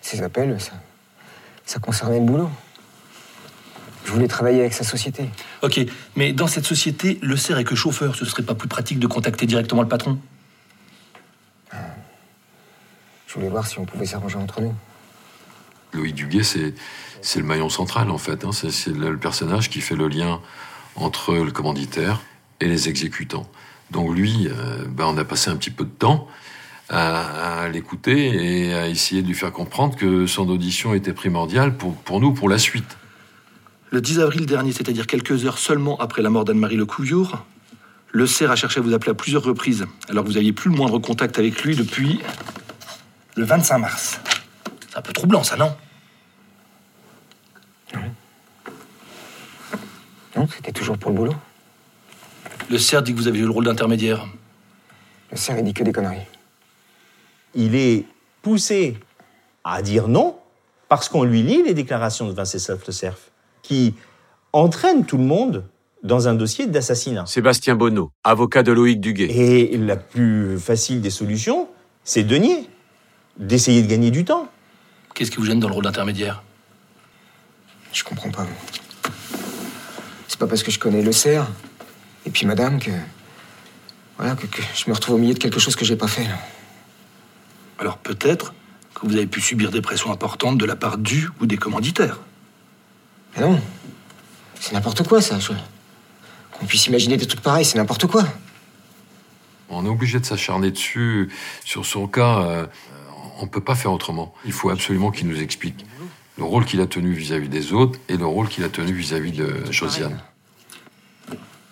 Ces 0.03 0.23
appels, 0.23 0.61
ça, 0.61 0.73
ça 1.65 1.79
concernait 1.79 2.19
le 2.19 2.27
boulot. 2.27 2.51
Je 4.05 4.13
voulais 4.13 4.29
travailler 4.29 4.61
avec 4.61 4.75
sa 4.75 4.85
société. 4.85 5.31
Ok, 5.63 5.81
mais 6.17 6.33
dans 6.33 6.47
cette 6.47 6.67
société, 6.67 7.19
Le 7.23 7.37
Cerf 7.37 7.59
est 7.59 7.65
que 7.65 7.75
chauffeur. 7.75 8.17
Ce 8.17 8.25
serait 8.27 8.43
pas 8.43 8.55
plus 8.55 8.69
pratique 8.69 8.99
de 8.99 9.07
contacter 9.07 9.47
directement 9.47 9.83
le 9.83 9.89
patron? 9.89 10.19
Je 13.31 13.37
voulais 13.37 13.49
voir 13.49 13.65
si 13.65 13.79
on 13.79 13.85
pouvait 13.85 14.07
s'arranger 14.07 14.39
entre 14.39 14.61
nous. 14.61 14.75
Loïc 15.93 16.17
Duguet, 16.17 16.43
c'est 16.43 16.75
c'est 17.23 17.39
le 17.39 17.45
maillon 17.45 17.69
central 17.69 18.11
en 18.11 18.19
fait. 18.19 18.45
hein. 18.45 18.51
C'est 18.53 18.89
le, 18.89 19.13
le 19.13 19.19
personnage 19.19 19.71
qui 19.71 19.81
fait 19.81 19.95
le 19.95 20.09
lien 20.09 20.41
entre 20.97 21.35
le 21.35 21.53
commanditaire 21.53 22.21
et 22.59 22.67
les 22.67 22.89
exécutants. 22.89 23.49
Donc 23.93 24.17
lui, 24.17 24.49
euh, 24.49 24.85
ben, 24.89 25.05
on 25.07 25.17
a 25.17 25.25
passé 25.25 25.49
un 25.49 25.57
petit 25.57 25.71
peu 25.71 25.85
de 25.85 25.91
temps 25.91 26.27
à, 26.89 27.61
à 27.63 27.69
l'écouter 27.69 28.67
et 28.67 28.75
à 28.75 28.89
essayer 28.89 29.23
de 29.23 29.28
lui 29.28 29.35
faire 29.35 29.52
comprendre 29.52 29.95
que 29.97 30.26
son 30.26 30.49
audition 30.49 30.93
était 30.93 31.13
primordiale 31.13 31.76
pour, 31.76 31.95
pour 31.95 32.21
nous, 32.21 32.33
pour 32.33 32.49
la 32.49 32.59
suite. 32.59 32.97
Le 33.91 34.00
10 34.00 34.19
avril 34.21 34.47
dernier, 34.47 34.73
c'est-à-dire 34.73 35.07
quelques 35.07 35.45
heures 35.45 35.59
seulement 35.59 35.99
après 36.00 36.23
la 36.23 36.31
mort 36.31 36.45
d'Anne-Marie 36.45 36.76
Lecouilliour, 36.76 37.45
le 38.13 38.26
CER 38.26 38.50
a 38.50 38.57
cherché 38.57 38.81
à 38.81 38.83
vous 38.83 38.93
appeler 38.93 39.13
à 39.13 39.15
plusieurs 39.15 39.43
reprises, 39.45 39.87
alors 40.09 40.25
que 40.25 40.28
vous 40.28 40.35
n'aviez 40.35 40.52
plus 40.52 40.69
le 40.71 40.76
moindre 40.76 40.99
contact 40.99 41.39
avec 41.39 41.63
lui 41.63 41.76
depuis 41.76 42.21
le 43.36 43.45
25 43.45 43.78
mars. 43.78 44.21
C'est 44.88 44.99
un 44.99 45.02
peu 45.02 45.12
troublant, 45.12 45.43
ça, 45.43 45.56
non? 45.56 45.75
Non, 50.36 50.47
c'était 50.54 50.73
toujours 50.73 50.97
pour 50.97 51.10
le 51.10 51.16
boulot? 51.16 51.34
Le 52.71 52.78
CER 52.78 53.02
dit 53.02 53.12
que 53.12 53.19
vous 53.19 53.28
avez 53.28 53.40
eu 53.40 53.45
le 53.45 53.50
rôle 53.50 53.64
d'intermédiaire. 53.64 54.26
Le 55.30 55.36
cerf, 55.36 55.58
il 55.58 55.64
dit 55.64 55.75
que 55.75 55.84
des 55.84 55.93
conneries. 55.93 56.26
il 57.54 57.75
est 57.75 58.04
poussé 58.43 58.97
à 59.64 59.82
dire 59.82 60.08
non 60.08 60.36
parce 60.88 61.08
qu'on 61.08 61.23
lui 61.23 61.43
lit 61.43 61.62
les 61.62 61.75
déclarations 61.75 62.26
de 62.26 62.32
Venceslas 62.32 62.78
Le 62.86 62.93
Cerf, 62.93 63.30
qui 63.62 63.95
entraînent 64.52 65.04
tout 65.04 65.19
le 65.19 65.25
monde 65.25 65.64
dans 66.02 66.26
un 66.26 66.34
dossier 66.34 66.66
d'assassinat. 66.66 67.26
Sébastien 67.26 67.76
Bonneau, 67.76 68.10
avocat 68.25 68.62
de 68.62 68.73
Loïc 68.73 69.00
Duguet. 69.00 69.30
Et 69.30 69.76
la 69.76 69.97
plus 69.97 70.58
facile 70.58 71.00
des 71.00 71.10
solutions, 71.10 71.69
c'est 72.02 72.25
de 72.25 72.36
nier, 72.36 72.69
d'essayer 73.41 73.83
de 73.83 73.89
gagner 73.89 74.11
du 74.11 74.25
temps. 74.25 74.49
Qu'est-ce 75.15 75.31
qui 75.31 75.39
vous 75.39 75.45
gêne 75.47 75.59
dans 75.59 75.69
le 75.69 75.75
rôle 75.75 75.85
d'intermédiaire? 75.85 76.43
Je 77.93 78.05
comprends 78.05 78.31
pas. 78.31 78.47
C'est 80.29 80.39
pas 80.39 80.47
parce 80.47 80.63
que 80.63 80.71
je 80.71 80.79
connais 80.79 81.03
le 81.03 81.11
cerf 81.13 81.49
et 82.25 82.31
puis 82.31 82.47
madame 82.47 82.79
que. 82.79 82.91
Voilà, 84.17 84.37
que, 84.37 84.47
que 84.47 84.61
je 84.76 84.85
me 84.89 84.95
retrouve 84.95 85.17
au 85.17 85.19
milieu 85.19 85.35
de 85.35 85.39
quelque 85.39 85.59
chose 85.59 85.75
que 85.75 85.85
j'ai 85.85 85.97
pas 85.97 86.07
fait. 86.07 86.25
là. 86.25 86.39
Alors 87.79 87.97
peut-être 87.99 88.53
que 88.95 89.07
vous 89.07 89.17
avez 89.17 89.26
pu 89.26 89.41
subir 89.41 89.71
des 89.71 89.81
pressions 89.81 90.13
importantes 90.13 90.59
de 90.59 90.67
la 90.67 90.76
part 90.76 90.99
du 90.99 91.29
ou 91.41 91.47
des 91.47 91.57
commanditaires. 91.57 92.19
Mais 93.35 93.43
non. 93.43 93.61
C'est 94.61 94.73
n'importe 94.73 95.07
quoi, 95.09 95.23
ça. 95.23 95.39
je- 95.39 95.53
Qu'on 96.53 96.67
puisse 96.67 96.87
imaginer 96.87 97.17
des 97.17 97.26
trucs 97.26 97.41
pareils, 97.41 97.65
c'est 97.65 97.79
n'importe 97.79 98.07
quoi. 98.07 98.25
On 99.71 99.87
est 99.87 99.89
obligé 99.89 100.21
de 100.21 100.26
s'acharner 100.26 100.71
dessus. 100.71 101.31
Sur 101.65 101.87
son 101.87 102.07
cas, 102.07 102.41
euh, 102.41 102.67
on 103.41 103.47
ne 103.47 103.50
peut 103.50 103.61
pas 103.61 103.75
faire 103.75 103.93
autrement. 103.93 104.35
Il 104.45 104.53
faut 104.53 104.71
absolument 104.71 105.11
qu'il 105.11 105.29
nous 105.29 105.41
explique 105.41 105.87
le 106.37 106.45
rôle 106.45 106.65
qu'il 106.65 106.81
a 106.81 106.87
tenu 106.87 107.13
vis-à-vis 107.13 107.49
des 107.49 107.73
autres 107.73 107.99
et 108.09 108.17
le 108.17 108.25
rôle 108.25 108.49
qu'il 108.49 108.65
a 108.65 108.69
tenu 108.71 108.93
vis-à-vis 108.93 109.33
de 109.33 109.71
Josiane. 109.71 110.19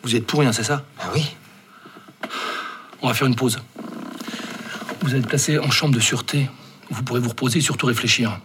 Vous 0.02 0.14
êtes 0.14 0.26
pour 0.26 0.40
rien, 0.40 0.52
c'est 0.52 0.64
ça? 0.64 0.84
Ah 0.98 1.10
oui. 1.14 1.24
On 3.00 3.08
va 3.08 3.14
faire 3.14 3.26
une 3.26 3.36
pause. 3.36 3.58
Vous 5.00 5.14
êtes 5.14 5.26
placé 5.26 5.58
en 5.58 5.70
chambre 5.70 5.94
de 5.94 6.00
sûreté. 6.00 6.50
Vous 6.90 7.02
pourrez 7.02 7.20
vous 7.20 7.30
reposer 7.30 7.60
et 7.60 7.62
surtout 7.62 7.86
réfléchir. 7.86 8.40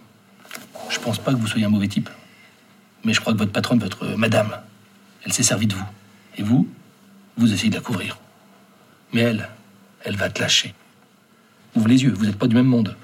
Je 0.88 0.98
pense 0.98 1.18
pas 1.18 1.32
que 1.32 1.38
vous 1.38 1.46
soyez 1.46 1.66
un 1.66 1.70
mauvais 1.70 1.88
type. 1.88 2.08
Mais 3.04 3.12
je 3.12 3.20
crois 3.20 3.34
que 3.34 3.38
votre 3.38 3.52
patronne, 3.52 3.78
votre 3.78 4.04
euh, 4.04 4.16
madame, 4.16 4.56
elle 5.24 5.32
s'est 5.32 5.42
servie 5.42 5.66
de 5.66 5.74
vous. 5.74 5.84
Et 6.38 6.42
vous, 6.42 6.66
vous 7.36 7.52
essayez 7.52 7.70
de 7.70 7.74
la 7.74 7.82
couvrir. 7.82 8.18
Mais 9.12 9.20
elle, 9.20 9.50
elle 10.04 10.16
va 10.16 10.30
te 10.30 10.40
lâcher. 10.40 10.74
Ouvre 11.74 11.88
les 11.88 12.02
yeux, 12.02 12.12
vous 12.12 12.24
n'êtes 12.24 12.38
pas 12.38 12.46
du 12.46 12.54
même 12.54 12.66
monde. 12.66 12.96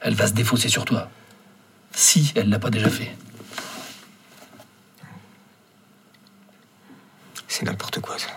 Elle 0.00 0.14
va 0.14 0.26
se 0.26 0.32
défausser 0.32 0.68
sur 0.68 0.84
toi. 0.84 1.08
Si 1.92 2.32
elle 2.36 2.48
l'a 2.50 2.58
pas 2.58 2.70
déjà 2.70 2.88
fait. 2.88 3.10
C'est 7.48 7.64
n'importe 7.64 8.00
quoi, 8.00 8.16
ça. 8.18 8.28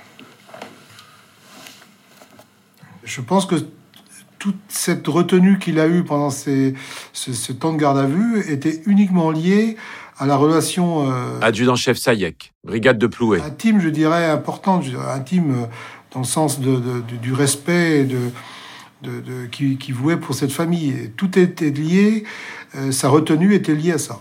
Je 3.03 3.21
pense 3.21 3.45
que 3.45 3.55
toute 4.39 4.57
cette 4.69 5.07
retenue 5.07 5.59
qu'il 5.59 5.79
a 5.79 5.87
eue 5.87 6.03
pendant 6.03 6.29
ces- 6.29 6.73
ce, 7.13 7.33
ce 7.33 7.51
temps 7.51 7.73
de 7.73 7.77
garde 7.77 7.97
à 7.97 8.05
vue 8.05 8.39
était 8.51 8.81
uniquement 8.85 9.29
liée 9.31 9.77
à 10.17 10.25
la 10.25 10.35
relation 10.35 11.11
euh, 11.11 11.39
Adjudant-chef 11.41 11.97
Sayek, 11.97 12.53
brigade 12.63 12.97
de 12.97 13.07
Plouet. 13.07 13.41
intime, 13.41 13.79
je 13.79 13.89
dirais, 13.89 14.25
importante, 14.25 14.85
intime 15.13 15.63
euh, 15.63 15.65
dans 16.11 16.19
le 16.21 16.25
sens 16.25 16.59
de, 16.59 16.75
de- 16.77 17.01
de- 17.01 17.15
du 17.17 17.33
respect 17.33 17.99
et 18.01 18.03
de, 18.05 18.17
qui, 19.51 19.77
qui 19.77 19.91
vouait 19.91 20.17
pour 20.17 20.35
cette 20.35 20.51
famille. 20.51 21.11
Tout 21.17 21.37
était 21.37 21.69
lié, 21.69 22.23
euh, 22.75 22.91
sa 22.91 23.09
retenue 23.09 23.53
était 23.53 23.75
liée 23.75 23.93
à 23.93 23.97
ça. 23.97 24.19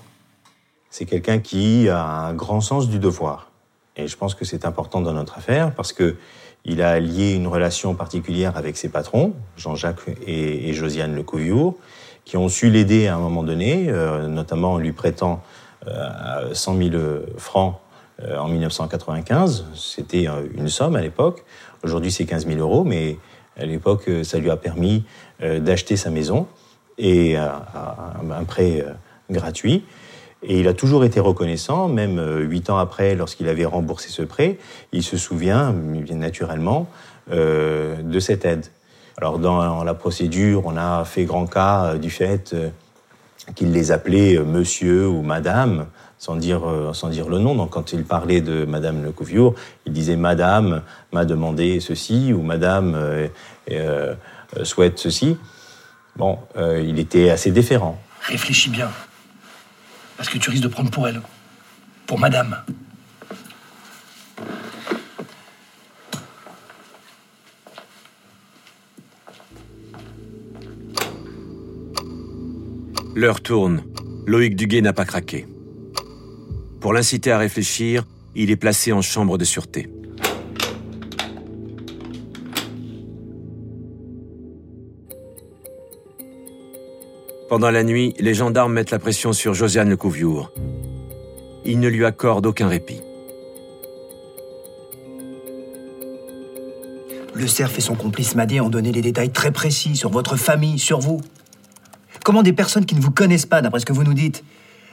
C'est 0.90 1.04
quelqu'un 1.04 1.38
qui 1.38 1.88
a 1.88 2.04
un 2.04 2.34
grand 2.34 2.60
sens 2.60 2.88
du 2.88 2.98
devoir. 2.98 3.50
Et 3.96 4.08
je 4.08 4.16
pense 4.16 4.34
que 4.34 4.44
c'est 4.44 4.64
important 4.64 5.00
dans 5.00 5.12
notre 5.12 5.38
affaire 5.38 5.74
parce 5.74 5.92
que 5.92 6.16
il 6.64 6.82
a 6.82 7.00
lié 7.00 7.32
une 7.32 7.46
relation 7.46 7.94
particulière 7.94 8.56
avec 8.56 8.76
ses 8.76 8.90
patrons, 8.90 9.32
Jean-Jacques 9.56 10.00
et, 10.26 10.74
Josiane 10.74 11.14
Lecouillour, 11.14 11.76
qui 12.26 12.36
ont 12.36 12.50
su 12.50 12.68
l'aider 12.68 13.06
à 13.06 13.16
un 13.16 13.18
moment 13.18 13.42
donné, 13.42 13.86
euh, 13.88 14.28
notamment 14.28 14.74
en 14.74 14.78
lui 14.78 14.92
prêtant 14.92 15.42
euh, 15.86 16.52
100 16.52 16.76
000 16.76 16.90
francs 17.38 17.76
euh, 18.22 18.36
en 18.38 18.48
1995. 18.48 19.64
C'était 19.74 20.28
euh, 20.28 20.46
une 20.54 20.68
somme 20.68 20.96
à 20.96 21.00
l'époque. 21.00 21.42
Aujourd'hui, 21.82 22.12
c'est 22.12 22.26
15 22.26 22.46
000 22.46 22.58
euros, 22.60 22.84
mais 22.84 23.16
à 23.60 23.66
l'époque, 23.66 24.08
euh, 24.08 24.24
ça 24.24 24.38
lui 24.38 24.50
a 24.50 24.56
permis 24.56 25.04
euh, 25.42 25.60
d'acheter 25.60 25.96
sa 25.96 26.10
maison 26.10 26.46
et 26.98 27.36
un 27.36 28.44
prêt 28.46 28.82
euh, 28.84 28.92
gratuit. 29.30 29.84
Et 30.42 30.60
il 30.60 30.68
a 30.68 30.74
toujours 30.74 31.04
été 31.04 31.20
reconnaissant, 31.20 31.88
même 31.88 32.18
huit 32.48 32.70
ans 32.70 32.78
après, 32.78 33.14
lorsqu'il 33.14 33.46
avait 33.48 33.66
remboursé 33.66 34.08
ce 34.08 34.22
prêt, 34.22 34.58
il 34.92 35.02
se 35.02 35.18
souvient, 35.18 35.70
bien 35.72 36.16
naturellement, 36.16 36.88
de 37.30 38.18
cette 38.20 38.46
aide. 38.46 38.64
Alors 39.18 39.38
dans 39.38 39.84
la 39.84 39.92
procédure, 39.92 40.62
on 40.64 40.78
a 40.78 41.04
fait 41.04 41.26
grand 41.26 41.44
cas 41.44 41.96
du 41.96 42.08
fait 42.08 42.56
qu'il 43.54 43.70
les 43.70 43.92
appelait 43.92 44.38
monsieur 44.38 45.06
ou 45.06 45.20
madame, 45.20 45.88
sans 46.16 46.36
dire, 46.36 46.62
sans 46.94 47.10
dire 47.10 47.28
le 47.28 47.38
nom. 47.38 47.54
Donc 47.54 47.68
quand 47.68 47.92
il 47.92 48.04
parlait 48.04 48.40
de 48.40 48.64
madame 48.64 49.04
Lecouviour, 49.04 49.54
il 49.84 49.92
disait 49.92 50.16
madame 50.16 50.80
m'a 51.12 51.26
demandé 51.26 51.80
ceci 51.80 52.32
ou 52.32 52.40
madame 52.40 52.96
euh, 53.70 54.14
souhaite 54.64 54.98
ceci. 54.98 55.36
Bon, 56.16 56.38
euh, 56.56 56.82
il 56.82 56.98
était 56.98 57.30
assez 57.30 57.50
déférent. 57.50 58.00
Réfléchis 58.22 58.70
bien. 58.70 58.90
Parce 60.16 60.28
que 60.28 60.38
tu 60.38 60.50
risques 60.50 60.62
de 60.62 60.68
prendre 60.68 60.90
pour 60.90 61.08
elle. 61.08 61.20
Pour 62.06 62.18
madame. 62.18 62.62
L'heure 73.14 73.40
tourne. 73.40 73.82
Loïc 74.26 74.56
Duguay 74.56 74.80
n'a 74.80 74.92
pas 74.92 75.04
craqué. 75.04 75.46
Pour 76.80 76.92
l'inciter 76.92 77.32
à 77.32 77.38
réfléchir, 77.38 78.04
il 78.34 78.50
est 78.50 78.56
placé 78.56 78.92
en 78.92 79.02
chambre 79.02 79.36
de 79.36 79.44
sûreté. 79.44 79.88
Pendant 87.50 87.72
la 87.72 87.82
nuit, 87.82 88.14
les 88.20 88.32
gendarmes 88.32 88.74
mettent 88.74 88.92
la 88.92 89.00
pression 89.00 89.32
sur 89.32 89.54
Josiane 89.54 89.90
Lecouviour. 89.90 90.52
Ils 91.64 91.80
ne 91.80 91.88
lui 91.88 92.04
accordent 92.04 92.46
aucun 92.46 92.68
répit. 92.68 93.00
Le 97.34 97.48
cerf 97.48 97.76
et 97.76 97.80
son 97.80 97.96
complice 97.96 98.36
Madé 98.36 98.60
ont 98.60 98.68
donné 98.68 98.92
des 98.92 99.02
détails 99.02 99.32
très 99.32 99.50
précis 99.50 99.96
sur 99.96 100.10
votre 100.10 100.36
famille, 100.36 100.78
sur 100.78 101.00
vous. 101.00 101.20
Comment 102.24 102.44
des 102.44 102.52
personnes 102.52 102.86
qui 102.86 102.94
ne 102.94 103.00
vous 103.00 103.10
connaissent 103.10 103.46
pas, 103.46 103.62
d'après 103.62 103.80
ce 103.80 103.86
que 103.86 103.92
vous 103.92 104.04
nous 104.04 104.14
dites, 104.14 104.44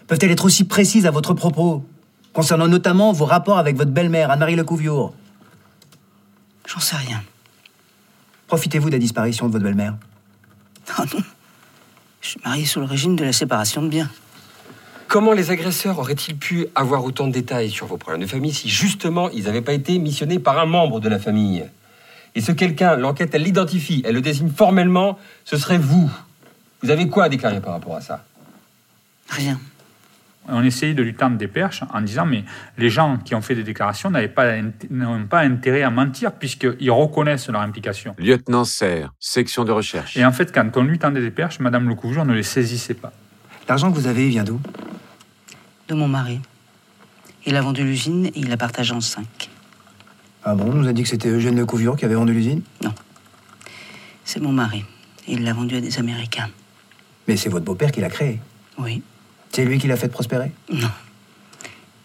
peuvent-elles 0.08 0.32
être 0.32 0.46
aussi 0.46 0.64
précises 0.64 1.06
à 1.06 1.12
votre 1.12 1.36
propos, 1.36 1.86
concernant 2.34 2.68
notamment 2.68 3.12
vos 3.12 3.26
rapports 3.26 3.60
avec 3.60 3.76
votre 3.76 3.92
belle-mère, 3.92 4.32
Anne-Marie 4.32 4.56
Lecouviour 4.56 5.14
J'en 6.66 6.80
sais 6.80 6.96
rien. 6.96 7.22
Profitez-vous 8.48 8.88
de 8.88 8.94
la 8.94 9.00
disparition 9.00 9.46
de 9.46 9.52
votre 9.52 9.64
belle-mère 9.64 9.96
Oh 10.98 11.04
non. 11.14 11.22
Je 12.28 12.32
suis 12.32 12.42
marié 12.44 12.66
sous 12.66 12.82
le 12.82 12.86
régime 12.86 13.16
de 13.16 13.24
la 13.24 13.32
séparation 13.32 13.82
de 13.82 13.88
biens. 13.88 14.10
Comment 15.08 15.32
les 15.32 15.50
agresseurs 15.50 15.98
auraient-ils 15.98 16.36
pu 16.36 16.68
avoir 16.76 17.06
autant 17.06 17.26
de 17.26 17.32
détails 17.32 17.70
sur 17.70 17.86
vos 17.86 17.96
problèmes 17.96 18.20
de 18.20 18.28
famille 18.28 18.54
si 18.54 18.68
justement 18.68 19.30
ils 19.30 19.46
n'avaient 19.46 19.62
pas 19.62 19.72
été 19.72 19.98
missionnés 19.98 20.38
par 20.38 20.60
un 20.60 20.66
membre 20.66 21.00
de 21.00 21.08
la 21.08 21.20
famille? 21.20 21.64
Et 22.36 22.42
ce 22.42 22.52
quelqu'un, 22.52 22.98
l'enquête, 22.98 23.34
elle 23.34 23.44
l'identifie, 23.44 24.04
elle 24.06 24.16
le 24.16 24.20
désigne 24.20 24.50
formellement, 24.50 25.18
ce 25.46 25.56
serait 25.56 25.78
vous. 25.78 26.12
Vous 26.84 26.90
avez 26.90 27.08
quoi 27.08 27.24
à 27.24 27.30
déclarer 27.30 27.62
par 27.62 27.72
rapport 27.72 27.96
à 27.96 28.02
ça? 28.02 28.26
Rien. 29.30 29.58
On 30.50 30.64
essayait 30.64 30.94
de 30.94 31.04
lui 31.04 31.14
tendre 31.14 31.38
des 31.38 31.48
perches 31.48 31.84
en 31.94 32.02
disant 32.02 32.26
mais 32.26 32.44
les 32.78 32.90
gens 32.90 33.18
qui 33.18 33.36
ont 33.36 33.42
fait 33.42 33.56
des 33.56 33.64
déclarations 33.64 34.10
n'avaient 34.10 34.28
pas, 34.28 34.62
n'ont 34.90 35.26
pas 35.28 35.42
intérêt 35.42 35.84
à 35.84 35.90
mentir 35.90 36.32
puisqu'ils 36.34 36.92
reconnaissent 36.92 37.50
leur 37.50 37.62
implication. 37.62 38.16
Lieutenant 38.18 38.64
Serre, 38.64 39.14
section 39.20 39.66
de 39.66 39.72
recherche. 39.72 40.16
Et 40.16 40.26
en 40.26 40.32
fait, 40.32 40.54
quand 40.54 40.78
on 40.78 40.84
lui 40.84 41.00
tendait 41.00 41.22
des 41.22 41.32
perches, 41.32 41.60
Madame 41.60 41.90
Lecouvjour 41.90 42.24
ne 42.26 42.34
les 42.34 42.44
saisissait 42.44 42.94
pas. 42.94 43.12
L'argent 43.68 43.92
que 43.92 43.96
vous 43.98 44.08
avez, 44.08 44.26
il 44.26 44.30
vient 44.30 44.46
d'où? 44.46 44.62
De 45.90 45.96
mon 45.96 46.08
mari. 46.08 46.40
Il 47.46 47.56
a 47.56 47.62
vendu 47.62 47.84
l'usine 47.84 48.28
et 48.28 48.34
il 48.36 48.50
la 48.50 48.58
partage 48.58 48.92
en 48.92 49.02
cinq. 49.02 49.50
Ah 50.44 50.56
bon, 50.56 50.72
on 50.72 50.76
nous 50.76 50.88
a 50.88 50.94
dit 50.94 51.04
que 51.04 51.10
c'était 51.10 51.30
Eugène 51.30 51.58
Lecouviour 51.58 51.98
qui 51.98 52.06
avait 52.06 52.16
vendu 52.16 52.34
l'usine? 52.34 52.62
C'est 54.24 54.40
mon 54.42 54.54
mari. 54.54 54.86
Il 55.28 55.44
l'a 55.44 55.54
vendu 55.54 55.76
à 55.76 55.82
des 55.82 56.00
Américains. 56.00 56.50
Mais 57.28 57.36
c'est 57.36 57.50
votre 57.50 57.66
beau-père 57.66 57.92
qui 57.92 58.00
l'a 58.00 58.10
créé. 58.10 58.40
Oui. 58.78 59.02
C'est 59.52 59.66
lui 59.66 59.78
qui 59.80 59.88
l'a 59.88 59.98
fait 59.98 60.10
prospérer 60.10 60.52
Non. 60.72 60.90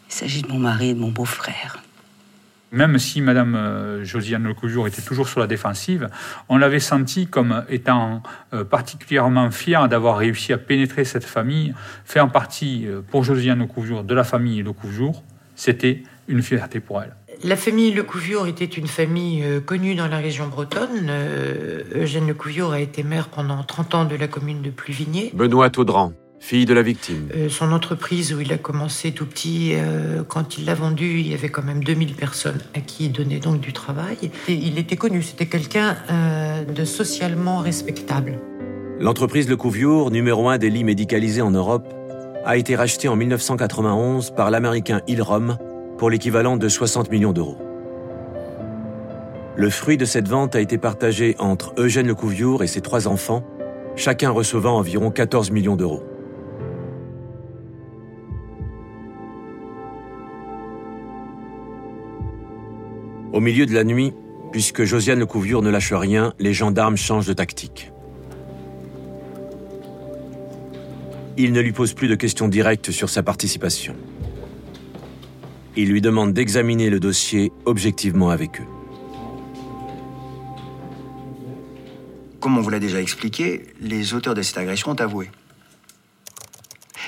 Il 0.09 0.15
s'agit 0.15 0.43
de 0.43 0.49
mon 0.49 0.59
mari 0.59 0.91
et 0.91 0.95
de 0.95 0.99
mon 0.99 1.11
beau-frère. 1.11 1.83
Même 2.73 2.99
si 2.99 3.21
Madame 3.21 3.55
euh, 3.55 4.03
Josiane 4.03 4.45
Lecouvjour 4.45 4.87
était 4.87 5.03
toujours 5.03 5.29
sur 5.29 5.41
la 5.41 5.47
défensive, 5.47 6.09
on 6.49 6.57
l'avait 6.57 6.81
senti 6.81 7.27
comme 7.27 7.65
étant 7.69 8.23
euh, 8.55 8.65
particulièrement 8.65 9.51
fière 9.51 9.91
d'avoir 9.91 10.17
réussi 10.17 10.55
à 10.55 10.59
pénétrer 10.59 11.05
cette 11.05 11.25
famille, 11.25 11.75
faire 12.07 12.33
partie 12.33 12.87
euh, 12.87 13.03
pour 13.03 13.25
Josiane 13.25 13.59
Lecouvjour 13.59 14.05
de 14.05 14.15
la 14.15 14.25
famille 14.25 14.63
Lecouvjour. 14.63 15.23
C'était 15.55 16.03
une 16.29 16.43
fierté 16.43 16.81
pour 16.81 17.03
elle. 17.03 17.15
La 17.45 17.57
famille 17.57 17.93
Lecouviour 17.93 18.47
était 18.47 18.65
une 18.65 18.87
famille 18.87 19.45
connue 19.67 19.95
dans 19.95 20.07
la 20.07 20.19
région 20.19 20.47
bretonne. 20.47 21.11
Eugène 21.93 22.29
Lecouviour 22.29 22.73
a 22.73 22.79
été 22.79 23.03
maire 23.03 23.29
pendant 23.29 23.63
30 23.65 23.95
ans 23.97 24.05
de 24.05 24.15
la 24.15 24.29
commune 24.29 24.63
de 24.63 24.71
Pluvigné. 24.71 25.33
Benoît 25.35 25.77
Audran, 25.77 26.13
fille 26.43 26.67
de 26.67 26.75
la 26.75 26.83
victime. 26.83 27.29
Euh, 27.37 27.49
son 27.49 27.71
entreprise 27.71 28.35
où 28.35 28.41
il 28.41 28.53
a 28.53 28.59
commencé 28.59 29.13
tout 29.13 29.27
petit, 29.27 29.75
euh, 29.75 30.25
quand 30.27 30.59
il 30.59 30.65
l'a 30.65 30.75
vendue, 30.75 31.21
il 31.21 31.29
y 31.29 31.35
avait 31.35 31.49
quand 31.49 31.63
même 31.63 31.85
2000 31.85 32.15
personnes 32.15 32.59
à 32.75 32.81
qui 32.81 33.07
il 33.07 33.13
donnait 33.13 33.39
donc 33.39 33.61
du 33.61 33.73
travail. 33.73 34.33
Et 34.49 34.53
il 34.53 34.77
était 34.77 34.97
connu, 34.97 35.23
c'était 35.23 35.47
quelqu'un 35.47 35.97
euh, 36.11 36.65
de 36.65 36.85
socialement 36.85 37.59
respectable. 37.59 38.41
L'entreprise 38.99 39.49
Lecouviour, 39.49 40.11
numéro 40.11 40.49
un 40.49 40.59
des 40.59 40.69
lits 40.69 40.83
médicalisés 40.83 41.43
en 41.43 41.53
Europe, 41.53 41.87
a 42.45 42.57
été 42.57 42.75
rachetée 42.75 43.07
en 43.07 43.15
1991 43.15 44.33
par 44.35 44.51
l'américain 44.51 45.01
Ilrom 45.07 45.59
pour 45.97 46.11
l'équivalent 46.11 46.57
de 46.57 46.69
60 46.69 47.09
millions 47.13 47.33
d'euros. 47.33 47.57
Le 49.55 49.71
fruit 49.71 49.97
de 49.97 50.05
cette 50.05 50.27
vente 50.27 50.57
a 50.57 50.61
été 50.61 50.77
partagé 50.77 51.37
entre 51.39 51.73
Eugène 51.77 52.09
Lecouviour 52.09 52.65
et 52.65 52.67
ses 52.67 52.81
trois 52.81 53.07
enfants, 53.07 53.45
chacun 53.95 54.31
recevant 54.31 54.77
environ 54.77 55.13
14 55.13 55.53
millions 55.53 55.77
d'euros. 55.77 56.03
Au 63.33 63.40
milieu 63.40 63.64
de 63.64 63.73
la 63.73 63.83
nuit, 63.83 64.12
puisque 64.51 64.85
Josiane 64.85 65.18
Lecouviour 65.18 65.62
ne 65.62 65.71
lâche 65.71 65.95
rien, 65.95 66.35
les 66.38 66.53
gendarmes 66.53 66.99
changent 66.99 67.27
de 67.27 67.33
tactique. 67.33 67.90
Ils 71.38 71.53
ne 71.53 71.61
lui 71.61 71.73
posent 71.73 71.95
plus 71.95 72.09
de 72.09 72.14
questions 72.14 72.47
directes 72.47 72.90
sur 72.90 73.09
sa 73.09 73.23
participation. 73.23 73.97
Ils 75.77 75.88
lui 75.88 76.03
demandent 76.03 76.35
d'examiner 76.35 76.90
le 76.90 77.01
dossier 77.01 77.51
objectivement 77.64 78.29
avec 78.29 78.61
eux. 78.61 78.66
Comme 82.38 82.59
on 82.59 82.61
vous 82.61 82.68
l'a 82.68 82.81
déjà 82.81 83.01
expliqué, 83.01 83.64
les 83.81 84.12
auteurs 84.12 84.35
de 84.35 84.42
cette 84.42 84.59
agression 84.59 84.90
ont 84.90 85.01
avoué. 85.01 85.31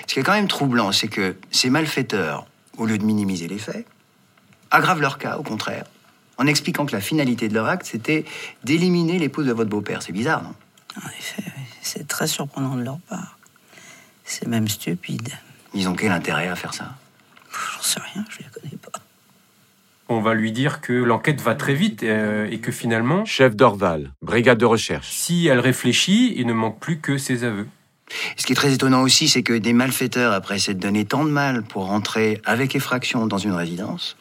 Ce 0.07 0.15
qui 0.15 0.21
est 0.21 0.23
quand 0.23 0.33
même 0.33 0.49
troublant, 0.49 0.91
c'est 0.91 1.09
que 1.09 1.37
ces 1.51 1.69
malfaiteurs, 1.69 2.47
au 2.79 2.87
lieu 2.87 2.97
de 2.97 3.05
minimiser 3.05 3.47
les 3.47 3.59
faits, 3.59 3.85
aggravent 4.71 5.03
leur 5.03 5.19
cas, 5.19 5.37
au 5.37 5.43
contraire, 5.43 5.85
en 6.39 6.47
expliquant 6.47 6.87
que 6.87 6.93
la 6.93 7.01
finalité 7.01 7.49
de 7.49 7.55
leur 7.55 7.67
acte, 7.67 7.87
c'était 7.87 8.25
d'éliminer 8.65 9.19
l'épouse 9.19 9.47
de 9.47 9.53
votre 9.53 9.71
beau-père. 9.71 10.03
C'est 10.03 10.13
bizarre, 10.13 10.43
non? 10.43 10.55
En 11.03 11.09
effet, 11.19 11.43
c'est 11.81 12.07
très 12.07 12.27
surprenant 12.27 12.77
de 12.77 12.83
leur 12.83 12.99
part. 13.01 13.39
C'est 14.25 14.47
même 14.47 14.69
stupide. 14.69 15.31
Ils 15.75 15.89
ont 15.89 15.95
quel 15.95 16.13
intérêt 16.13 16.49
à 16.49 16.57
faire 16.57 16.73
ça? 16.73 16.95
J'en 17.51 17.83
sais 17.83 18.01
rien, 18.15 18.25
je 18.31 18.39
les 18.39 18.45
connais 18.45 18.77
pas. 18.77 19.01
On 20.09 20.21
va 20.21 20.35
lui 20.35 20.53
dire 20.53 20.81
que 20.81 20.93
l'enquête 20.93 21.41
va 21.41 21.55
très 21.55 21.75
vite 21.75 22.03
euh, 22.03 22.47
et 22.51 22.59
que 22.59 22.71
finalement, 22.71 23.25
Chef 23.25 23.57
d'Orval, 23.57 24.13
brigade 24.23 24.59
de 24.59 24.67
recherche. 24.67 25.11
si 25.11 25.47
elle 25.47 25.61
réfléchit, 25.61 26.35
il 26.37 26.47
ne 26.47 26.53
manque 26.53 26.79
plus 26.79 27.01
que 27.01 27.17
ses 27.19 27.45
aveux. 27.45 27.67
Ce 28.37 28.45
qui 28.45 28.53
est 28.53 28.57
très 28.57 28.73
étonnant 28.73 29.03
aussi, 29.03 29.29
c'est 29.29 29.43
que 29.43 29.55
des 29.55 29.73
malfaiteurs, 29.73 30.33
après 30.33 30.59
s'être 30.59 30.79
donné 30.79 31.05
tant 31.05 31.25
de 31.25 31.31
mal 31.31 31.63
pour 31.63 31.87
rentrer 31.87 32.41
avec 32.45 32.77
effraction 32.77 33.27
dans 33.27 33.39
une 33.39 33.53
résidence, 33.53 34.17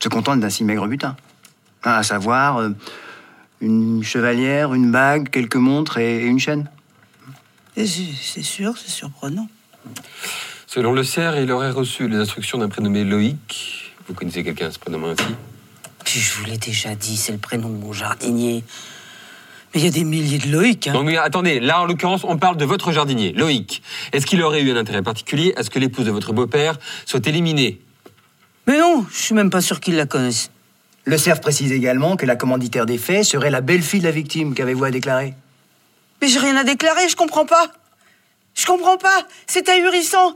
se 0.00 0.08
contentent 0.08 0.40
d'un 0.40 0.50
si 0.50 0.64
maigre 0.64 0.86
butin. 0.86 1.16
À 1.84 2.02
savoir, 2.02 2.58
euh, 2.58 2.70
une 3.60 4.02
chevalière, 4.02 4.74
une 4.74 4.90
bague, 4.90 5.30
quelques 5.30 5.56
montres 5.56 5.98
et, 5.98 6.24
une 6.24 6.38
chaîne. 6.38 6.68
C'est 7.76 8.42
sûr, 8.42 8.76
c'est 8.76 8.90
surprenant. 8.90 9.48
Selon 10.66 10.92
le 10.92 11.04
CER, 11.04 11.32
il 11.40 11.50
aurait 11.50 11.70
reçu 11.70 12.08
les 12.08 12.16
instructions 12.16 12.58
d'un 12.58 12.68
prénommé 12.68 13.04
Loïc. 13.04 13.94
Vous 14.06 14.14
connaissez 14.14 14.44
quelqu'un 14.44 14.66
à 14.66 14.70
ce 14.70 14.78
prénom 14.78 15.04
ainsi? 15.06 15.34
Puis 16.04 16.20
je 16.20 16.34
vous 16.34 16.44
l'ai 16.44 16.58
déjà 16.58 16.94
dit, 16.94 17.16
c'est 17.16 17.32
le 17.32 17.38
prénom 17.38 17.68
de 17.68 17.76
mon 17.76 17.92
jardinier. 17.92 18.64
Mais 19.74 19.80
il 19.80 19.84
y 19.84 19.88
a 19.88 19.90
des 19.90 20.04
milliers 20.04 20.38
de 20.38 20.50
Loïc. 20.50 20.88
Hein. 20.88 20.92
Non 20.92 21.02
mais 21.02 21.16
attendez, 21.16 21.60
là 21.60 21.80
en 21.80 21.86
l'occurrence, 21.86 22.22
on 22.24 22.36
parle 22.36 22.56
de 22.56 22.64
votre 22.64 22.92
jardinier, 22.92 23.32
Loïc. 23.32 23.82
Est-ce 24.12 24.26
qu'il 24.26 24.42
aurait 24.42 24.60
eu 24.60 24.70
un 24.70 24.76
intérêt 24.76 25.02
particulier 25.02 25.54
à 25.56 25.62
ce 25.62 25.70
que 25.70 25.78
l'épouse 25.78 26.04
de 26.04 26.10
votre 26.10 26.32
beau-père 26.32 26.78
soit 27.06 27.26
éliminée? 27.26 27.80
Mais 28.66 28.78
non, 28.78 29.06
je 29.10 29.18
suis 29.18 29.34
même 29.34 29.50
pas 29.50 29.60
sûr 29.60 29.80
qu'ils 29.80 29.96
la 29.96 30.06
connaissent. 30.06 30.50
Le 31.04 31.16
CERF 31.18 31.40
précise 31.40 31.72
également 31.72 32.16
que 32.16 32.26
la 32.26 32.36
commanditaire 32.36 32.86
des 32.86 32.98
faits 32.98 33.24
serait 33.24 33.50
la 33.50 33.60
belle-fille 33.60 34.00
de 34.00 34.04
la 34.04 34.12
victime. 34.12 34.54
Qu'avez-vous 34.54 34.84
à 34.84 34.90
déclarer? 34.90 35.34
Mais 36.20 36.28
j'ai 36.28 36.38
rien 36.38 36.56
à 36.56 36.64
déclarer, 36.64 37.08
je 37.08 37.16
comprends 37.16 37.46
pas. 37.46 37.72
Je 38.54 38.66
comprends 38.66 38.96
pas. 38.98 39.26
C'est 39.46 39.68
ahurissant. 39.68 40.34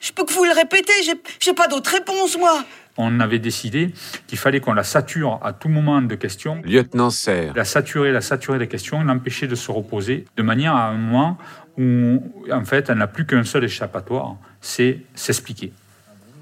Je 0.00 0.12
peux 0.12 0.24
que 0.24 0.32
vous 0.32 0.44
le 0.44 0.52
répéter, 0.52 0.92
j'ai- 1.04 1.20
j'ai 1.40 1.54
pas 1.54 1.66
d'autre 1.66 1.90
réponse, 1.90 2.38
moi. 2.38 2.62
On 2.96 3.18
avait 3.18 3.40
décidé 3.40 3.92
qu'il 4.28 4.38
fallait 4.38 4.60
qu'on 4.60 4.72
la 4.74 4.84
sature 4.84 5.40
à 5.42 5.52
tout 5.52 5.68
moment 5.68 6.00
de 6.00 6.14
questions. 6.14 6.62
Lieutenant 6.64 7.10
Serre. 7.10 7.52
La 7.56 7.64
saturer, 7.64 8.12
la 8.12 8.20
saturer 8.20 8.58
des 8.60 8.68
questions, 8.68 9.02
l'empêcher 9.02 9.48
de 9.48 9.56
se 9.56 9.72
reposer, 9.72 10.26
de 10.36 10.42
manière 10.44 10.76
à 10.76 10.88
un 10.90 10.96
moment 10.96 11.36
où, 11.76 12.22
en 12.52 12.64
fait, 12.64 12.88
elle 12.90 12.98
n'a 12.98 13.08
plus 13.08 13.26
qu'un 13.26 13.42
seul 13.42 13.64
échappatoire, 13.64 14.36
c'est 14.60 15.00
s'expliquer. 15.16 15.72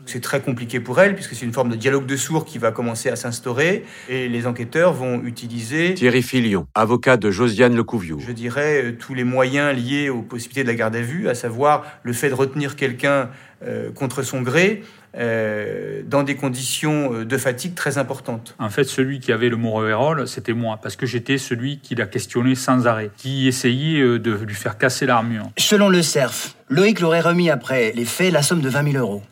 C'est 0.07 0.21
très 0.21 0.41
compliqué 0.41 0.81
pour 0.81 1.01
elle, 1.01 1.15
puisque 1.15 1.35
c'est 1.35 1.47
une 1.47 1.53
forme 1.53 1.71
de 1.71 1.77
dialogue 1.77 2.07
de 2.07 2.17
sourds 2.17 2.45
qui 2.45 2.59
va 2.59 2.73
commencer 2.73 3.09
à 3.09 3.17
s'instaurer, 3.17 3.85
et 4.09 4.29
les 4.29 4.47
enquêteurs 4.47 4.93
vont 4.93 5.23
utiliser, 5.23 5.95
Thierry 5.95 6.23
Filion, 6.23 6.67
avocat 6.75 7.17
de 7.17 7.31
Josiane 7.31 7.77
Lecouviou. 7.77 8.21
je 8.21 8.33
dirais, 8.33 8.83
euh, 8.85 8.93
tous 8.99 9.15
les 9.15 9.25
moyens 9.25 9.77
liés 9.77 10.09
aux 10.09 10.23
possibilités 10.23 10.63
de 10.63 10.69
la 10.69 10.75
garde 10.75 10.97
à 10.97 11.01
vue, 11.01 11.29
à 11.29 11.35
savoir 11.35 11.85
le 12.03 12.13
fait 12.13 12.29
de 12.29 12.35
retenir 12.35 12.77
quelqu'un 12.77 13.31
euh, 13.65 13.93
contre 13.93 14.23
son 14.23 14.43
gré, 14.43 14.83
euh, 15.17 16.03
dans 16.07 16.23
des 16.23 16.37
conditions 16.37 17.23
de 17.23 17.37
fatigue 17.37 17.75
très 17.75 17.99
importantes. 17.99 18.57
En 18.59 18.71
fait, 18.71 18.85
celui 18.85 19.21
qui 19.21 19.31
avait 19.31 19.51
le 19.51 19.57
mauvais 19.57 19.93
rôle, 19.93 20.27
c'était 20.27 20.55
moi, 20.55 20.79
parce 20.83 20.97
que 20.97 21.07
j'étais 21.07 21.39
celui 21.39 21.79
qui 21.79 21.95
l'a 21.95 22.07
questionné 22.07 22.55
sans 22.55 22.87
arrêt, 22.87 23.11
qui 23.17 23.47
essayait 23.47 24.19
de 24.19 24.33
lui 24.33 24.55
faire 24.55 24.79
casser 24.79 25.07
l'armure. 25.07 25.51
Selon 25.59 25.89
le 25.89 26.03
CERF, 26.03 26.57
Loïc 26.71 27.01
l'aurait 27.01 27.21
remis 27.21 27.51
après 27.51 27.93
les 27.95 28.07
faits 28.07 28.33
la 28.33 28.43
somme 28.43 28.63
de 28.63 28.69
20 28.69 28.93
000 28.93 29.05
euros. 29.05 29.23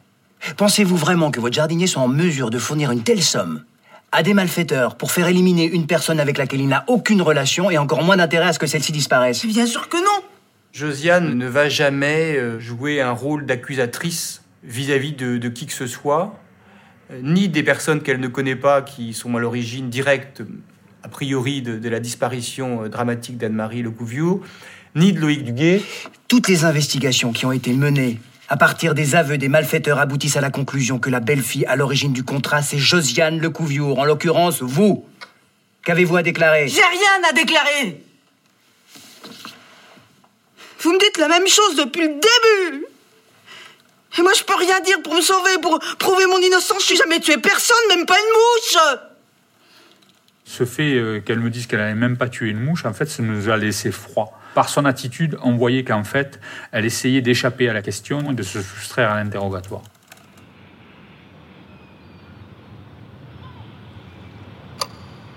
Pensez-vous 0.57 0.97
vraiment 0.97 1.31
que 1.31 1.41
votre 1.41 1.55
jardinier 1.55 1.87
soit 1.87 2.03
en 2.03 2.09
mesure 2.09 2.51
de 2.51 2.59
fournir 2.59 2.91
une 2.91 3.03
telle 3.03 3.23
somme 3.23 3.65
à 4.13 4.23
des 4.23 4.35
malfaiteurs 4.35 4.97
pour 4.97 5.13
faire 5.13 5.29
éliminer 5.29 5.65
une 5.65 5.87
personne 5.87 6.19
avec 6.19 6.37
laquelle 6.37 6.61
il 6.61 6.69
n'a 6.69 6.85
aucune 6.89 7.23
relation 7.23 7.71
et 7.71 7.79
encore 7.79 8.03
moins 8.03 8.17
d'intérêt 8.17 8.47
à 8.47 8.53
ce 8.53 8.59
que 8.59 8.67
celle-ci 8.67 8.93
disparaisse? 8.93 9.47
Bien 9.47 9.67
sûr 9.67 9.89
que 9.89 9.97
non. 9.99 10.25
Josiane 10.73 11.35
ne 11.35 11.47
va 11.47 11.69
jamais 11.69 12.37
euh, 12.37 12.59
jouer 12.59 13.01
un 13.01 13.13
rôle 13.13 13.47
d'accusatrice 13.47 14.43
vis-à-vis 14.63 15.13
de, 15.13 15.37
de 15.37 15.49
qui 15.49 15.67
que 15.67 15.73
ce 15.73 15.87
soit, 15.87 16.39
euh, 17.11 17.21
ni 17.23 17.49
des 17.49 17.63
personnes 17.63 18.03
qu'elle 18.03 18.21
ne 18.21 18.29
connaît 18.29 18.57
pas 18.57 18.83
qui 18.83 19.15
sont 19.15 19.37
à 19.37 19.41
l'origine 19.41 19.91
directe, 19.91 20.43
a 21.03 21.09
priori, 21.09 21.63
de, 21.63 21.79
de 21.79 21.89
la 21.89 22.01
disparition 22.01 22.85
euh, 22.85 22.89
dramatique 22.89 23.37
d'Anne-Marie 23.37 23.83
Lecouviou, 23.83 24.43
ni 24.95 25.13
de 25.13 25.21
Loïc 25.21 25.45
Duguet. 25.45 25.83
Toutes 26.29 26.49
les 26.49 26.65
investigations 26.65 27.33
qui 27.33 27.47
ont 27.47 27.53
été 27.53 27.73
menées 27.73 28.21
à 28.51 28.57
partir 28.57 28.95
des 28.95 29.15
aveux 29.15 29.39
des 29.39 29.49
malfaiteurs 29.49 30.01
aboutissent 30.01 30.37
à 30.37 30.41
la 30.41 30.51
conclusion 30.51 30.99
que 30.99 31.09
la 31.09 31.21
belle-fille 31.21 31.65
à 31.67 31.77
l'origine 31.77 32.13
du 32.13 32.25
contrat, 32.25 32.63
c'est 32.63 32.79
Josiane 32.79 33.39
Lecouviour, 33.39 34.01
en 34.01 34.05
l'occurrence 34.05 34.61
vous. 34.61 35.07
Qu'avez-vous 35.85 36.17
à 36.17 36.23
déclarer? 36.25 36.67
J'ai 36.67 36.83
rien 36.83 37.29
à 37.31 37.33
déclarer. 37.33 38.03
Vous 40.81 40.93
me 40.93 40.99
dites 40.99 41.17
la 41.19 41.29
même 41.29 41.47
chose 41.47 41.77
depuis 41.77 42.03
le 42.03 42.09
début. 42.09 42.87
Et 44.19 44.23
moi, 44.23 44.33
je 44.37 44.43
peux 44.43 44.57
rien 44.57 44.81
dire 44.81 45.01
pour 45.03 45.15
me 45.15 45.21
sauver, 45.21 45.59
pour 45.63 45.79
prouver 46.01 46.27
mon 46.27 46.39
innocence. 46.39 46.81
Je 46.81 46.87
suis 46.87 46.97
jamais 46.97 47.21
tué 47.21 47.39
personne, 47.39 47.77
même 47.89 48.05
pas 48.05 48.17
une 48.17 48.33
mouche. 48.33 49.01
Ce 50.45 50.65
fait 50.65 50.95
euh, 50.95 51.21
qu'elle 51.21 51.39
me 51.39 51.51
dise 51.51 51.69
qu'elle 51.69 51.79
n'avait 51.79 51.95
même 51.95 52.17
pas 52.17 52.29
tué 52.29 52.49
une 52.49 52.59
mouche, 52.59 52.85
en 52.85 52.93
fait, 52.93 53.07
ça 53.07 53.23
nous 53.23 53.49
a 53.49 53.57
laissé 53.57 53.93
froid. 53.93 54.40
Par 54.55 54.69
son 54.69 54.85
attitude, 54.85 55.39
on 55.43 55.57
voyait 55.57 55.85
qu'en 55.85 56.05
fait, 56.05 56.41
elle 56.73 56.85
essayait 56.85 57.23
d'échapper 57.23 57.69
à 57.69 57.73
la 57.73 57.83
question 57.83 58.33
et 58.33 58.35
de 58.35 58.43
se 58.43 58.61
soustraire 58.61 59.13
à 59.13 59.23
l'interrogatoire. 59.23 59.83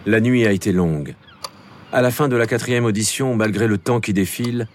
La 0.06 0.20
nuit 0.20 0.46
a 0.46 0.52
été 0.52 0.72
longue. 0.72 1.16
À 1.94 2.02
la 2.02 2.12
fin 2.12 2.28
de 2.28 2.36
la 2.36 2.48
quatrième 2.48 2.86
audition, 2.86 3.36
malgré 3.36 3.68
le 3.68 3.78
temps 3.78 4.00
qui 4.02 4.14
défile, 4.14 4.68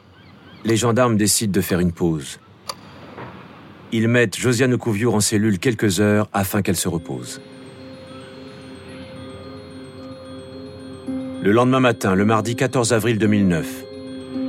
les 0.64 0.76
gendarmes 0.76 1.16
décident 1.16 1.52
de 1.52 1.60
faire 1.60 1.80
une 1.80 1.92
pause. 1.92 2.38
Ils 3.90 4.08
mettent 4.08 4.38
Josiane 4.38 4.76
Couviour 4.78 5.14
en 5.14 5.20
cellule 5.20 5.58
quelques 5.58 6.00
heures 6.00 6.28
afin 6.32 6.62
qu'elle 6.62 6.76
se 6.76 6.88
repose. 6.88 7.40
Le 11.42 11.52
lendemain 11.52 11.80
matin, 11.80 12.14
le 12.14 12.24
mardi 12.24 12.56
14 12.56 12.92
avril 12.92 13.18
2009, 13.18 13.87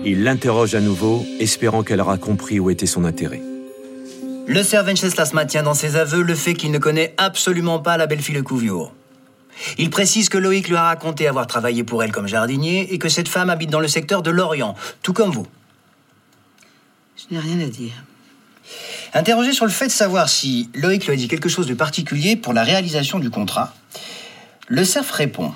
ils 0.06 0.24
l'interrogent 0.24 0.76
à 0.76 0.82
nouveau, 0.82 1.26
espérant 1.40 1.84
qu'elle 1.84 2.02
aura 2.02 2.18
compris 2.18 2.60
où 2.60 2.70
était 2.70 2.86
son 2.86 3.06
intérêt. 3.06 3.42
Le 4.48 4.64
Sir 4.64 4.84
Venceslas 4.84 5.32
maintient 5.34 5.64
dans 5.64 5.74
ses 5.74 5.96
aveux 5.96 6.24
le 6.24 6.36
fait 6.36 6.54
qu'il 6.54 6.72
ne 6.72 6.80
connaît 6.80 7.14
absolument 7.18 7.80
pas 7.80 7.98
la 7.98 8.08
belle-fille 8.08 8.36
Lecouviour. 8.36 8.94
Il 9.78 9.90
précise 9.90 10.30
que 10.30 10.38
Loïc 10.38 10.70
lui 10.70 10.76
a 10.76 10.84
raconté 10.84 11.28
avoir 11.28 11.46
travaillé 11.46 11.84
pour 11.84 12.04
elle 12.04 12.12
comme 12.12 12.28
jardinier 12.28 12.94
et 12.94 12.98
que 12.98 13.10
cette 13.10 13.28
femme 13.28 13.50
habite 13.50 13.70
dans 13.70 13.80
le 13.80 13.88
secteur 13.88 14.24
de 14.24 14.32
Lorient, 14.32 14.76
tout 15.04 15.14
comme 15.14 15.32
vous. 15.32 15.46
Je 17.18 17.36
n'ai 17.36 17.40
rien 17.40 17.60
à 17.60 17.70
dire. 17.70 17.94
Interrogé 19.14 19.54
sur 19.54 19.66
le 19.66 19.72
fait 19.72 19.88
de 19.88 19.92
savoir 19.92 20.30
si 20.30 20.70
Loïc 20.74 21.06
lui 21.06 21.14
a 21.14 21.16
dit 21.16 21.28
quelque 21.28 21.50
chose 21.50 21.68
de 21.68 21.74
particulier 21.74 22.36
pour 22.36 22.54
la 22.54 22.64
réalisation 22.64 23.20
du 23.20 23.30
contrat, 23.30 23.74
le 24.68 24.84
cerf 24.86 25.12
répond 25.12 25.54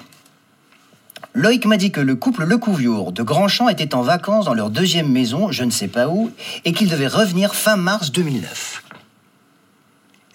Loïc 1.36 1.66
m'a 1.66 1.78
dit 1.78 1.92
que 1.92 2.00
le 2.00 2.16
couple 2.16 2.44
Lecouviour 2.44 3.12
de 3.12 3.24
Grandchamp 3.24 3.68
était 3.68 3.96
en 3.96 4.04
vacances 4.04 4.46
dans 4.46 4.54
leur 4.54 4.70
deuxième 4.70 5.12
maison, 5.12 5.52
je 5.52 5.64
ne 5.64 5.72
sais 5.72 5.88
pas 5.88 6.08
où, 6.08 6.32
et 6.64 6.74
qu'il 6.74 6.90
devait 6.90 7.08
revenir 7.08 7.56
fin 7.56 7.76
mars 7.76 8.12
2009. 8.12 8.84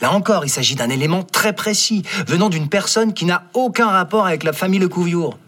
Là 0.00 0.12
encore, 0.12 0.44
il 0.44 0.48
s'agit 0.48 0.74
d'un 0.74 0.90
élément 0.90 1.22
très 1.22 1.52
précis, 1.52 2.02
venant 2.26 2.48
d'une 2.48 2.68
personne 2.68 3.14
qui 3.14 3.26
n'a 3.26 3.44
aucun 3.54 3.88
rapport 3.88 4.26
avec 4.26 4.42
la 4.42 4.52
famille 4.52 4.80
Lecouviour. 4.80 5.38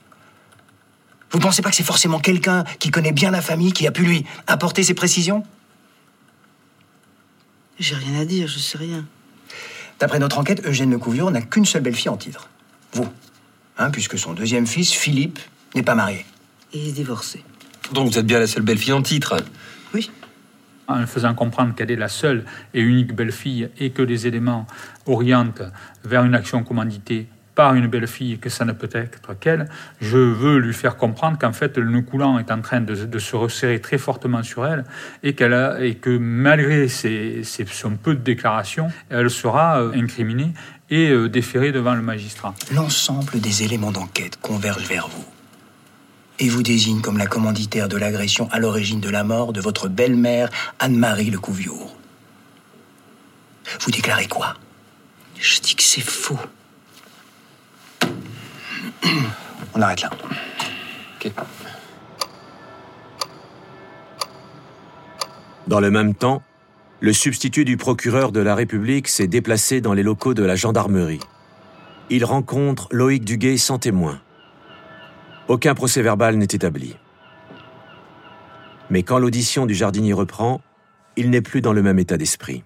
Vous 1.33 1.39
ne 1.39 1.43
pensez 1.43 1.63
pas 1.63 1.71
que 1.71 1.77
c'est 1.77 1.85
forcément 1.85 2.21
quelqu'un 2.21 2.65
qui 2.79 2.91
connaît 2.91 3.13
bien 3.13 3.31
la 3.33 3.43
famille 3.43 3.73
qui 3.73 3.87
a 3.87 3.93
pu 3.93 4.03
lui 4.03 4.27
apporter 4.47 4.85
ces 4.85 4.95
précisions? 4.95 5.45
J'ai 7.79 7.95
rien 7.97 8.21
à 8.21 8.25
dire, 8.25 8.47
je 8.47 8.59
sais 8.59 8.79
rien. 8.79 9.05
D'après 9.99 10.19
notre 10.19 10.39
enquête, 10.39 10.65
Eugène 10.65 10.91
Lecouviour 10.91 11.31
n'a 11.31 11.43
qu'une 11.43 11.65
seule 11.65 11.83
belle-fille 11.83 12.09
en 12.09 12.17
titre. 12.17 12.49
Vous. 12.93 13.09
Hein, 13.81 13.90
puisque 13.90 14.19
son 14.19 14.35
deuxième 14.35 14.66
fils, 14.66 14.93
Philippe, 14.93 15.38
n'est 15.75 15.83
pas 15.83 15.95
marié. 15.95 16.25
Il 16.75 16.87
est 16.88 16.93
divorcé. 16.93 17.43
Donc 17.95 18.12
vous 18.12 18.19
êtes 18.19 18.27
bien 18.27 18.38
la 18.38 18.47
seule 18.47 18.62
belle-fille 18.62 18.93
en 18.93 19.03
titre. 19.03 19.37
en 20.87 21.07
faisant 21.07 21.35
comprendre 21.35 21.75
qu'elle 21.75 21.90
est 21.90 21.97
la 21.97 22.09
seule 22.09 22.45
et 22.75 22.81
unique 22.81 23.14
belle-fille 23.14 23.71
et 23.79 23.90
que 23.90 24.03
les 24.03 24.27
éléments 24.27 24.66
orientent 25.07 25.62
vers 26.05 26.25
une 26.25 26.35
action 26.35 26.62
commanditée 26.64 27.27
par 27.55 27.75
une 27.75 27.87
belle-fille, 27.88 28.38
que 28.38 28.49
ça 28.49 28.64
ne 28.64 28.73
peut 28.73 28.88
être 28.93 29.38
qu'elle, 29.38 29.69
je 30.01 30.16
veux 30.16 30.59
lui 30.59 30.73
faire 30.73 30.97
comprendre 30.97 31.37
qu'en 31.38 31.53
fait 31.53 31.77
le 31.79 31.85
nœud 31.90 32.03
coulant 32.03 32.38
est 32.38 32.51
en 32.51 32.61
train 32.61 32.81
de, 32.81 32.95
de 32.95 33.19
se 33.19 33.37
resserrer 33.37 33.81
très 33.81 33.99
fortement 33.99 34.43
sur 34.43 34.66
elle 34.66 34.85
et, 35.23 35.35
qu'elle 35.35 35.53
a, 35.53 35.81
et 35.85 35.97
que 35.97 36.16
malgré 36.19 36.88
ses, 36.88 37.43
ses- 37.45 37.66
son 37.66 37.97
peu 37.97 38.14
de 38.14 38.21
déclarations, 38.21 38.88
elle 39.11 39.31
sera 39.31 39.81
euh, 39.83 39.93
incriminée 39.95 40.53
et 40.90 41.09
euh, 41.11 41.29
déférée 41.29 41.72
devant 41.72 41.94
le 41.94 42.03
magistrat. 42.03 42.55
L'ensemble 42.72 43.40
des 43.40 43.62
éléments 43.62 43.92
d'enquête 43.92 44.38
convergent 44.40 44.87
vers 44.87 45.09
vous. 45.09 45.24
Et 46.38 46.48
vous 46.48 46.62
désigne 46.62 47.00
comme 47.00 47.18
la 47.18 47.26
commanditaire 47.26 47.88
de 47.88 47.96
l'agression 47.96 48.48
à 48.50 48.59
l'origine 48.59 49.00
de 49.00 49.11
la 49.11 49.24
mort 49.24 49.53
de 49.53 49.61
votre 49.61 49.88
belle-mère, 49.88 50.48
Anne-Marie 50.79 51.31
Lecouviour. 51.31 51.94
Vous 53.81 53.90
déclarez 53.90 54.26
quoi? 54.26 54.55
Je 55.38 55.61
dis 55.61 55.74
que 55.74 55.83
c'est 55.83 56.00
faux. 56.00 56.38
On 59.74 59.81
arrête 59.81 60.03
là. 60.03 60.11
Dans 65.66 65.81
le 65.81 65.90
même 65.90 66.14
temps, 66.14 66.42
le 67.01 67.15
substitut 67.15 67.65
du 67.65 67.79
procureur 67.79 68.31
de 68.31 68.41
la 68.41 68.55
République 68.55 69.09
s'est 69.09 69.27
déplacé 69.27 69.81
dans 69.81 69.95
les 69.95 70.03
locaux 70.03 70.35
de 70.35 70.45
la 70.45 70.55
gendarmerie. 70.55 71.21
Il 72.11 72.25
rencontre 72.25 72.89
Loïc 72.91 73.25
Duguay 73.25 73.57
sans 73.57 73.79
témoin. 73.79 74.21
Aucun 75.49 75.75
procès 75.75 76.03
verbal 76.03 76.37
n'est 76.37 76.45
établi. 76.45 76.97
Mais 78.91 79.03
quand 79.03 79.19
l'audition 79.19 79.65
du 79.65 79.75
jardinier 79.75 80.13
reprend, 80.13 80.61
il 81.17 81.31
n'est 81.31 81.41
plus 81.41 81.63
dans 81.63 81.73
le 81.73 81.83
même 81.83 81.99
état 81.99 82.19
d'esprit. 82.19 82.65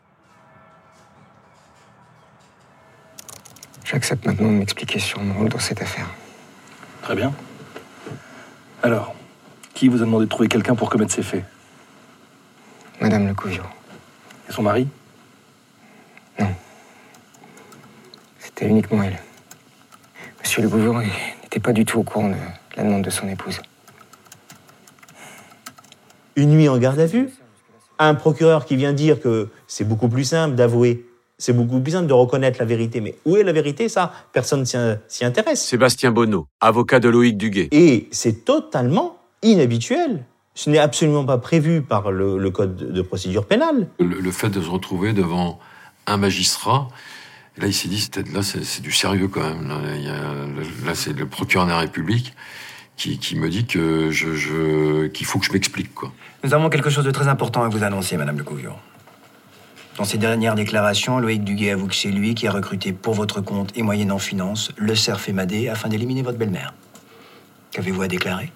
J'accepte 3.85 4.27
maintenant 4.27 4.49
de 4.49 4.57
m'expliquer 4.57 4.99
sur 4.99 5.20
mon 5.20 5.35
rôle 5.35 5.49
dans 5.49 5.59
cette 5.59 5.81
affaire. 5.81 6.09
Très 7.03 7.14
bien. 7.14 7.33
Alors, 8.83 9.14
qui 9.75 9.88
vous 9.88 9.99
a 10.03 10.05
demandé 10.07 10.25
de 10.25 10.31
trouver 10.31 10.49
quelqu'un 10.49 10.75
pour 10.75 10.90
commettre 10.90 11.12
ces 11.12 11.23
faits? 11.23 11.44
Madame 13.01 13.29
Lecouvio. 13.29 13.62
Et 14.48 14.52
son 14.52 14.62
mari 14.62 14.87
C'était 18.38 18.68
uniquement 18.68 19.02
elle. 19.02 19.18
Monsieur 20.40 20.62
Lecouvio 20.62 20.94
n'était 21.42 21.61
pas 21.61 21.72
du 21.72 21.85
tout 21.85 21.98
au 21.98 22.02
courant 22.02 22.28
de 22.28 22.37
la 22.76 22.85
demande 22.85 23.02
de 23.02 23.11
son 23.11 23.28
épouse. 23.28 23.61
Une 26.37 26.50
nuit 26.50 26.68
en 26.68 26.78
garde 26.78 27.00
à 27.00 27.07
vue 27.07 27.30
Un 27.98 28.14
procureur 28.14 28.64
qui 28.64 28.76
vient 28.76 28.92
dire 28.92 29.20
que 29.20 29.48
c'est 29.66 29.85
beaucoup 29.85 30.09
plus 30.09 30.24
simple 30.24 30.54
d'avouer 30.54 31.07
C'est 31.38 31.52
beaucoup 31.52 31.80
plus 31.80 31.92
simple 31.92 32.07
de 32.07 32.12
reconnaître 32.12 32.59
la 32.61 32.64
vérité. 32.64 33.00
Mais 33.00 33.16
où 33.24 33.37
est 33.37 33.42
la 33.44 33.52
vérité 33.52 33.88
Ça, 33.88 34.12
personne 34.33 34.66
s'y 34.66 34.76
s'y 35.09 35.24
intéresse. 35.24 35.64
Sébastien 35.64 36.11
Bonneau, 36.12 36.46
avocat 36.61 37.00
de 37.00 37.09
Loïc 37.09 37.37
Duguet. 37.37 37.68
Et 37.72 38.09
c'est 38.12 38.44
totalement 38.44 39.16
inhabituel. 39.42 40.24
Ce 40.54 40.70
n'est 40.70 40.78
absolument 40.78 41.24
pas 41.24 41.38
prévu 41.38 41.82
par 41.82 42.10
le, 42.12 42.38
le 42.38 42.50
code 42.50 42.76
de 42.76 43.02
procédure 43.02 43.44
pénale. 43.46 43.88
Le, 43.98 44.20
le 44.20 44.30
fait 44.30 44.50
de 44.50 44.60
se 44.60 44.68
retrouver 44.70 45.12
devant 45.12 45.58
un 46.06 46.16
magistrat, 46.16 46.88
là 47.58 47.66
il 47.66 47.74
s'est 47.74 47.88
dit, 47.88 48.00
c'est- 48.00 48.32
là 48.32 48.42
c'est 48.42 48.80
du 48.80 48.92
sérieux 48.92 49.28
quand 49.28 49.42
même. 49.42 49.68
Là, 50.86 50.94
c'est 50.94 51.12
le 51.12 51.26
procureur 51.26 51.66
de 51.66 51.72
la 51.72 51.78
République 51.78 52.34
qui, 52.96 53.18
qui 53.18 53.34
me 53.36 53.48
dit 53.48 53.66
que 53.66 54.10
je, 54.12 54.34
je- 54.34 55.06
qu'il 55.08 55.26
faut 55.26 55.40
que 55.40 55.46
je 55.46 55.52
m'explique 55.52 55.92
quoi. 55.94 56.12
Nous 56.44 56.54
avons 56.54 56.68
quelque 56.70 56.90
chose 56.90 57.04
de 57.04 57.10
très 57.10 57.26
important 57.26 57.64
à 57.64 57.68
vous 57.68 57.82
annoncer, 57.82 58.16
Madame 58.16 58.38
Le 58.38 58.44
Couvion. 58.44 58.76
Dans 59.98 60.04
ses 60.04 60.18
dernières 60.18 60.54
déclarations, 60.56 61.18
Loïc 61.18 61.42
Duguet 61.44 61.70
avoue 61.70 61.86
que 61.88 61.94
c'est 61.94 62.10
lui 62.10 62.34
qui 62.34 62.46
a 62.46 62.52
recruté 62.52 62.92
pour 62.92 63.14
votre 63.14 63.40
compte 63.40 63.70
et 63.76 63.82
moyennant 63.82 64.18
finance 64.18 64.70
le 64.76 64.94
cerf 64.94 65.20
Fémadé 65.20 65.68
afin 65.68 65.88
d'éliminer 65.88 66.22
votre 66.22 66.38
belle-mère. 66.38 66.74
Qu'avez-vous 67.72 68.02
à 68.02 68.08
déclarer? 68.08 68.52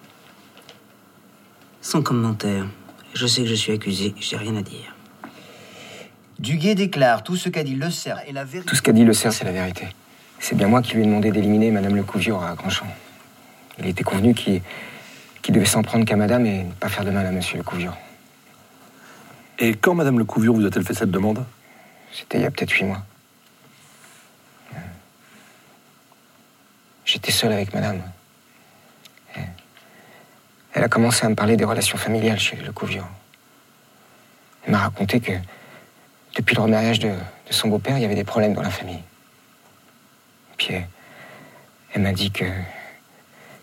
Sans 1.81 2.01
commentaire. 2.01 2.65
Je 3.13 3.25
sais 3.25 3.41
que 3.41 3.47
je 3.47 3.55
suis 3.55 3.71
accusé, 3.71 4.13
j'ai 4.19 4.37
rien 4.37 4.55
à 4.55 4.61
dire. 4.61 4.95
Duguet 6.37 6.75
déclare 6.75 7.23
tout 7.23 7.35
ce 7.35 7.49
qu'a 7.49 7.63
dit 7.63 7.75
le 7.75 7.89
cerf 7.89 8.21
et 8.27 8.31
la 8.31 8.45
vérité. 8.45 8.69
Tout 8.69 8.75
ce 8.75 8.81
qu'a 8.81 8.91
dit 8.91 9.03
le 9.03 9.13
cerf, 9.13 9.33
c'est 9.33 9.45
la 9.45 9.51
vérité. 9.51 9.87
C'est 10.39 10.55
bien 10.55 10.67
moi 10.67 10.81
qui 10.81 10.93
lui 10.93 11.03
ai 11.03 11.05
demandé 11.05 11.31
d'éliminer 11.31 11.71
Madame 11.71 11.95
Le 11.95 12.03
Couvior 12.03 12.43
à 12.43 12.53
Grandchamp. 12.55 12.87
Il 13.79 13.87
était 13.87 14.03
convenu 14.03 14.33
qu'il 14.33 14.61
devait 15.49 15.65
s'en 15.65 15.81
prendre 15.81 16.05
qu'à 16.05 16.15
Madame 16.15 16.45
et 16.45 16.63
ne 16.63 16.71
pas 16.71 16.89
faire 16.89 17.03
de 17.03 17.11
mal 17.11 17.25
à 17.25 17.31
Monsieur 17.31 17.57
Le 17.57 17.63
Couvior. 17.63 17.97
Et 19.57 19.73
quand 19.73 19.95
Madame 19.95 20.17
Le 20.17 20.25
Couvion 20.25 20.53
vous 20.53 20.65
a-t-elle 20.65 20.85
fait 20.85 20.93
cette 20.93 21.11
demande? 21.11 21.43
C'était 22.13 22.37
il 22.37 22.43
y 22.43 22.45
a 22.45 22.51
peut-être 22.51 22.71
huit 22.71 22.85
mois. 22.85 23.03
J'étais 27.05 27.31
seul 27.31 27.51
avec 27.51 27.73
Madame. 27.73 28.01
Elle 30.73 30.83
a 30.83 30.89
commencé 30.89 31.25
à 31.25 31.29
me 31.29 31.35
parler 31.35 31.57
des 31.57 31.65
relations 31.65 31.97
familiales 31.97 32.39
chez 32.39 32.55
Le 32.57 32.71
Couvior. 32.71 33.07
Elle 34.65 34.71
m'a 34.71 34.79
raconté 34.79 35.19
que 35.19 35.33
depuis 36.35 36.55
le 36.55 36.61
remariage 36.61 36.99
de, 36.99 37.09
de 37.09 37.53
son 37.53 37.69
beau-père, 37.69 37.97
il 37.97 38.01
y 38.01 38.05
avait 38.05 38.15
des 38.15 38.23
problèmes 38.23 38.53
dans 38.53 38.61
la 38.61 38.69
famille. 38.69 39.01
Puis 40.57 40.73
elle, 40.73 40.87
elle 41.93 42.01
m'a 42.03 42.13
dit 42.13 42.31
que, 42.31 42.45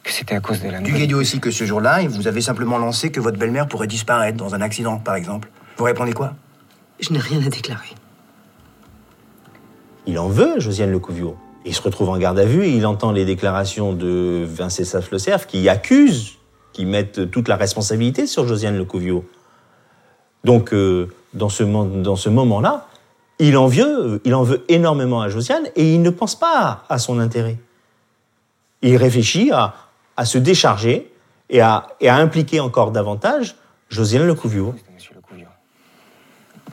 que 0.02 0.10
c'était 0.10 0.34
à 0.34 0.40
cause 0.40 0.60
de 0.60 0.68
la 0.68 0.80
Duguet 0.80 1.06
dit 1.06 1.14
aussi 1.14 1.38
que 1.38 1.50
ce 1.50 1.64
jour-là, 1.64 2.02
il 2.02 2.08
vous 2.08 2.26
avait 2.26 2.40
simplement 2.40 2.78
lancé 2.78 3.10
que 3.10 3.20
votre 3.20 3.38
belle-mère 3.38 3.68
pourrait 3.68 3.86
disparaître 3.86 4.36
dans 4.36 4.54
un 4.54 4.60
accident, 4.60 4.98
par 4.98 5.14
exemple. 5.14 5.48
Vous 5.76 5.84
répondez 5.84 6.12
quoi? 6.12 6.34
Je 7.00 7.12
n'ai 7.12 7.18
rien 7.18 7.40
à 7.46 7.48
déclarer. 7.48 7.94
Il 10.06 10.18
en 10.18 10.28
veut, 10.28 10.58
Josiane 10.58 10.90
Lecouvio. 10.90 11.36
Il 11.64 11.74
se 11.74 11.82
retrouve 11.82 12.08
en 12.08 12.16
garde 12.16 12.38
à 12.38 12.44
vue 12.44 12.64
et 12.64 12.70
il 12.70 12.86
entend 12.86 13.12
les 13.12 13.24
déclarations 13.24 13.92
de 13.92 14.44
Vincent 14.48 15.00
Le 15.10 15.18
Cerf 15.18 15.46
qui 15.46 15.68
accusent, 15.68 16.34
qui 16.76 16.84
mettent 16.84 17.30
toute 17.30 17.48
la 17.48 17.56
responsabilité 17.56 18.26
sur 18.26 18.46
Josiane 18.46 18.76
Lecouvio. 18.76 19.24
Donc, 20.44 20.74
euh, 20.74 21.08
dans 21.32 21.48
ce, 21.48 21.62
dans 21.62 22.16
ce 22.16 22.28
moment-là, 22.28 22.86
il 23.38 23.56
en 23.56 23.66
veut, 23.66 24.20
il 24.26 24.34
en 24.34 24.42
veut 24.42 24.62
énormément 24.68 25.22
à 25.22 25.30
Josiane 25.30 25.64
et 25.74 25.94
il 25.94 26.02
ne 26.02 26.10
pense 26.10 26.38
pas 26.38 26.84
à 26.90 26.98
son 26.98 27.18
intérêt. 27.18 27.56
Il 28.82 28.94
réfléchit 28.98 29.52
à, 29.52 29.74
à 30.18 30.26
se 30.26 30.36
décharger 30.36 31.10
et 31.48 31.62
à, 31.62 31.86
et 32.02 32.10
à 32.10 32.16
impliquer 32.16 32.60
encore 32.60 32.90
davantage 32.90 33.56
Josiane 33.88 34.26
Lecouvio. 34.26 34.74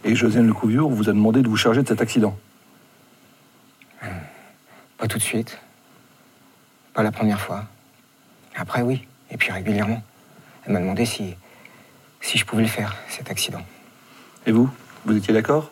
Et 0.03 0.15
Josiane 0.15 0.47
Le 0.47 0.53
Couvion 0.53 0.89
vous 0.89 1.07
a 1.07 1.13
demandé 1.13 1.41
de 1.41 1.47
vous 1.47 1.55
charger 1.55 1.81
de 1.81 1.87
cet 1.87 2.01
accident. 2.01 2.35
Pas 4.97 5.07
tout 5.07 5.17
de 5.17 5.23
suite. 5.23 5.57
Pas 6.93 7.03
la 7.03 7.11
première 7.13 7.39
fois. 7.39 7.63
Après, 8.53 8.81
oui. 8.81 9.07
Et 9.33 9.37
puis 9.37 9.51
régulièrement. 9.51 10.01
Elle 10.65 10.73
m'a 10.73 10.79
demandé 10.79 11.05
si, 11.05 11.35
si 12.21 12.37
je 12.37 12.45
pouvais 12.45 12.61
le 12.61 12.69
faire, 12.69 12.95
cet 13.09 13.29
accident. 13.29 13.61
Et 14.45 14.51
vous 14.51 14.69
Vous 15.05 15.17
étiez 15.17 15.33
d'accord? 15.33 15.69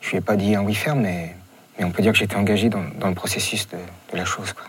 Je 0.00 0.10
lui 0.10 0.18
ai 0.18 0.20
pas 0.20 0.36
dit 0.36 0.54
un 0.54 0.62
oui 0.62 0.74
ferme, 0.74 1.00
mais, 1.00 1.34
mais 1.78 1.84
on 1.84 1.90
peut 1.90 2.02
dire 2.02 2.12
que 2.12 2.18
j'étais 2.18 2.36
engagé 2.36 2.68
dans, 2.68 2.84
dans 3.00 3.08
le 3.08 3.14
processus 3.14 3.66
de, 3.68 3.78
de 4.12 4.16
la 4.16 4.24
chose. 4.26 4.52
Quoi. 4.52 4.64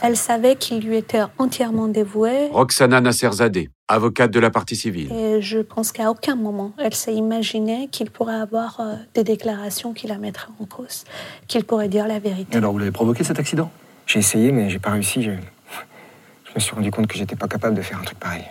Elle 0.00 0.16
savait 0.16 0.56
qu'il 0.56 0.80
lui 0.80 0.96
était 0.96 1.22
entièrement 1.38 1.86
dévoué. 1.88 2.48
Roxana 2.48 3.00
Nasserzadeh, 3.00 3.70
avocate 3.86 4.30
de 4.30 4.40
la 4.40 4.50
partie 4.50 4.74
civile. 4.74 5.12
Et 5.12 5.40
je 5.40 5.58
pense 5.58 5.92
qu'à 5.92 6.10
aucun 6.10 6.34
moment, 6.34 6.72
elle 6.78 6.94
s'est 6.94 7.14
imaginé 7.14 7.88
qu'il 7.92 8.10
pourrait 8.10 8.40
avoir 8.40 8.80
euh, 8.80 8.94
des 9.14 9.24
déclarations 9.24 9.92
qui 9.92 10.08
la 10.08 10.18
mettraient 10.18 10.50
en 10.60 10.64
cause, 10.64 11.04
qu'il 11.46 11.64
pourrait 11.64 11.88
dire 11.88 12.08
la 12.08 12.18
vérité. 12.18 12.54
Et 12.54 12.56
alors 12.56 12.72
vous 12.72 12.78
l'avez 12.78 12.90
provoqué 12.90 13.22
cet 13.24 13.38
accident? 13.38 13.70
J'ai 14.08 14.20
essayé, 14.20 14.52
mais 14.52 14.70
j'ai 14.70 14.78
pas 14.78 14.90
réussi. 14.90 15.22
Je, 15.22 15.30
je 15.32 16.52
me 16.54 16.60
suis 16.60 16.74
rendu 16.74 16.90
compte 16.90 17.06
que 17.06 17.16
j'étais 17.16 17.36
pas 17.36 17.46
capable 17.46 17.76
de 17.76 17.82
faire 17.82 17.98
un 18.00 18.02
truc 18.04 18.18
pareil. 18.18 18.44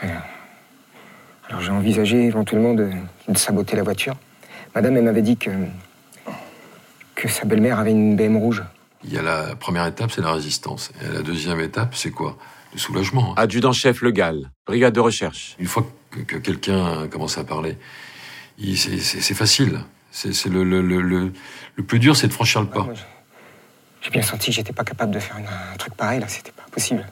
Alors, 0.00 0.22
alors 1.48 1.60
j'ai 1.60 1.70
envisagé 1.70 2.24
éventuellement 2.24 2.72
de, 2.74 2.90
de 3.28 3.36
saboter 3.36 3.76
la 3.76 3.82
voiture. 3.82 4.16
Madame, 4.74 4.96
elle 4.96 5.04
m'avait 5.04 5.20
dit 5.20 5.36
que, 5.36 5.50
que 7.14 7.28
sa 7.28 7.44
belle-mère 7.44 7.78
avait 7.78 7.90
une 7.90 8.16
BM 8.16 8.36
rouge. 8.38 8.62
Il 9.04 9.12
y 9.12 9.18
a 9.18 9.22
la 9.22 9.54
première 9.54 9.86
étape, 9.86 10.10
c'est 10.12 10.22
la 10.22 10.32
résistance. 10.32 10.92
Et 11.02 11.12
la 11.12 11.20
deuxième 11.22 11.60
étape, 11.60 11.94
c'est 11.94 12.10
quoi? 12.10 12.38
Le 12.72 12.78
soulagement. 12.78 13.32
hein. 13.32 13.42
Adjudant-chef 13.42 14.00
Le 14.00 14.12
Gall, 14.12 14.50
brigade 14.66 14.94
de 14.94 15.00
recherche. 15.00 15.56
Une 15.58 15.66
fois 15.66 15.86
que, 16.10 16.20
que 16.20 16.36
quelqu'un 16.38 17.06
commence 17.08 17.36
à 17.36 17.44
parler, 17.44 17.76
c'est 18.74 19.34
facile. 19.34 19.80
C'est 20.12 20.32
c'est 20.34 20.48
le, 20.48 20.64
le, 20.64 20.80
le, 20.80 21.02
le, 21.02 21.32
le 21.76 21.82
plus 21.84 21.98
dur, 21.98 22.16
c'est 22.16 22.28
de 22.28 22.32
franchir 22.32 22.62
le 22.62 22.68
pas. 22.68 22.88
J'ai 24.02 24.10
bien 24.10 24.22
senti 24.22 24.46
que 24.50 24.56
j'étais 24.56 24.72
pas 24.72 24.84
capable 24.84 25.12
de 25.12 25.18
faire 25.18 25.36
une- 25.36 25.46
un 25.46 25.76
truc 25.76 25.94
pareil, 25.94 26.20
là, 26.20 26.26
c'était 26.28 26.52
pas 26.52 26.64
possible. 26.72 27.06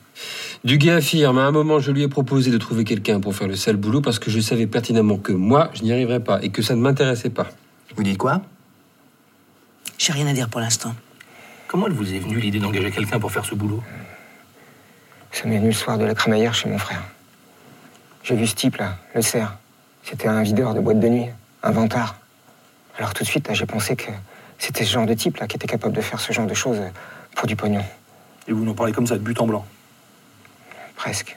Duguay 0.64 0.90
affirme, 0.92 1.38
à 1.38 1.42
un 1.42 1.50
moment, 1.50 1.80
je 1.80 1.90
lui 1.92 2.02
ai 2.02 2.08
proposé 2.08 2.50
de 2.50 2.58
trouver 2.58 2.84
quelqu'un 2.84 3.20
pour 3.20 3.34
faire 3.36 3.46
le 3.46 3.56
sale 3.56 3.76
boulot 3.76 4.00
parce 4.00 4.18
que 4.18 4.30
je 4.30 4.40
savais 4.40 4.66
pertinemment 4.66 5.18
que 5.18 5.32
moi, 5.32 5.70
je 5.74 5.82
n'y 5.82 5.92
arriverais 5.92 6.20
pas 6.20 6.40
et 6.42 6.48
que 6.50 6.62
ça 6.62 6.74
ne 6.74 6.80
m'intéressait 6.80 7.30
pas. 7.30 7.48
Vous 7.94 8.02
dites 8.02 8.18
quoi? 8.18 8.40
J'ai 9.98 10.12
rien 10.12 10.26
à 10.26 10.32
dire 10.32 10.48
pour 10.48 10.60
l'instant. 10.60 10.94
Comment 11.66 11.86
elle 11.86 11.92
vous 11.92 12.14
est 12.14 12.18
venue 12.18 12.38
l'idée 12.38 12.58
d'engager 12.60 12.90
quelqu'un 12.90 13.20
pour 13.20 13.30
faire 13.30 13.44
ce 13.44 13.54
boulot? 13.54 13.82
Ça 15.32 15.46
m'est 15.46 15.58
venu 15.58 15.68
le 15.68 15.74
soir 15.74 15.98
de 15.98 16.04
la 16.04 16.14
crémaillère 16.14 16.54
chez 16.54 16.68
mon 16.70 16.78
frère. 16.78 17.02
J'ai 18.22 18.34
vu 18.34 18.46
ce 18.46 18.54
type-là, 18.54 18.96
le 19.14 19.20
cerf. 19.22 19.56
C'était 20.02 20.28
un 20.28 20.42
videur 20.42 20.72
de 20.74 20.80
boîte 20.80 21.00
de 21.00 21.08
nuit, 21.08 21.26
un 21.62 21.70
vantard. 21.70 22.16
Alors 22.96 23.12
tout 23.12 23.22
de 23.24 23.28
suite, 23.28 23.46
là, 23.46 23.54
j'ai 23.54 23.66
pensé 23.66 23.94
que 23.94 24.10
c'était 24.58 24.84
ce 24.84 24.92
genre 24.92 25.06
de 25.06 25.14
type-là 25.14 25.46
qui 25.46 25.56
était 25.56 25.66
capable 25.68 25.94
de 25.94 26.00
faire 26.00 26.20
ce 26.20 26.32
genre 26.32 26.46
de 26.46 26.54
choses 26.54 26.80
pour 27.36 27.46
du 27.46 27.56
pognon. 27.56 27.84
Et 28.46 28.52
vous 28.52 28.64
nous 28.64 28.74
parlez 28.74 28.92
comme 28.92 29.06
ça, 29.06 29.14
de 29.14 29.22
but 29.22 29.40
en 29.40 29.46
blanc 29.46 29.64
Presque. 30.96 31.36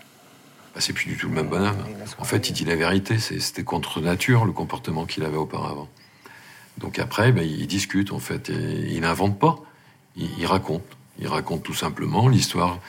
Bah, 0.73 0.79
c'est 0.81 0.93
plus 0.93 1.05
du 1.05 1.17
tout 1.17 1.27
le 1.27 1.33
même 1.35 1.47
bonhomme. 1.49 1.75
En 2.17 2.23
fait, 2.23 2.49
il 2.49 2.53
dit 2.53 2.65
la 2.65 2.75
vérité. 2.75 3.19
c'est- 3.19 3.39
C'était 3.39 3.63
contre 3.63 4.01
nature 4.01 4.45
le 4.45 4.51
comportement 4.53 5.05
qu'il 5.05 5.23
avait 5.23 5.37
auparavant. 5.37 5.87
Donc 6.77 6.97
après, 6.99 7.31
ben, 7.31 7.43
il 7.43 7.67
discute 7.67 8.11
en 8.11 8.19
fait. 8.19 8.49
Et 8.49 8.87
il 8.93 9.01
n'invente 9.01 9.37
pas. 9.37 9.57
Il, 10.15 10.29
il 10.39 10.45
raconte. 10.45 10.83
Il 11.19 11.27
raconte 11.27 11.63
tout 11.63 11.73
simplement 11.73 12.27
l'histoire, 12.29 12.79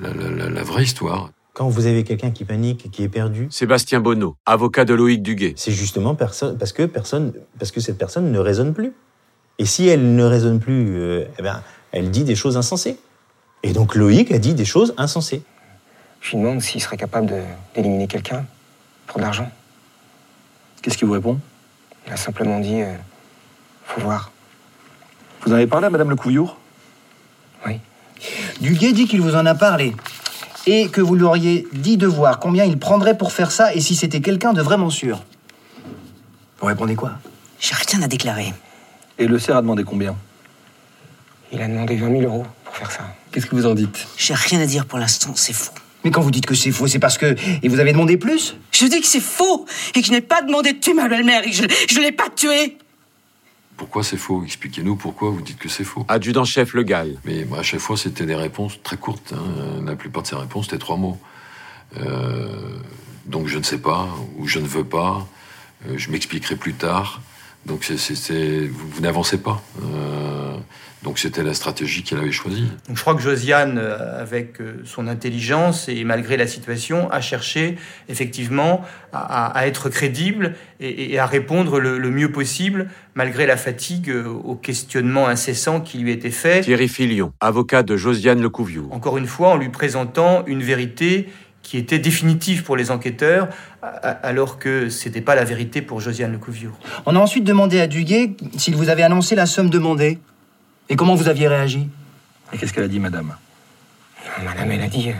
la, 0.00 0.12
la- 0.12 0.30
la- 0.30 0.50
la 0.50 0.62
vraie 0.62 0.82
histoire. 0.82 1.30
Quand 1.54 1.68
vous 1.68 1.86
avez 1.86 2.04
quelqu'un 2.04 2.30
qui 2.30 2.44
panique, 2.44 2.90
qui 2.90 3.02
est 3.04 3.08
perdu, 3.08 3.46
Sébastien 3.50 4.00
Bonneau, 4.00 4.36
avocat 4.46 4.84
de 4.84 4.94
Loïc 4.94 5.22
Duguet. 5.22 5.54
c'est 5.56 5.72
justement 5.72 6.14
parce 6.14 6.42
que 6.72 6.84
personne, 6.86 7.32
parce 7.58 7.70
que 7.72 7.80
cette 7.80 7.98
personne 7.98 8.30
ne 8.30 8.38
raisonne 8.38 8.74
plus. 8.74 8.92
Et 9.58 9.66
si 9.66 9.88
elle 9.88 10.14
ne 10.14 10.24
raisonne 10.24 10.60
plus, 10.60 10.96
euh, 10.98 11.24
eh 11.38 11.42
ben, 11.42 11.62
elle 11.92 12.10
dit 12.10 12.24
des 12.24 12.36
choses 12.36 12.56
insensées. 12.56 12.98
Et 13.62 13.72
donc 13.72 13.94
Loïc 13.94 14.30
a 14.30 14.38
dit 14.38 14.54
des 14.54 14.64
choses 14.64 14.94
insensées. 14.96 15.42
Je 16.20 16.30
lui 16.30 16.38
demande 16.38 16.60
s'il 16.62 16.80
serait 16.80 16.96
capable 16.96 17.26
de- 17.26 17.42
d'éliminer 17.74 18.06
quelqu'un 18.06 18.44
pour 19.06 19.18
de 19.18 19.22
l'argent. 19.24 19.50
Qu'est-ce 20.82 20.96
qu'il 20.96 21.06
vous 21.08 21.14
répond? 21.14 21.38
Il 22.06 22.12
a 22.12 22.16
simplement 22.16 22.60
dit 22.60 22.82
euh, 22.82 22.94
faut 23.84 24.00
voir. 24.00 24.30
Vous 25.42 25.52
en 25.52 25.56
avez 25.56 25.66
parlé 25.66 25.86
à 25.86 25.90
Madame 25.90 26.10
Le 26.10 26.16
Couillour 26.16 26.56
Oui. 27.66 27.80
Duguet 28.60 28.92
dit 28.92 29.06
qu'il 29.06 29.20
vous 29.20 29.34
en 29.34 29.46
a 29.46 29.54
parlé. 29.54 29.94
Et 30.66 30.88
que 30.88 31.00
vous 31.00 31.14
lui 31.14 31.24
auriez 31.24 31.66
dit 31.72 31.96
de 31.96 32.06
voir 32.06 32.38
combien 32.40 32.64
il 32.64 32.78
prendrait 32.78 33.16
pour 33.16 33.32
faire 33.32 33.50
ça 33.50 33.74
et 33.74 33.80
si 33.80 33.96
c'était 33.96 34.20
quelqu'un 34.20 34.52
de 34.52 34.60
vraiment 34.60 34.90
sûr. 34.90 35.22
Vous 36.60 36.66
répondez 36.66 36.94
quoi? 36.94 37.12
J'ai 37.60 37.74
rien 37.74 38.02
à 38.02 38.08
déclarer. 38.08 38.52
Et 39.18 39.26
le 39.26 39.38
cerf 39.38 39.56
a 39.56 39.62
demandé 39.62 39.84
combien 39.84 40.16
Il 41.52 41.60
a 41.60 41.68
demandé 41.68 41.96
20 41.96 42.10
000 42.20 42.22
euros 42.22 42.46
pour 42.64 42.76
faire 42.76 42.90
ça. 42.90 43.14
Qu'est-ce 43.32 43.46
que 43.46 43.54
vous 43.56 43.66
en 43.66 43.74
dites 43.74 44.06
J'ai 44.16 44.34
rien 44.34 44.60
à 44.60 44.66
dire 44.66 44.86
pour 44.86 44.98
l'instant, 44.98 45.32
c'est 45.34 45.52
faux. 45.52 45.72
Mais 46.04 46.10
quand 46.10 46.20
vous 46.20 46.30
dites 46.30 46.46
que 46.46 46.54
c'est 46.54 46.70
faux, 46.70 46.86
c'est 46.86 47.00
parce 47.00 47.18
que. 47.18 47.34
Et 47.62 47.68
vous 47.68 47.80
avez 47.80 47.92
demandé 47.92 48.16
plus 48.16 48.56
Je 48.70 48.86
dis 48.86 49.00
que 49.00 49.06
c'est 49.06 49.20
faux 49.20 49.66
et 49.94 50.00
que 50.00 50.06
je 50.06 50.12
n'ai 50.12 50.20
pas 50.20 50.42
demandé 50.42 50.72
de 50.72 50.78
tuer 50.78 50.94
ma 50.94 51.08
belle-mère 51.08 51.42
et 51.44 51.50
que 51.50 51.56
je 51.56 51.62
ne 51.98 52.02
l'ai 52.04 52.12
pas 52.12 52.28
tuée. 52.34 52.78
Pourquoi 53.76 54.02
c'est 54.02 54.16
faux? 54.16 54.42
Expliquez-nous 54.44 54.96
pourquoi 54.96 55.30
vous 55.30 55.40
dites 55.40 55.58
que 55.58 55.68
c'est 55.68 55.84
faux. 55.84 56.04
Adjudant-chef 56.08 56.72
Le 56.74 56.82
Gall. 56.84 57.16
Mais 57.24 57.44
moi, 57.44 57.58
à 57.58 57.62
chaque 57.62 57.80
fois, 57.80 57.96
c'était 57.96 58.26
des 58.26 58.34
réponses 58.34 58.80
très 58.82 58.96
courtes. 58.96 59.32
hein. 59.36 59.82
La 59.86 59.94
plupart 59.96 60.22
de 60.22 60.28
ces 60.28 60.36
réponses, 60.36 60.66
c'était 60.66 60.78
trois 60.78 60.96
mots. 60.96 61.18
Euh, 61.96 62.78
donc 63.26 63.46
je 63.46 63.58
ne 63.58 63.62
sais 63.62 63.78
pas, 63.78 64.08
ou 64.36 64.46
je 64.46 64.58
ne 64.58 64.66
veux 64.66 64.84
pas, 64.84 65.26
euh, 65.86 65.94
je 65.96 66.10
m'expliquerai 66.10 66.56
plus 66.56 66.74
tard. 66.74 67.20
Donc 67.68 67.84
c'est, 67.84 67.98
c'est- 67.98 68.14
c'est- 68.14 68.66
vous, 68.66 68.88
vous 68.88 69.00
n'avancez 69.02 69.38
pas. 69.38 69.62
Euh, 69.82 70.54
donc 71.04 71.18
c'était 71.20 71.44
la 71.44 71.54
stratégie 71.54 72.02
qu'elle 72.02 72.18
avait 72.18 72.32
choisie. 72.32 72.66
Donc 72.88 72.96
je 72.96 73.00
crois 73.02 73.14
que 73.14 73.20
Josiane, 73.22 73.78
euh, 73.78 74.20
avec 74.20 74.60
euh, 74.60 74.80
son 74.84 75.06
intelligence 75.06 75.88
et 75.88 76.02
malgré 76.02 76.36
la 76.36 76.46
situation, 76.46 77.08
a 77.10 77.20
cherché 77.20 77.76
effectivement 78.08 78.82
à, 79.12 79.46
à- 79.46 79.58
à 79.58 79.66
être 79.66 79.90
crédible 79.90 80.54
et, 80.80 81.12
et 81.12 81.18
à 81.18 81.26
répondre 81.26 81.78
le, 81.78 81.98
le 81.98 82.10
mieux 82.10 82.32
possible, 82.32 82.88
malgré 83.14 83.46
la 83.46 83.56
fatigue, 83.56 84.12
aux 84.44 84.54
questionnements 84.56 85.28
incessants 85.28 85.80
qui 85.80 85.98
lui 85.98 86.10
étaient 86.10 86.30
faits. 86.30 86.64
Thierry 86.64 86.88
Filion, 86.88 87.32
avocat 87.40 87.82
de 87.82 87.96
Josiane 87.96 88.40
Lecouviour. 88.42 88.92
Encore 88.92 89.18
une 89.18 89.26
fois, 89.26 89.50
en 89.50 89.56
lui 89.56 89.68
présentant 89.68 90.44
une 90.46 90.62
vérité 90.62 91.28
qui 91.68 91.76
était 91.76 91.98
définitive 91.98 92.62
pour 92.62 92.78
les 92.78 92.90
enquêteurs, 92.90 93.46
alors 93.82 94.58
que 94.58 94.88
c'était 94.88 95.20
pas 95.20 95.34
la 95.34 95.44
vérité 95.44 95.82
pour 95.82 96.00
Josiane 96.00 96.32
Lecouviure. 96.32 96.72
On 97.04 97.14
a 97.14 97.18
ensuite 97.18 97.44
demandé 97.44 97.78
à 97.78 97.86
Duguay 97.86 98.34
s'il 98.56 98.74
vous 98.74 98.88
avait 98.88 99.02
annoncé 99.02 99.34
la 99.34 99.44
somme 99.44 99.68
demandée. 99.68 100.18
Et 100.88 100.96
comment 100.96 101.14
vous 101.14 101.28
aviez 101.28 101.46
réagi? 101.46 101.86
Et 102.54 102.56
qu'est-ce 102.56 102.72
qu'elle 102.72 102.84
a 102.84 102.88
dit, 102.88 103.00
madame? 103.00 103.36
Madame, 104.42 104.72
elle 104.72 104.80
a 104.80 104.86
dit, 104.86 105.10
euh, 105.10 105.14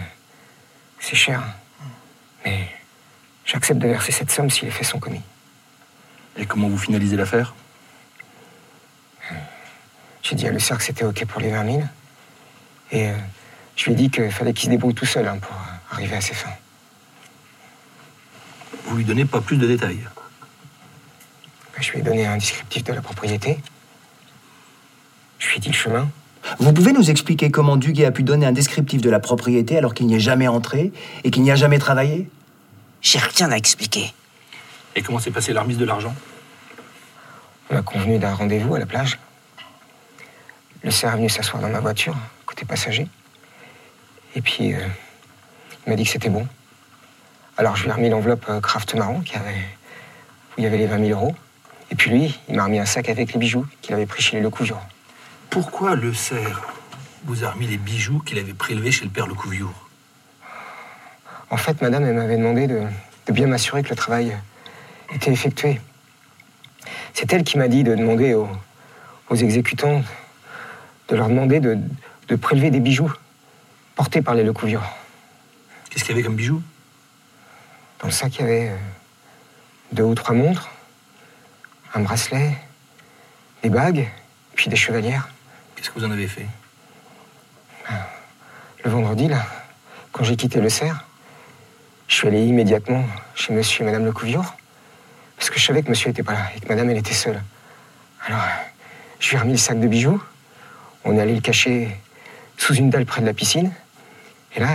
c'est 0.99 1.17
cher, 1.17 1.43
mais 2.47 2.71
j'accepte 3.45 3.81
de 3.81 3.89
verser 3.89 4.13
cette 4.13 4.31
somme 4.31 4.49
si 4.49 4.65
les 4.65 4.71
faits 4.71 4.87
sont 4.87 5.01
commis. 5.01 5.21
Et 6.39 6.47
comment 6.47 6.69
vous 6.69 6.79
finalisez 6.79 7.17
l'affaire? 7.17 7.55
J'ai 10.23 10.35
dit 10.35 10.49
à 10.49 10.51
Le 10.51 10.59
Cerf 10.59 10.79
que 10.79 10.85
c'était 10.85 11.05
OK 11.05 11.27
pour 11.27 11.43
les 11.43 11.51
20 11.51 11.65
000. 11.67 11.83
Et 12.93 13.09
euh, 13.09 13.13
je 13.77 13.85
lui 13.85 13.93
ai 13.93 13.97
dit 13.97 14.11
qu'il 14.11 14.31
fallait 14.33 14.55
qu'il 14.55 14.65
se 14.65 14.71
débrouille 14.71 14.95
tout 14.95 15.05
seul 15.05 15.29
hein, 15.29 15.37
pour 15.43 15.55
euh, 15.55 15.78
arriver 15.91 16.17
à 16.17 16.21
ses 16.21 16.35
fins. 16.35 16.55
Vous 18.85 18.97
lui 18.97 19.05
donnez 19.05 19.25
pas 19.25 19.41
plus 19.41 19.57
de 19.57 19.67
détails. 19.67 20.01
Je 21.81 21.93
lui 21.93 22.01
ai 22.01 22.03
donné 22.03 22.27
un 22.27 22.37
descriptif 22.37 22.85
de 22.85 22.93
la 22.93 23.01
propriété. 23.01 23.59
Je 25.39 25.49
lui 25.49 25.57
ai 25.57 25.61
dit 25.61 25.69
le 25.69 25.75
chemin. 25.75 26.09
Vous 26.59 26.73
pouvez 26.73 26.93
nous 26.93 27.11
expliquer 27.11 27.51
comment 27.51 27.77
Duguay 27.77 28.05
a 28.05 28.11
pu 28.11 28.23
donner 28.23 28.47
un 28.47 28.53
descriptif 28.53 29.01
de 29.01 29.11
la 29.11 29.21
propriété 29.21 29.77
alors 29.77 29.95
qu'il 29.95 30.07
n'y 30.07 30.15
est 30.15 30.21
jamais 30.21 30.49
entré 30.49 30.93
et 31.25 31.31
qu'il 31.31 31.43
n'y 31.43 31.51
a 31.51 31.57
jamais 31.57 31.79
travaillé? 31.79 32.29
J'ai 33.01 33.19
rien 33.19 33.53
à 33.53 33.57
expliquer. 33.57 34.13
Et 34.97 35.03
comment 35.03 35.19
s'est 35.19 35.31
passée 35.31 35.53
la 35.53 35.63
remise 35.63 35.79
de 35.79 35.85
l'argent? 35.85 36.15
On 37.71 37.77
a 37.77 37.83
convenu 37.83 38.19
d'un 38.19 38.35
rendez-vous 38.35 38.75
à 38.75 38.79
la 38.79 38.87
plage. 38.87 39.19
Le 40.83 40.91
cerf 40.91 41.15
est 41.15 41.17
venu 41.17 41.29
s'asseoir 41.29 41.63
dans 41.63 41.69
ma 41.69 41.81
voiture, 41.81 42.17
côté 42.47 42.65
passager. 42.65 43.07
Et 44.35 44.41
puis, 44.41 44.75
euh, 44.75 44.81
m'a 45.89 45.97
dit 45.97 46.05
que 46.05 46.11
c'était 46.11 46.29
bon. 46.29 46.47
Alors, 47.57 47.77
je 47.77 47.85
lui 47.85 47.91
ai 47.91 47.93
remis 47.93 48.11
l'enveloppe 48.11 48.47
euh, 48.49 48.61
Kraft 48.61 48.95
marron 48.95 49.21
qui 49.21 49.37
avait, 49.37 49.51
où 49.53 50.59
il 50.59 50.65
y 50.65 50.67
avait 50.67 50.79
les 50.79 50.87
20 50.87 51.07
000 51.07 51.21
euros. 51.21 51.35
Et 51.91 51.95
puis 51.95 52.11
lui, 52.11 52.39
il 52.49 52.57
m'a 52.57 52.65
remis 52.65 52.79
un 52.79 52.85
sac 52.85 53.09
avec 53.09 53.33
les 53.33 53.39
bijoux 53.39 53.67
qu'il 53.81 53.95
avait 53.95 54.07
pris 54.07 54.23
chez 54.23 54.37
les 54.37 54.43
Lecouvion. 54.43 54.77
Pourquoi 55.51 55.95
le 55.95 56.13
cerf 56.13 56.63
vous 57.25 57.45
a 57.45 57.51
remis 57.51 57.67
les 57.67 57.79
bijoux 57.79 58.21
qu'il 58.21 58.39
avait 58.39 58.53
prélevés 58.53 58.93
chez 58.93 59.05
le 59.05 59.11
père 59.11 59.27
Lecouviour 59.27 59.73
En 61.51 61.57
fait, 61.57 61.81
madame, 61.81 62.05
elle 62.05 62.15
m'avait 62.15 62.37
demandé 62.37 62.67
de, 62.67 62.83
de 63.27 63.33
bien 63.33 63.47
m'assurer 63.47 63.83
que 63.83 63.89
le 63.89 63.97
travail 63.97 64.37
était 65.13 65.33
effectué. 65.33 65.81
C'est 67.15 67.33
elle 67.33 67.45
qui 67.45 67.59
m'a 67.59 67.69
dit 67.69 67.83
de 67.83 67.95
demander 67.95 68.35
aux, 68.35 68.49
aux 69.31 69.37
exécutants, 69.37 70.03
de 71.09 71.17
leur 71.17 71.29
demander 71.29 71.61
de, 71.61 71.79
de 72.29 72.37
prélever 72.37 72.71
des 72.71 72.81
bijoux 72.81 73.13
portés 73.97 74.23
par 74.23 74.35
les 74.35 74.45
Lecouvion. 74.45 74.83
Qu'est-ce 75.91 76.05
qu'il 76.05 76.15
y 76.15 76.19
avait 76.19 76.23
comme 76.23 76.37
bijoux? 76.37 76.63
Dans 78.01 78.07
le 78.07 78.13
sac, 78.13 78.37
il 78.37 78.41
y 78.41 78.45
avait 78.45 78.69
euh, 78.69 78.77
deux 79.93 80.05
ou 80.05 80.15
trois 80.15 80.35
montres, 80.35 80.69
un 81.95 82.01
bracelet, 82.01 82.53
des 83.63 83.71
bagues, 83.71 84.09
puis 84.55 84.69
des 84.69 84.77
chevalières. 84.77 85.29
Qu'est-ce 85.75 85.91
que 85.91 85.99
vous 85.99 86.05
en 86.05 86.11
avez 86.11 86.29
fait? 86.29 86.47
Le 88.85 88.91
vendredi, 88.91 89.29
là, 89.29 89.45
quand 90.13 90.25
j'ai 90.25 90.37
quitté 90.37 90.61
le 90.61 90.69
cerf, 90.69 91.05
je 92.07 92.15
suis 92.15 92.29
allé 92.29 92.45
immédiatement 92.45 93.05
chez 93.35 93.53
monsieur 93.53 93.83
et 93.83 93.87
madame 93.87 94.05
Lecouvior, 94.05 94.57
parce 95.37 95.51
que 95.51 95.59
je 95.59 95.65
savais 95.65 95.83
que 95.83 95.91
monsieur 95.91 96.11
était 96.11 96.23
pas 96.23 96.35
là 96.35 96.51
et 96.57 96.61
que 96.61 96.69
madame, 96.69 96.89
elle 96.91 96.99
était 96.99 97.15
seule. 97.15 97.43
Alors, 98.27 98.41
euh, 98.41 98.65
je 99.19 99.31
lui 99.31 99.37
ai 99.37 99.41
remis 99.41 99.53
le 99.53 99.59
sac 99.59 99.81
de 99.81 99.89
bijoux, 99.89 100.23
on 101.05 101.17
est 101.17 101.21
allé 101.21 101.35
le 101.35 101.41
cacher 101.41 101.97
sous 102.57 102.75
une 102.75 102.91
dalle 102.91 103.07
près 103.07 103.21
de 103.21 103.27
la 103.27 103.35
piscine, 103.35 103.73
et 104.55 104.61
là, 104.61 104.69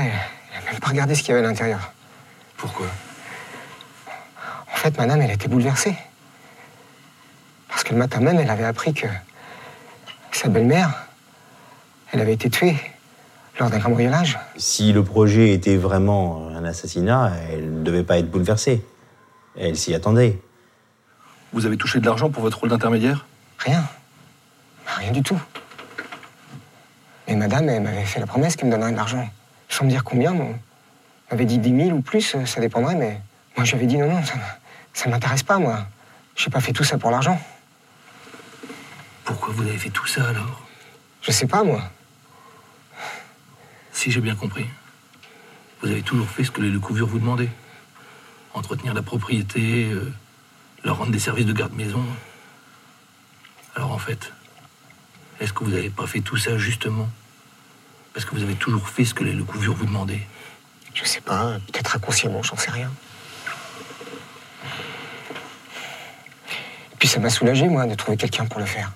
elle 0.73 0.79
n'a 0.79 0.79
même 0.79 0.79
pas 0.79 0.89
regardé 0.89 1.13
ce 1.15 1.21
qu'il 1.21 1.29
y 1.29 1.37
avait 1.37 1.45
à 1.45 1.49
l'intérieur. 1.49 1.91
Pourquoi? 2.57 2.87
En 4.71 4.75
fait, 4.75 4.97
madame, 4.97 5.21
elle 5.21 5.31
était 5.31 5.47
bouleversée. 5.47 5.95
Parce 7.67 7.83
que 7.83 7.93
le 7.93 7.99
matin 7.99 8.19
même, 8.19 8.39
elle 8.39 8.49
avait 8.49 8.65
appris 8.65 8.93
que 8.93 9.07
sa 10.31 10.49
belle-mère, 10.49 11.05
elle 12.11 12.21
avait 12.21 12.33
été 12.33 12.49
tuée 12.49 12.75
lors 13.59 13.69
d'un 13.69 13.79
cambriolage. 13.79 14.39
Si 14.57 14.91
le 14.93 15.03
projet 15.03 15.53
était 15.53 15.77
vraiment 15.77 16.49
un 16.49 16.65
assassinat, 16.65 17.33
elle 17.51 17.79
ne 17.79 17.83
devait 17.83 18.03
pas 18.03 18.17
être 18.17 18.31
bouleversée. 18.31 18.83
Elle 19.55 19.77
s'y 19.77 19.93
attendait. 19.93 20.41
Vous 21.51 21.67
avez 21.67 21.77
touché 21.77 21.99
de 21.99 22.05
l'argent 22.05 22.31
pour 22.31 22.41
votre 22.41 22.59
rôle 22.59 22.69
d'intermédiaire? 22.69 23.27
Rien. 23.59 23.83
Rien 24.87 25.11
du 25.11 25.21
tout. 25.21 25.39
Mais 27.27 27.35
madame, 27.35 27.69
elle 27.69 27.83
m'avait 27.83 28.05
fait 28.05 28.19
la 28.19 28.25
promesse 28.25 28.55
qu'elle 28.55 28.69
me 28.69 28.73
donnerait 28.73 28.91
de 28.91 28.97
l'argent. 28.97 29.29
Sans 29.73 29.85
me 29.85 29.89
dire 29.89 30.03
combien. 30.03 30.33
Elle 30.35 30.55
m'avait 31.31 31.45
dit 31.45 31.57
10 31.57 31.85
000 31.85 31.97
ou 31.97 32.01
plus, 32.01 32.35
euh, 32.35 32.45
ça 32.45 32.61
dépendrait, 32.61 32.93
mais 32.93 33.19
moi 33.57 33.65
j'avais 33.65 33.87
dit 33.87 33.97
non, 33.97 34.07
non, 34.07 34.23
ça, 34.23 34.35
ça 34.93 35.09
m'intéresse 35.09 35.41
pas, 35.41 35.57
moi. 35.57 35.87
J'ai 36.35 36.51
pas 36.51 36.59
fait 36.59 36.73
tout 36.73 36.83
ça 36.83 36.99
pour 36.99 37.09
l'argent. 37.09 37.41
Pourquoi 39.25 39.51
vous 39.51 39.63
avez 39.63 39.79
fait 39.79 39.89
tout 39.89 40.05
ça 40.05 40.29
alors? 40.29 40.61
Je 41.23 41.31
sais 41.31 41.47
pas, 41.47 41.63
moi. 41.63 41.81
Si 43.93 44.11
j'ai 44.11 44.21
bien 44.21 44.35
compris, 44.35 44.67
vous 45.81 45.89
avez 45.89 46.03
toujours 46.03 46.29
fait 46.29 46.43
ce 46.43 46.51
que 46.51 46.61
les 46.61 46.69
Lecouvure 46.69 47.07
vous 47.07 47.17
demandaient. 47.17 47.49
Entretenir 48.53 48.93
la 48.93 49.01
propriété, 49.01 49.89
euh, 49.91 50.13
leur 50.83 50.99
rendre 50.99 51.11
des 51.11 51.17
services 51.17 51.47
de 51.47 51.53
garde-maison. 51.53 52.05
Alors 53.75 53.91
en 53.91 53.97
fait, 53.97 54.33
est-ce 55.39 55.51
que 55.51 55.63
vous 55.63 55.71
n'avez 55.71 55.89
pas 55.89 56.05
fait 56.05 56.21
tout 56.21 56.37
ça 56.37 56.59
justement? 56.59 57.09
Parce 58.13 58.25
que 58.25 58.35
vous 58.35 58.43
avez 58.43 58.55
toujours 58.55 58.87
fait 58.87 59.05
ce 59.05 59.13
que 59.13 59.23
les 59.23 59.33
Lecouvure 59.33 59.73
vous 59.73 59.85
demandaient? 59.85 60.27
Je 60.93 61.03
sais 61.03 61.21
pas, 61.21 61.57
peut-être 61.71 61.95
inconsciemment, 61.95 62.43
j'en 62.43 62.55
sais 62.55 62.69
rien. 62.69 62.91
Et 66.91 66.95
puis 66.99 67.07
ça 67.07 67.19
m'a 67.19 67.31
soulagé, 67.31 67.67
moi, 67.67 67.87
de 67.87 67.95
trouver 67.95 68.15
quelqu'un 68.15 68.45
pour 68.45 68.59
le 68.59 68.65
faire. 68.65 68.91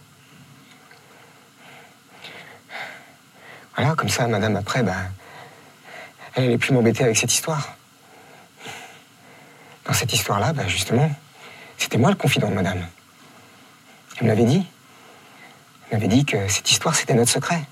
Voilà, 3.75 3.95
comme 3.95 4.09
ça, 4.09 4.27
madame, 4.27 4.55
après, 4.55 4.83
bah, 4.83 4.95
elle 6.35 6.43
n'allait 6.43 6.57
plus 6.59 6.73
m'embêter 6.73 7.03
avec 7.03 7.17
cette 7.17 7.33
histoire. 7.33 7.75
Dans 9.85 9.93
cette 9.93 10.13
histoire-là, 10.13 10.53
bah, 10.53 10.67
justement, 10.67 11.11
c'était 11.77 11.97
moi 11.97 12.11
le 12.11 12.15
confident 12.15 12.49
de 12.49 12.55
madame. 12.55 12.85
Elle 14.17 14.23
me 14.23 14.27
l'avait 14.29 14.45
dit. 14.45 14.65
Elle 15.89 15.97
m'avait 15.97 16.07
dit 16.07 16.25
que 16.25 16.47
cette 16.47 16.69
histoire, 16.69 16.95
c'était 16.95 17.13
notre 17.15 17.31
secret. 17.31 17.63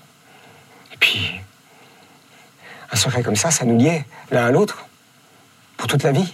Un 2.96 2.98
secret 2.98 3.22
comme 3.22 3.36
ça, 3.36 3.50
ça 3.50 3.66
nous 3.66 3.76
liait 3.76 4.06
l'un 4.30 4.46
à 4.46 4.50
l'autre 4.50 4.86
pour 5.76 5.86
toute 5.86 6.02
la 6.02 6.12
vie. 6.12 6.32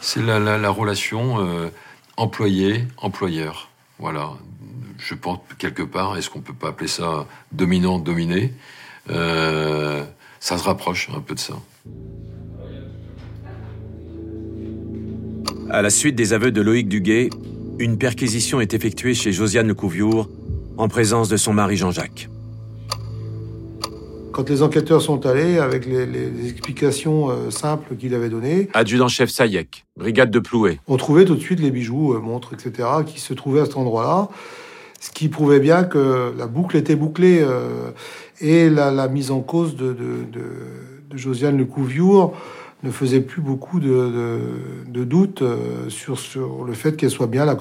C'est 0.00 0.22
la, 0.22 0.38
la- 0.40 0.56
la 0.56 0.70
relation 0.70 1.46
euh, 1.46 1.68
employé-employeur. 2.16 3.68
Voilà. 3.98 4.30
Je 4.96 5.12
pense 5.14 5.40
quelque 5.58 5.82
part, 5.82 6.16
est-ce 6.16 6.30
qu'on 6.30 6.40
peut 6.40 6.54
pas 6.54 6.68
appeler 6.68 6.88
ça 6.88 7.26
dominant-dominé 7.52 8.54
Euh, 9.10 10.02
Ça 10.40 10.56
se 10.56 10.64
rapproche 10.64 11.10
un 11.14 11.20
peu 11.20 11.34
de 11.34 11.38
ça. 11.40 11.56
À 15.68 15.82
la 15.82 15.90
suite 15.90 16.14
des 16.16 16.32
aveux 16.32 16.50
de 16.50 16.62
Loïc 16.62 16.88
Duguay, 16.88 17.28
une 17.78 17.98
perquisition 17.98 18.62
est 18.62 18.72
effectuée 18.72 19.12
chez 19.12 19.32
Josiane 19.32 19.68
Lecouviour 19.68 20.30
en 20.78 20.88
présence 20.88 21.28
de 21.28 21.36
son 21.36 21.52
mari 21.52 21.76
Jean-Jacques. 21.76 22.30
Quand 24.36 24.50
les 24.50 24.60
enquêteurs 24.60 25.00
sont 25.00 25.24
allés, 25.24 25.56
avec 25.56 25.86
les, 25.86 26.04
les- 26.04 26.28
les 26.28 26.50
explications 26.50 27.30
euh, 27.30 27.48
simples 27.50 27.96
qu'il 27.96 28.14
avait 28.14 28.28
données, 28.28 28.68
Adjudant-chef 28.74 29.30
Sayek, 29.30 29.86
brigade 29.96 30.30
de 30.30 30.40
Plouet. 30.40 30.78
on 30.88 30.98
trouvait 30.98 31.24
tout 31.24 31.36
de 31.36 31.40
suite 31.40 31.58
les 31.58 31.70
bijoux, 31.70 32.12
euh, 32.12 32.18
montres, 32.20 32.52
etc., 32.52 32.86
qui 33.06 33.18
se 33.18 33.32
trouvaient 33.32 33.60
à 33.62 33.64
cet 33.64 33.78
endroit-là, 33.78 34.28
ce 35.00 35.10
qui 35.10 35.30
prouvait 35.30 35.58
bien 35.58 35.84
que 35.84 36.34
la 36.36 36.46
boucle 36.48 36.76
était 36.76 36.96
bouclée 36.96 37.38
euh, 37.40 37.92
et 38.42 38.68
la, 38.68 38.90
la 38.90 39.08
mise 39.08 39.30
en 39.30 39.40
cause 39.40 39.74
de, 39.74 39.94
de, 39.94 39.94
de, 40.30 40.42
de 41.08 41.16
Josiane 41.16 41.56
Lecouviour 41.56 42.34
ne 42.82 42.90
faisait 42.90 43.22
plus 43.22 43.40
beaucoup 43.40 43.80
de, 43.80 43.88
de, 43.88 44.40
de 44.86 45.04
doutes 45.04 45.42
sur, 45.88 46.18
sur 46.18 46.62
le 46.66 46.74
fait 46.74 46.94
qu'elle 46.94 47.08
soit 47.08 47.26
bien 47.26 47.46
la 47.46 47.54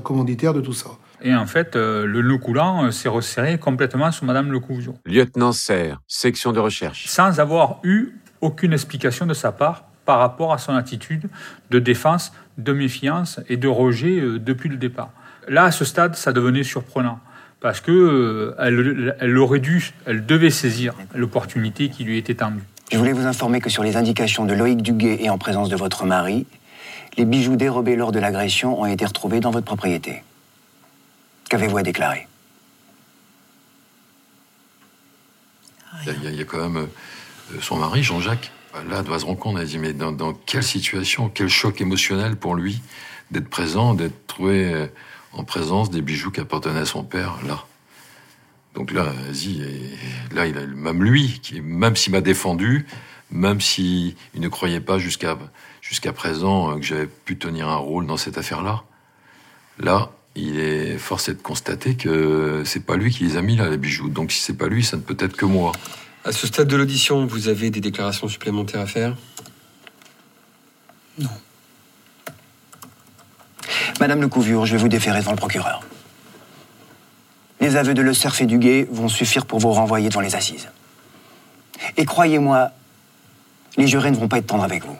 commanditaire 0.00 0.54
de 0.54 0.60
tout 0.60 0.72
ça. 0.72 0.90
Et 1.22 1.34
en 1.34 1.46
fait, 1.46 1.76
euh, 1.76 2.06
le 2.06 2.22
nœud 2.22 2.38
coulant 2.38 2.84
euh, 2.84 2.90
s'est 2.90 3.08
resserré 3.08 3.58
complètement 3.58 4.12
sur 4.12 4.24
Madame 4.26 4.52
Lecouvio. 4.52 4.94
Lieutenant 5.04 5.52
Serre, 5.52 6.00
section 6.06 6.52
de 6.52 6.60
recherche. 6.60 7.06
Sans 7.06 7.40
avoir 7.40 7.78
eu 7.82 8.12
aucune 8.40 8.72
explication 8.72 9.26
de 9.26 9.34
sa 9.34 9.52
part 9.52 9.84
par 10.04 10.18
rapport 10.18 10.52
à 10.52 10.58
son 10.58 10.74
attitude 10.74 11.28
de 11.70 11.78
défense, 11.78 12.32
de 12.58 12.72
méfiance 12.72 13.40
et 13.48 13.56
de 13.56 13.68
rejet 13.68 14.20
euh, 14.20 14.38
depuis 14.38 14.68
le 14.68 14.76
départ. 14.76 15.10
Là, 15.48 15.64
à 15.64 15.70
ce 15.70 15.84
stade, 15.84 16.14
ça 16.16 16.32
devenait 16.32 16.62
surprenant 16.62 17.20
parce 17.60 17.80
que 17.80 17.90
euh, 17.90 18.54
elle, 18.58 19.16
elle 19.20 19.38
aurait 19.38 19.58
dû, 19.58 19.92
elle 20.06 20.24
devait 20.24 20.50
saisir 20.50 20.94
l'opportunité 21.14 21.88
qui 21.88 22.04
lui 22.04 22.18
était 22.18 22.34
tendue. 22.34 22.62
Je 22.92 22.98
voulais 22.98 23.12
vous 23.12 23.26
informer 23.26 23.60
que 23.60 23.70
sur 23.70 23.82
les 23.82 23.96
indications 23.96 24.44
de 24.44 24.54
Loïc 24.54 24.80
Duguet 24.80 25.18
et 25.20 25.30
en 25.30 25.38
présence 25.38 25.68
de 25.68 25.76
votre 25.76 26.06
mari, 26.06 26.46
les 27.18 27.24
bijoux 27.24 27.56
dérobés 27.56 27.96
lors 27.96 28.12
de 28.12 28.20
l'agression 28.20 28.80
ont 28.80 28.86
été 28.86 29.04
retrouvés 29.04 29.40
dans 29.40 29.50
votre 29.50 29.66
propriété. 29.66 30.22
Qu'avez-vous 31.48 31.78
à 31.78 31.82
déclarer? 31.82 32.26
Il 36.02 36.06
y, 36.22 36.26
a- 36.26 36.30
il 36.30 36.36
y 36.36 36.42
a- 36.42 36.44
quand 36.44 36.68
même 36.68 36.88
euh, 37.52 37.60
son 37.60 37.76
mari, 37.76 38.02
Jean-Jacques. 38.02 38.50
Là, 38.90 39.02
doit 39.02 39.18
se 39.18 39.24
rendre 39.24 39.38
compte, 39.38 39.56
elle 39.58 39.66
dit, 39.66 39.78
mais 39.78 39.94
dans, 39.94 40.34
quelle 40.34 40.62
situation, 40.62 41.30
quel 41.30 41.48
choc 41.48 41.80
émotionnel 41.80 42.36
pour 42.36 42.54
lui 42.54 42.82
d'être 43.30 43.48
présent, 43.48 43.94
d'être 43.94 44.26
trouvé 44.26 44.72
euh, 44.74 44.86
en 45.32 45.44
présence 45.44 45.90
des 45.90 46.02
bijoux 46.02 46.30
qui 46.30 46.40
appartenaient 46.40 46.80
à 46.80 46.86
son 46.86 47.02
père, 47.02 47.38
là. 47.46 47.64
Donc 48.74 48.92
là, 48.92 49.04
vas-y, 49.04 49.62
là, 50.32 50.44
même 50.66 51.02
lui, 51.02 51.40
qui, 51.42 51.62
même 51.62 51.96
s'il 51.96 52.12
m'a 52.12 52.20
défendu, 52.20 52.86
même 53.30 53.62
s'il 53.62 54.14
il 54.34 54.40
ne 54.42 54.48
croyait 54.48 54.80
pas 54.82 54.98
jusqu'à 54.98 55.38
jusqu'à 55.80 56.12
présent 56.12 56.72
euh, 56.72 56.74
que 56.76 56.82
j'avais 56.82 57.06
pu 57.06 57.38
tenir 57.38 57.68
un 57.68 57.76
rôle 57.76 58.06
dans 58.06 58.18
cette 58.18 58.36
affaire-là, 58.36 58.84
là, 59.78 60.10
il 60.36 60.60
est 60.60 60.98
forcé 60.98 61.32
de 61.32 61.40
constater 61.40 61.94
que 61.96 62.62
c'est 62.64 62.84
pas 62.84 62.96
lui 62.96 63.10
qui 63.10 63.24
les 63.24 63.36
a 63.36 63.42
mis 63.42 63.56
là, 63.56 63.68
les 63.68 63.78
bijoux. 63.78 64.08
Donc 64.08 64.32
si 64.32 64.40
c'est 64.40 64.56
pas 64.56 64.68
lui, 64.68 64.84
ça 64.84 64.96
ne 64.96 65.02
peut 65.02 65.16
être 65.18 65.36
que 65.36 65.46
moi. 65.46 65.72
À 66.24 66.32
ce 66.32 66.46
stade 66.46 66.68
de 66.68 66.76
l'audition, 66.76 67.26
vous 67.26 67.48
avez 67.48 67.70
des 67.70 67.80
déclarations 67.80 68.28
supplémentaires 68.28 68.80
à 68.80 68.86
faire? 68.86 69.16
Madame 74.00 74.20
Lecouvure, 74.20 74.66
je 74.66 74.72
vais 74.72 74.78
vous 74.78 74.88
déférer 74.88 75.20
devant 75.20 75.30
le 75.30 75.38
procureur. 75.38 75.82
Les 77.60 77.76
aveux 77.76 77.94
de 77.94 78.02
Le 78.02 78.12
Cerf 78.12 78.42
et 78.42 78.46
Duguet 78.46 78.86
vont 78.90 79.08
suffire 79.08 79.46
pour 79.46 79.58
vous 79.58 79.72
renvoyer 79.72 80.10
devant 80.10 80.20
les 80.20 80.34
assises. 80.34 80.68
Et 81.96 82.04
croyez-moi, 82.04 82.70
les 83.78 83.86
jurés 83.86 84.10
ne 84.10 84.16
vont 84.16 84.28
pas 84.28 84.38
être 84.38 84.48
tendres 84.48 84.64
avec 84.64 84.84
vous. 84.84 84.98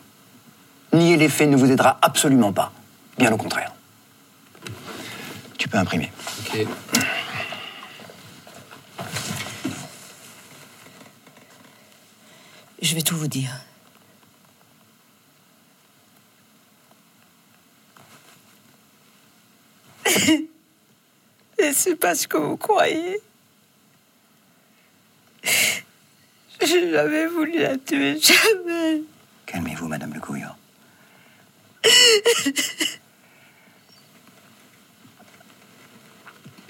Nier 0.95 1.19
les 1.19 1.29
faits 1.29 1.51
ne 1.51 1.57
vous 1.57 1.71
aidera 1.71 1.99
absolument 2.01 2.53
pas. 2.53 2.73
Bien 3.19 3.31
au 3.33 3.37
contraire. 3.37 3.76
Tu 5.59 5.69
peux 5.69 5.79
imprimer. 5.79 6.11
Ok. 6.41 6.67
Je 12.83 12.95
vais 12.95 13.03
tout 13.03 13.17
vous 13.17 13.27
dire. 13.27 13.51
Et 21.59 21.73
c'est 21.73 21.97
pas 21.97 22.15
ce 22.15 22.29
que 22.29 22.37
vous 22.37 22.57
croyez. 22.57 23.21
J'ai 26.63 26.91
jamais 26.91 27.27
voulu 27.27 27.59
la 27.59 27.77
tuer, 27.77 28.19
jamais. 28.21 29.03
Calmez-vous, 29.47 29.89
Madame 29.89 30.15
Lecouvure. 30.15 30.57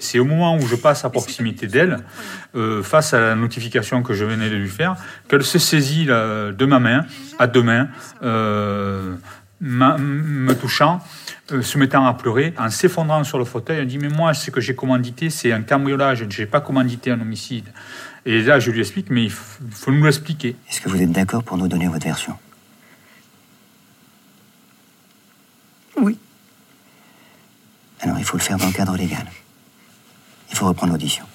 C'est 0.07 0.19
au 0.19 0.25
moment 0.25 0.55
où 0.57 0.65
je 0.65 0.75
passe 0.77 1.03
à 1.03 1.09
proximité 1.09 1.67
d'elle, 1.67 1.99
euh, 2.55 2.81
face 2.81 3.13
à 3.13 3.19
la 3.19 3.35
notification 3.35 4.03
que 4.03 4.13
je 4.13 4.23
venais 4.23 4.49
de 4.49 4.55
lui 4.55 4.69
faire, 4.69 4.95
qu'elle 5.27 5.43
se 5.43 5.59
saisit 5.59 6.05
là, 6.05 6.51
de 6.53 6.65
ma 6.65 6.79
main, 6.79 7.05
à 7.39 7.47
deux 7.47 7.61
mains, 7.61 7.89
euh, 8.23 9.15
ma- 9.59 9.97
me 9.97 10.53
touchant, 10.55 11.01
euh, 11.51 11.61
se 11.61 11.77
mettant 11.77 12.05
à 12.05 12.13
pleurer, 12.13 12.53
en 12.57 12.69
s'effondrant 12.69 13.25
sur 13.25 13.37
le 13.37 13.43
fauteuil. 13.43 13.79
Elle 13.79 13.87
dit 13.87 13.97
Mais 13.97 14.07
moi, 14.07 14.33
ce 14.33 14.49
que 14.49 14.61
j'ai 14.61 14.75
commandité, 14.75 15.29
c'est 15.29 15.51
un 15.51 15.61
cambriolage, 15.61 16.25
je 16.29 16.39
n'ai 16.41 16.47
pas 16.47 16.61
commandité 16.61 17.11
un 17.11 17.19
homicide. 17.19 17.65
Et 18.25 18.41
là, 18.41 18.59
je 18.59 18.71
lui 18.71 18.79
explique 18.79 19.09
Mais 19.09 19.25
il 19.25 19.31
faut 19.31 19.91
nous 19.91 20.03
l'expliquer. 20.05 20.55
Est-ce 20.69 20.79
que 20.79 20.87
vous 20.89 21.01
êtes 21.01 21.11
d'accord 21.11 21.43
pour 21.43 21.57
nous 21.57 21.67
donner 21.67 21.87
votre 21.89 22.05
version? 22.05 22.35
Oui. 25.99 26.17
Alors, 28.01 28.17
il 28.19 28.23
faut 28.23 28.37
le 28.37 28.43
faire 28.43 28.57
dans 28.57 28.67
le 28.67 28.71
cadre 28.73 28.95
légal. 28.95 29.25
Il 30.49 30.57
faut 30.57 30.67
reprendre 30.67 30.93
l'audition. 30.93 31.25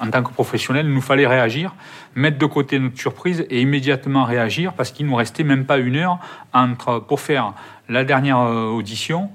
En 0.00 0.10
tant 0.10 0.22
que 0.22 0.32
professionnel, 0.32 0.86
il 0.86 0.94
nous 0.94 1.02
fallait 1.02 1.26
réagir, 1.26 1.74
mettre 2.14 2.38
de 2.38 2.46
côté 2.46 2.78
notre 2.78 2.98
surprise 2.98 3.44
et 3.50 3.60
immédiatement 3.60 4.24
réagir 4.24 4.72
parce 4.72 4.92
qu'il 4.92 5.04
nous 5.06 5.14
restait 5.14 5.44
même 5.44 5.66
pas 5.66 5.76
une 5.76 5.96
heure 5.96 6.18
pour 7.06 7.20
faire 7.20 7.52
la 7.90 8.04
dernière 8.04 8.38
euh, 8.38 8.68
audition, 8.68 9.30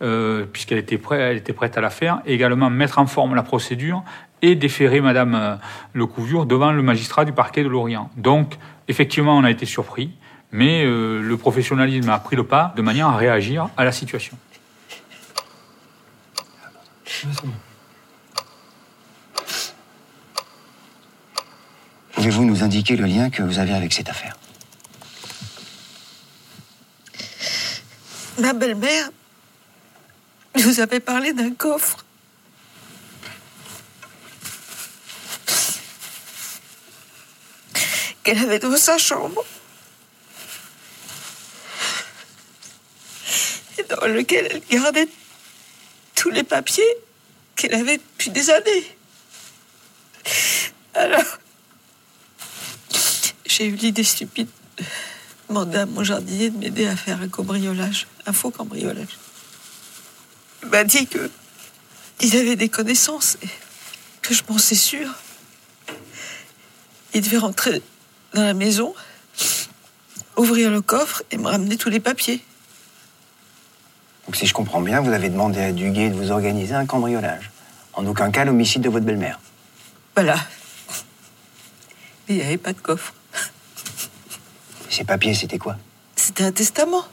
euh, 0.00 0.46
puisqu'elle 0.50 0.78
était, 0.78 0.96
prête, 0.96 1.76
à 1.76 1.80
la 1.82 1.90
faire, 1.90 2.22
et 2.24 2.32
également 2.32 2.70
mettre 2.70 2.98
en 2.98 3.06
forme 3.06 3.34
la 3.34 3.42
procédure 3.42 4.04
et 4.40 4.54
déférer 4.54 5.02
Madame 5.02 5.34
euh, 5.34 5.56
Lecouvure 5.92 6.46
devant 6.46 6.72
le 6.72 6.82
magistrat 6.82 7.26
du 7.26 7.32
parquet 7.32 7.62
de 7.62 7.68
Lorient. 7.68 8.10
Donc, 8.16 8.56
effectivement, 8.88 9.36
on 9.36 9.44
a 9.44 9.50
été 9.50 9.66
surpris, 9.66 10.12
mais 10.50 10.84
le 10.86 11.36
professionnalisme 11.36 12.08
a 12.08 12.18
pris 12.18 12.36
le 12.36 12.44
pas 12.44 12.72
de 12.76 12.80
manière 12.80 13.08
à 13.08 13.16
réagir 13.16 13.68
à 13.76 13.84
la 13.84 13.92
situation. 13.92 14.38
Pouvez-vous 22.12 22.44
nous 22.44 22.62
indiquer 22.64 22.96
le 22.96 23.06
lien 23.06 23.30
que 23.30 23.42
vous 23.42 23.58
avez 23.58 23.74
avec 23.74 23.92
cette 23.92 24.08
affaire? 24.08 24.36
Ma 28.38 28.52
belle-mère 28.52 29.10
nous 30.56 30.80
avait 30.80 31.00
parlé 31.00 31.32
d'un 31.32 31.54
coffre. 31.54 32.04
Qu'elle 38.22 38.38
avait 38.38 38.58
dans 38.58 38.76
sa 38.76 38.98
chambre. 38.98 39.44
Et 43.78 43.84
dans 43.84 44.06
lequel 44.06 44.48
elle 44.50 44.62
gardait 44.68 45.08
les 46.30 46.44
papiers 46.44 46.84
qu'elle 47.54 47.74
avait 47.74 47.98
depuis 47.98 48.30
des 48.30 48.50
années. 48.50 48.96
Alors, 50.94 51.38
j'ai 53.44 53.66
eu 53.66 53.74
l'idée 53.74 54.04
stupide 54.04 54.48
de 54.78 54.84
demander 55.48 55.78
à 55.78 55.86
mon 55.86 56.04
jardinier 56.04 56.50
de 56.50 56.58
m'aider 56.58 56.86
à 56.86 56.96
faire 56.96 57.20
un 57.20 57.28
cambriolage, 57.28 58.06
un 58.26 58.32
faux 58.32 58.50
cambriolage. 58.50 59.18
Il 60.62 60.68
m'a 60.68 60.84
dit 60.84 61.06
que 61.06 61.30
il 62.20 62.36
avait 62.36 62.56
des 62.56 62.68
connaissances 62.68 63.36
et 63.42 63.48
que 64.22 64.34
je 64.34 64.42
pensais 64.42 64.74
sûr. 64.74 65.08
Il 67.14 67.20
devait 67.20 67.38
rentrer 67.38 67.82
dans 68.34 68.42
la 68.42 68.54
maison, 68.54 68.94
ouvrir 70.36 70.70
le 70.70 70.80
coffre 70.80 71.22
et 71.30 71.36
me 71.36 71.48
ramener 71.48 71.76
tous 71.76 71.90
les 71.90 72.00
papiers. 72.00 72.42
Donc, 74.26 74.36
si 74.36 74.46
je 74.46 74.52
comprends 74.52 74.80
bien, 74.80 75.00
vous 75.00 75.12
avez 75.12 75.28
demandé 75.28 75.60
à 75.60 75.72
Duguay 75.72 76.10
de 76.10 76.14
vous 76.14 76.30
organiser 76.30 76.74
un 76.74 76.86
cambriolage. 76.86 77.50
En 77.92 78.04
aucun 78.06 78.30
cas 78.30 78.44
l'homicide 78.44 78.82
de 78.82 78.88
votre 78.88 79.04
belle-mère. 79.06 79.40
Voilà. 80.14 80.36
Mais 82.28 82.34
il 82.34 82.36
n'y 82.36 82.42
avait 82.42 82.56
pas 82.56 82.72
de 82.72 82.80
coffre. 82.80 83.14
Ces 84.90 85.04
papiers, 85.04 85.34
c'était 85.34 85.58
quoi? 85.58 85.76
C'était 86.16 86.44
un 86.44 86.52
testament. 86.52 87.04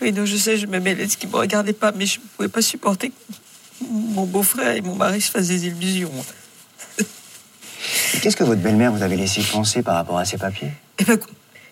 Oui, 0.00 0.12
non, 0.12 0.24
je 0.24 0.36
sais, 0.36 0.56
je 0.56 0.66
de 0.66 1.08
ce 1.08 1.16
qui 1.16 1.26
ne 1.26 1.32
me 1.32 1.36
regardait 1.38 1.72
pas, 1.72 1.90
mais 1.92 2.06
je 2.06 2.20
ne 2.20 2.24
pouvais 2.36 2.48
pas 2.48 2.62
supporter 2.62 3.10
que 3.10 3.14
mon 3.90 4.24
beau-frère 4.24 4.76
et 4.76 4.82
mon 4.82 4.94
mari 4.94 5.20
se 5.20 5.30
fassent 5.30 5.48
des 5.48 5.66
illusions. 5.66 6.12
Qu'est-ce 8.20 8.36
que 8.36 8.44
votre 8.44 8.60
belle-mère 8.60 8.92
vous 8.92 9.02
avait 9.02 9.16
laissé 9.16 9.42
penser 9.42 9.82
par 9.82 9.94
rapport 9.94 10.18
à 10.18 10.24
ces 10.24 10.38
papiers? 10.38 10.70
Eh 10.98 11.04
ben, 11.04 11.18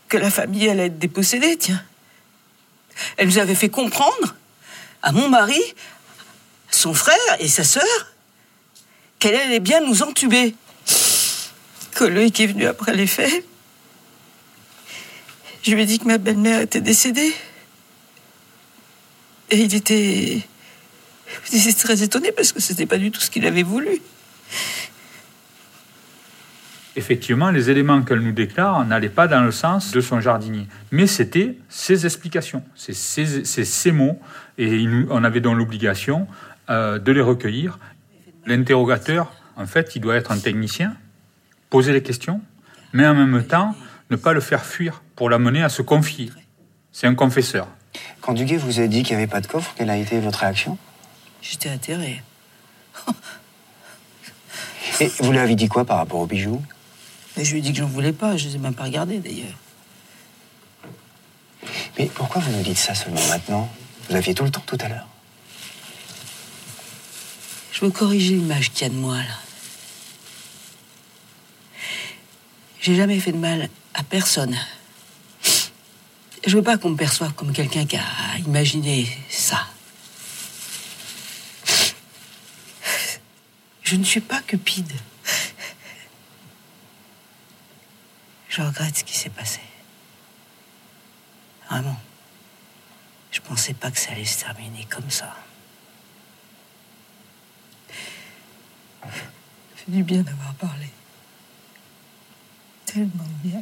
que 0.08 0.16
la 0.16 0.30
famille 0.30 0.68
allait 0.68 0.86
être 0.86 0.98
dépossédée, 0.98 1.56
tiens. 1.56 1.82
Elle 3.16 3.28
nous 3.28 3.38
avait 3.38 3.54
fait 3.54 3.68
comprendre, 3.68 4.34
à 5.02 5.12
mon 5.12 5.28
mari, 5.28 5.60
son 6.70 6.94
frère 6.94 7.16
et 7.38 7.48
sa 7.48 7.64
sœur, 7.64 8.12
qu'elle 9.18 9.36
allait 9.36 9.60
bien 9.60 9.80
nous 9.80 10.02
entuber. 10.02 10.54
Que 11.94 12.04
Loïc 12.04 12.40
est 12.40 12.46
venu 12.46 12.66
après 12.66 12.94
les 12.94 13.06
faits. 13.06 13.44
Je 15.62 15.74
lui 15.74 15.82
ai 15.82 15.86
dit 15.86 15.98
que 15.98 16.06
ma 16.06 16.18
belle-mère 16.18 16.60
était 16.60 16.80
décédée. 16.80 17.32
Et 19.50 19.58
il 19.60 19.74
était. 19.74 20.40
Il 21.52 21.74
très 21.76 22.02
étonné 22.02 22.32
parce 22.32 22.52
que 22.52 22.60
c'était 22.60 22.86
pas 22.86 22.98
du 22.98 23.10
tout 23.10 23.20
ce 23.20 23.30
qu'il 23.30 23.46
avait 23.46 23.62
voulu. 23.62 24.00
Effectivement, 26.96 27.50
les 27.50 27.70
éléments 27.70 28.02
qu'elle 28.02 28.20
nous 28.20 28.32
déclare 28.32 28.84
n'allaient 28.84 29.08
pas 29.08 29.26
dans 29.26 29.42
le 29.42 29.50
sens 29.50 29.90
de 29.90 30.00
son 30.00 30.20
jardinier. 30.20 30.68
Mais 30.92 31.08
c'était 31.08 31.56
ses 31.68 32.06
explications, 32.06 32.62
c'est 32.76 32.94
ses, 32.94 33.92
mots, 33.92 34.20
et 34.58 34.86
on 35.10 35.24
avait 35.24 35.40
donc 35.40 35.56
l'obligation 35.56 36.28
euh, 36.70 37.00
de 37.00 37.10
les 37.10 37.20
recueillir. 37.20 37.78
L'interrogateur, 38.46 39.32
en 39.56 39.66
fait, 39.66 39.96
il 39.96 40.00
doit 40.00 40.14
être 40.14 40.30
un 40.30 40.38
technicien, 40.38 40.94
poser 41.68 41.92
les 41.92 42.02
questions, 42.02 42.40
mais 42.92 43.06
en 43.06 43.14
même 43.14 43.44
temps, 43.44 43.74
ne 44.10 44.16
pas 44.16 44.32
le 44.32 44.40
faire 44.40 44.64
fuir 44.64 45.02
pour 45.16 45.28
l'amener 45.30 45.64
à 45.64 45.68
se 45.68 45.82
confier. 45.82 46.30
C'est 46.92 47.08
un 47.08 47.16
confesseur. 47.16 47.66
Quand 48.20 48.34
Duguay 48.34 48.56
vous 48.56 48.78
a 48.78 48.86
dit 48.86 49.02
qu'il 49.02 49.16
n'y 49.16 49.22
avait 49.22 49.30
pas 49.30 49.40
de 49.40 49.48
coffre, 49.48 49.74
quelle 49.76 49.90
a 49.90 49.96
été 49.96 50.20
votre 50.20 50.38
réaction? 50.40 50.78
J'étais 51.42 51.70
atterré. 51.70 52.22
Et 55.00 55.10
vous 55.20 55.32
lui 55.32 55.38
avez 55.38 55.56
dit 55.56 55.66
quoi 55.68 55.84
par 55.84 55.98
rapport 55.98 56.20
aux 56.20 56.26
bijoux 56.26 56.62
Mais 57.36 57.44
je 57.44 57.52
lui 57.52 57.58
ai 57.58 57.62
dit 57.62 57.72
que 57.72 57.78
j'en 57.78 57.86
voulais 57.86 58.12
pas, 58.12 58.36
je 58.36 58.48
les 58.48 58.56
ai 58.56 58.58
même 58.58 58.74
pas 58.74 58.84
regardés 58.84 59.18
d'ailleurs. 59.18 59.58
Mais 61.98 62.06
pourquoi 62.06 62.40
vous 62.40 62.52
nous 62.52 62.62
dites 62.62 62.78
ça 62.78 62.94
seulement 62.94 63.26
maintenant? 63.28 63.70
Vous 64.08 64.16
aviez 64.16 64.34
tout 64.34 64.44
le 64.44 64.50
temps 64.50 64.62
tout 64.66 64.78
à 64.80 64.88
l'heure. 64.88 65.08
Je 67.72 67.80
veux 67.80 67.90
corriger 67.90 68.34
l'image 68.34 68.70
qu'il 68.70 68.82
y 68.82 68.84
a 68.84 68.88
de 68.90 68.94
moi 68.94 69.16
là. 69.16 69.38
J'ai 72.80 72.94
jamais 72.94 73.18
fait 73.18 73.32
de 73.32 73.38
mal 73.38 73.68
à 73.94 74.02
personne. 74.02 74.56
Je 76.46 76.56
veux 76.56 76.62
pas 76.62 76.76
qu'on 76.76 76.90
me 76.90 76.96
perçoive 76.96 77.32
comme 77.32 77.52
quelqu'un 77.52 77.86
qui 77.86 77.96
a 77.96 78.38
imaginé 78.44 79.08
ça. 79.30 79.66
Je 83.82 83.96
ne 83.96 84.04
suis 84.04 84.20
pas 84.20 84.40
cupide. 84.40 84.92
Je 88.56 88.62
regrette 88.62 88.98
ce 88.98 89.02
qui 89.02 89.18
s'est 89.18 89.30
passé. 89.30 89.58
Vraiment. 91.68 91.98
Je 93.32 93.40
pensais 93.40 93.74
pas 93.74 93.90
que 93.90 93.98
ça 93.98 94.12
allait 94.12 94.24
se 94.24 94.44
terminer 94.44 94.84
comme 94.84 95.10
ça. 95.10 95.34
Ça 99.02 99.08
fait 99.74 99.90
du 99.90 100.04
bien 100.04 100.22
d'avoir 100.22 100.54
parlé. 100.54 100.88
Tellement 102.86 103.26
bien. 103.42 103.60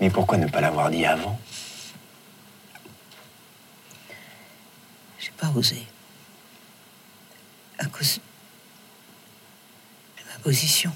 Mais 0.00 0.08
pourquoi 0.08 0.38
ne 0.38 0.46
pas 0.46 0.60
l'avoir 0.60 0.88
dit 0.88 1.04
avant? 1.04 1.40
J'ai 5.18 5.32
pas 5.32 5.50
osé. 5.56 5.84
À 7.80 7.86
cause 7.86 8.20
de 10.18 10.22
ma 10.30 10.38
position. 10.38 10.94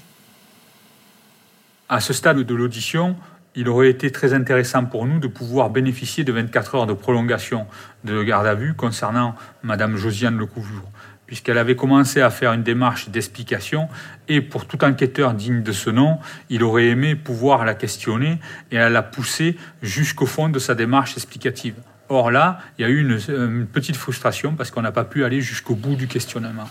À 1.91 1.99
ce 1.99 2.13
stade 2.13 2.39
de 2.39 2.55
l'audition, 2.55 3.17
il 3.53 3.67
aurait 3.67 3.89
été 3.89 4.13
très 4.13 4.33
intéressant 4.33 4.85
pour 4.85 5.05
nous 5.05 5.19
de 5.19 5.27
pouvoir 5.27 5.69
bénéficier 5.69 6.23
de 6.23 6.31
24 6.31 6.75
heures 6.75 6.87
de 6.87 6.93
prolongation 6.93 7.67
de 8.05 8.23
garde 8.23 8.47
à 8.47 8.55
vue 8.55 8.75
concernant 8.75 9.35
Madame 9.61 9.97
Josiane 9.97 10.37
Lecouvreur, 10.37 10.85
puisqu'elle 11.25 11.57
avait 11.57 11.75
commencé 11.75 12.21
à 12.21 12.29
faire 12.29 12.53
une 12.53 12.63
démarche 12.63 13.09
d'explication 13.09 13.89
et 14.29 14.39
pour 14.39 14.67
tout 14.67 14.85
enquêteur 14.85 15.33
digne 15.33 15.63
de 15.63 15.73
ce 15.73 15.89
nom, 15.89 16.19
il 16.49 16.63
aurait 16.63 16.85
aimé 16.85 17.17
pouvoir 17.17 17.65
la 17.65 17.73
questionner 17.73 18.39
et 18.71 18.77
la 18.77 19.03
pousser 19.03 19.57
jusqu'au 19.81 20.27
fond 20.27 20.47
de 20.47 20.59
sa 20.59 20.75
démarche 20.75 21.17
explicative. 21.17 21.75
Or 22.07 22.31
là, 22.31 22.59
il 22.79 22.83
y 22.83 22.85
a 22.85 22.89
eu 22.89 23.01
une, 23.01 23.67
petite 23.67 23.97
frustration 23.97 24.55
parce 24.55 24.71
qu'on 24.71 24.81
n'a 24.81 24.93
pas 24.93 25.03
pu 25.03 25.25
aller 25.25 25.41
jusqu'au 25.41 25.75
bout 25.75 25.97
du 25.97 26.07
questionnement. 26.07 26.69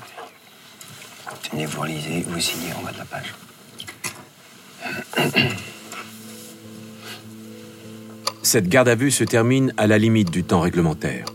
Tenez, 1.50 1.66
vous 1.66 1.82
relisez, 1.82 2.24
vous 2.26 2.40
signez 2.40 2.72
en 2.72 2.82
bas 2.82 2.92
de 2.92 2.98
la 2.98 3.04
page. 3.04 3.34
Cette 8.42 8.68
garde 8.68 8.88
à 8.88 8.94
vue 8.94 9.10
se 9.10 9.22
termine 9.22 9.72
à 9.76 9.86
la 9.86 9.98
limite 9.98 10.30
du 10.30 10.42
temps 10.42 10.60
réglementaire. 10.60 11.26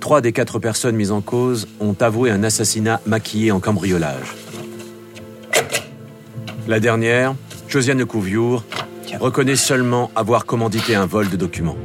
Trois 0.00 0.20
des 0.20 0.32
quatre 0.32 0.58
personnes 0.58 0.96
mises 0.96 1.12
en 1.12 1.20
cause 1.20 1.68
ont 1.80 1.96
avoué 2.00 2.30
un 2.30 2.42
assassinat 2.42 3.00
maquillé 3.04 3.52
en 3.52 3.60
cambriolage. 3.60 4.34
La 6.66 6.80
dernière, 6.80 7.34
Josiane 7.68 8.04
Couviour, 8.06 8.64
reconnaît 9.18 9.56
seulement 9.56 10.10
avoir 10.16 10.46
commandité 10.46 10.94
un 10.94 11.06
vol 11.06 11.28
de 11.28 11.36
documents. 11.36 11.76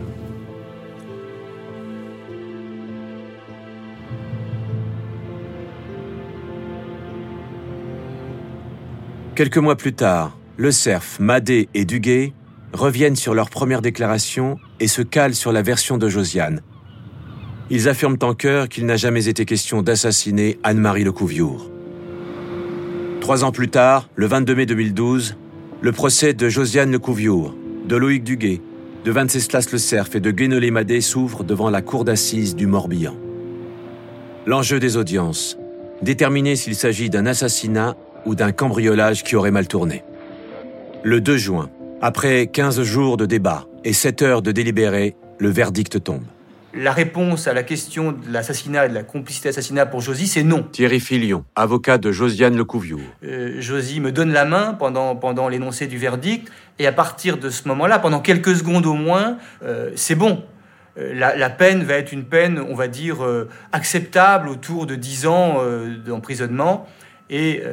Quelques 9.35 9.57
mois 9.57 9.75
plus 9.75 9.91
tard, 9.91 10.37
Le 10.55 10.71
Cerf, 10.71 11.17
Madé 11.19 11.67
et 11.73 11.83
Duguay 11.83 12.31
reviennent 12.71 13.17
sur 13.17 13.33
leur 13.33 13.49
première 13.49 13.81
déclaration 13.81 14.57
et 14.79 14.87
se 14.87 15.01
calent 15.01 15.35
sur 15.35 15.51
la 15.51 15.61
version 15.61 15.97
de 15.97 16.07
Josiane. 16.07 16.61
Ils 17.69 17.89
affirment 17.89 18.17
en 18.21 18.33
chœur 18.33 18.69
qu'il 18.69 18.85
n'a 18.85 18.95
jamais 18.95 19.27
été 19.27 19.43
question 19.43 19.81
d'assassiner 19.81 20.57
Anne-Marie 20.63 21.03
Lecouviour. 21.03 21.69
Trois 23.19 23.43
ans 23.43 23.51
plus 23.51 23.67
tard, 23.67 24.07
le 24.15 24.25
22 24.25 24.55
mai 24.55 24.65
2012, 24.65 25.35
le 25.81 25.91
procès 25.91 26.33
de 26.33 26.47
Josiane 26.47 26.93
Lecouviour, 26.93 27.53
de 27.89 27.97
Loïc 27.97 28.23
Duguay, 28.23 28.61
de 29.03 29.11
Venceslas 29.11 29.67
Le 29.69 29.77
Cerf 29.77 30.15
et 30.15 30.21
de 30.21 30.31
Guénolé 30.31 30.71
Madé 30.71 31.01
s'ouvre 31.01 31.43
devant 31.43 31.69
la 31.69 31.81
cour 31.81 32.05
d'assises 32.05 32.55
du 32.55 32.67
Morbihan. 32.67 33.17
L'enjeu 34.45 34.79
des 34.79 34.95
audiences, 34.95 35.57
déterminer 36.01 36.55
s'il 36.55 36.75
s'agit 36.75 37.09
d'un 37.09 37.25
assassinat 37.25 37.97
ou 38.25 38.35
d'un 38.35 38.51
cambriolage 38.51 39.23
qui 39.23 39.35
aurait 39.35 39.51
mal 39.51 39.67
tourné. 39.67 40.03
Le 41.03 41.21
2 41.21 41.37
juin, 41.37 41.69
après 42.01 42.47
15 42.47 42.81
jours 42.83 43.17
de 43.17 43.25
débat 43.25 43.65
et 43.83 43.93
7 43.93 44.21
heures 44.21 44.41
de 44.41 44.51
délibéré, 44.51 45.15
le 45.37 45.49
verdict 45.49 46.03
tombe. 46.03 46.23
La 46.77 46.91
réponse 46.91 47.47
à 47.47 47.53
la 47.53 47.63
question 47.63 48.11
de 48.11 48.17
l'assassinat 48.29 48.87
et 48.87 48.89
de 48.89 48.93
la 48.93 49.03
complicité 49.03 49.47
d'assassinat 49.47 49.85
pour 49.85 50.01
Josie, 50.01 50.27
c'est 50.27 50.43
non. 50.43 50.63
Thierry 50.63 50.99
Filion, 50.99 51.45
avocat 51.55 51.97
de 51.97 52.11
Josiane 52.11 52.57
Lecouviour. 52.57 52.99
Euh, 53.23 53.61
Josie 53.61 54.01
me 54.01 54.11
donne 54.11 54.33
la 54.33 54.43
main 54.43 54.73
pendant, 54.73 55.15
pendant 55.15 55.47
l'énoncé 55.47 55.87
du 55.87 55.97
verdict, 55.97 56.51
et 56.77 56.85
à 56.85 56.91
partir 56.91 57.37
de 57.37 57.49
ce 57.49 57.67
moment-là, 57.69 57.99
pendant 57.99 58.19
quelques 58.19 58.55
secondes 58.57 58.85
au 58.85 58.93
moins, 58.93 59.37
euh, 59.63 59.91
c'est 59.95 60.15
bon. 60.15 60.43
Euh, 60.97 61.13
la, 61.13 61.37
la, 61.37 61.49
peine 61.49 61.83
va 61.83 61.93
être 61.93 62.11
une 62.11 62.25
peine, 62.25 62.59
on 62.59 62.75
va 62.75 62.89
dire, 62.89 63.23
euh, 63.23 63.47
acceptable, 63.71 64.49
autour 64.49 64.85
de 64.85 64.95
10 64.95 65.27
ans 65.27 65.61
d'emprisonnement, 66.05 66.87
et 67.29 67.63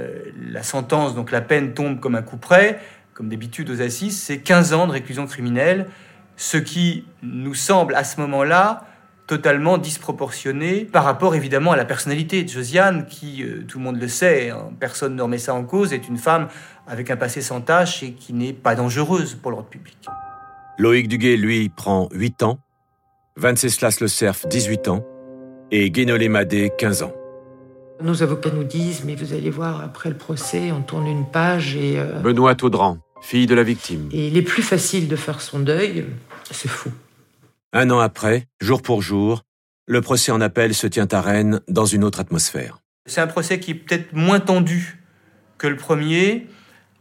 la 0.50 0.62
sentence, 0.62 1.14
donc 1.14 1.30
la 1.30 1.40
peine 1.40 1.74
tombe 1.74 2.00
comme 2.00 2.14
un 2.14 2.22
coup 2.22 2.38
près, 2.38 2.80
comme 3.14 3.28
d'habitude 3.28 3.70
aux 3.70 3.82
assises, 3.82 4.20
c'est 4.20 4.38
15 4.38 4.72
ans 4.72 4.86
de 4.86 4.92
réclusion 4.92 5.26
criminelle, 5.26 5.88
ce 6.36 6.56
qui 6.56 7.04
nous 7.22 7.54
semble 7.54 7.94
à 7.94 8.04
ce 8.04 8.20
moment-là 8.20 8.86
totalement 9.26 9.78
disproportionné 9.78 10.84
par 10.84 11.04
rapport 11.04 11.34
évidemment 11.34 11.72
à 11.72 11.76
la 11.76 11.84
personnalité 11.84 12.42
de 12.42 12.48
Josiane, 12.48 13.06
qui, 13.06 13.42
euh, 13.42 13.64
tout 13.66 13.78
le 13.78 13.84
monde 13.84 14.00
le 14.00 14.08
sait, 14.08 14.50
hein, 14.50 14.70
personne 14.78 15.14
ne 15.14 15.22
remet 15.22 15.38
ça 15.38 15.54
en 15.54 15.64
cause, 15.64 15.92
est 15.92 16.08
une 16.08 16.18
femme 16.18 16.48
avec 16.86 17.10
un 17.10 17.16
passé 17.16 17.40
sans 17.40 17.60
tâche 17.60 18.02
et 18.02 18.12
qui 18.12 18.32
n'est 18.32 18.52
pas 18.52 18.74
dangereuse 18.74 19.34
pour 19.34 19.52
l'ordre 19.52 19.68
public. 19.68 19.96
Loïc 20.78 21.08
Duguay, 21.08 21.36
lui, 21.36 21.68
prend 21.68 22.08
8 22.12 22.42
ans, 22.42 22.58
Venceslas 23.36 23.98
Le 24.00 24.08
Cerf, 24.08 24.46
18 24.46 24.88
ans, 24.88 25.06
et 25.70 25.90
Guénolé 25.90 26.28
Madé, 26.28 26.70
15 26.76 27.04
ans. 27.04 27.12
Nos 28.02 28.22
avocats 28.22 28.50
nous 28.50 28.64
disent, 28.64 29.04
mais 29.04 29.14
vous 29.14 29.32
allez 29.32 29.50
voir, 29.50 29.80
après 29.80 30.08
le 30.08 30.16
procès, 30.16 30.72
on 30.72 30.82
tourne 30.82 31.06
une 31.06 31.24
page 31.24 31.76
et... 31.76 31.98
Euh, 31.98 32.18
Benoît 32.20 32.56
Audran, 32.62 32.98
fille 33.20 33.46
de 33.46 33.54
la 33.54 33.62
victime. 33.62 34.08
Et 34.10 34.26
il 34.26 34.36
est 34.36 34.42
plus 34.42 34.62
facile 34.62 35.06
de 35.06 35.14
faire 35.14 35.40
son 35.40 35.60
deuil, 35.60 36.04
c'est 36.50 36.68
fou. 36.68 36.90
Un 37.72 37.90
an 37.90 38.00
après, 38.00 38.48
jour 38.60 38.82
pour 38.82 39.02
jour, 39.02 39.42
le 39.86 40.00
procès 40.00 40.32
en 40.32 40.40
appel 40.40 40.74
se 40.74 40.88
tient 40.88 41.06
à 41.12 41.20
Rennes 41.20 41.60
dans 41.68 41.86
une 41.86 42.02
autre 42.02 42.18
atmosphère. 42.18 42.78
C'est 43.06 43.20
un 43.20 43.28
procès 43.28 43.60
qui 43.60 43.70
est 43.70 43.74
peut-être 43.74 44.12
moins 44.12 44.40
tendu 44.40 44.98
que 45.58 45.68
le 45.68 45.76
premier, 45.76 46.48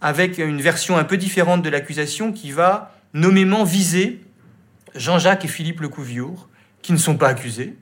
avec 0.01 0.37
une 0.37 0.61
version 0.61 0.97
un 0.97 1.03
peu 1.03 1.17
différente 1.17 1.63
de 1.63 1.69
l'accusation 1.69 2.31
qui 2.31 2.51
va 2.51 2.95
nommément 3.13 3.63
viser 3.63 4.21
Jean-Jacques 4.93 5.45
et 5.45 5.47
Philippe 5.47 5.81
Lecouviour, 5.81 6.47
qui 6.83 6.93
ne 6.93 6.97
sont 6.97 7.17
pas 7.17 7.29
accusés, 7.29 7.75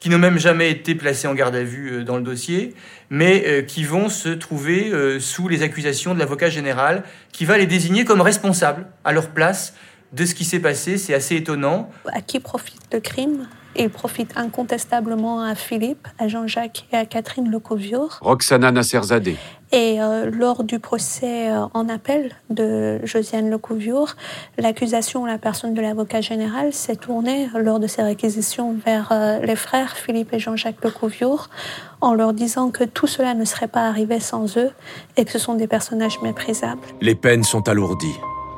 qui 0.00 0.08
n'ont 0.08 0.18
même 0.18 0.38
jamais 0.38 0.70
été 0.70 0.94
placés 0.94 1.28
en 1.28 1.34
garde 1.34 1.54
à 1.54 1.62
vue 1.62 2.04
dans 2.04 2.16
le 2.16 2.22
dossier, 2.22 2.74
mais 3.10 3.64
qui 3.68 3.84
vont 3.84 4.08
se 4.08 4.30
trouver 4.30 4.90
sous 5.20 5.46
les 5.46 5.62
accusations 5.62 6.14
de 6.14 6.18
l'avocat 6.18 6.48
général, 6.48 7.04
qui 7.32 7.44
va 7.44 7.58
les 7.58 7.66
désigner 7.66 8.04
comme 8.04 8.22
responsables 8.22 8.86
à 9.04 9.12
leur 9.12 9.28
place 9.28 9.74
de 10.12 10.24
ce 10.24 10.34
qui 10.34 10.44
s'est 10.44 10.58
passé. 10.58 10.98
C'est 10.98 11.14
assez 11.14 11.36
étonnant. 11.36 11.90
À 12.12 12.22
qui 12.22 12.40
profite 12.40 12.80
le 12.92 13.00
crime? 13.00 13.46
Il 13.76 13.90
profite 13.90 14.36
incontestablement 14.36 15.42
à 15.42 15.54
Philippe, 15.54 16.08
à 16.18 16.28
Jean-Jacques 16.28 16.86
et 16.92 16.96
à 16.96 17.04
Catherine 17.04 17.50
Lecouviour. 17.50 18.18
Roxana 18.20 18.72
Nasserzadeh. 18.72 19.36
Et 19.72 20.02
euh, 20.02 20.28
lors 20.28 20.64
du 20.64 20.80
procès 20.80 21.48
euh, 21.50 21.66
en 21.74 21.88
appel 21.88 22.32
de 22.50 22.98
Josiane 23.04 23.48
Lecouviour, 23.48 24.16
l'accusation, 24.58 25.24
la 25.24 25.38
personne 25.38 25.74
de 25.74 25.80
l'avocat 25.80 26.20
général, 26.20 26.72
s'est 26.72 26.96
tournée 26.96 27.48
lors 27.54 27.78
de 27.78 27.86
ses 27.86 28.02
réquisitions 28.02 28.76
vers 28.84 29.10
euh, 29.12 29.38
les 29.38 29.54
frères 29.54 29.96
Philippe 29.96 30.32
et 30.32 30.40
Jean-Jacques 30.40 30.82
Lecouviour 30.82 31.48
en 32.00 32.14
leur 32.14 32.32
disant 32.32 32.70
que 32.70 32.82
tout 32.82 33.06
cela 33.06 33.34
ne 33.34 33.44
serait 33.44 33.68
pas 33.68 33.86
arrivé 33.86 34.18
sans 34.18 34.58
eux 34.58 34.70
et 35.16 35.24
que 35.24 35.30
ce 35.30 35.38
sont 35.38 35.54
des 35.54 35.68
personnages 35.68 36.20
méprisables. 36.20 36.80
Les 37.00 37.14
peines 37.14 37.44
sont 37.44 37.68
alourdies. 37.68 38.16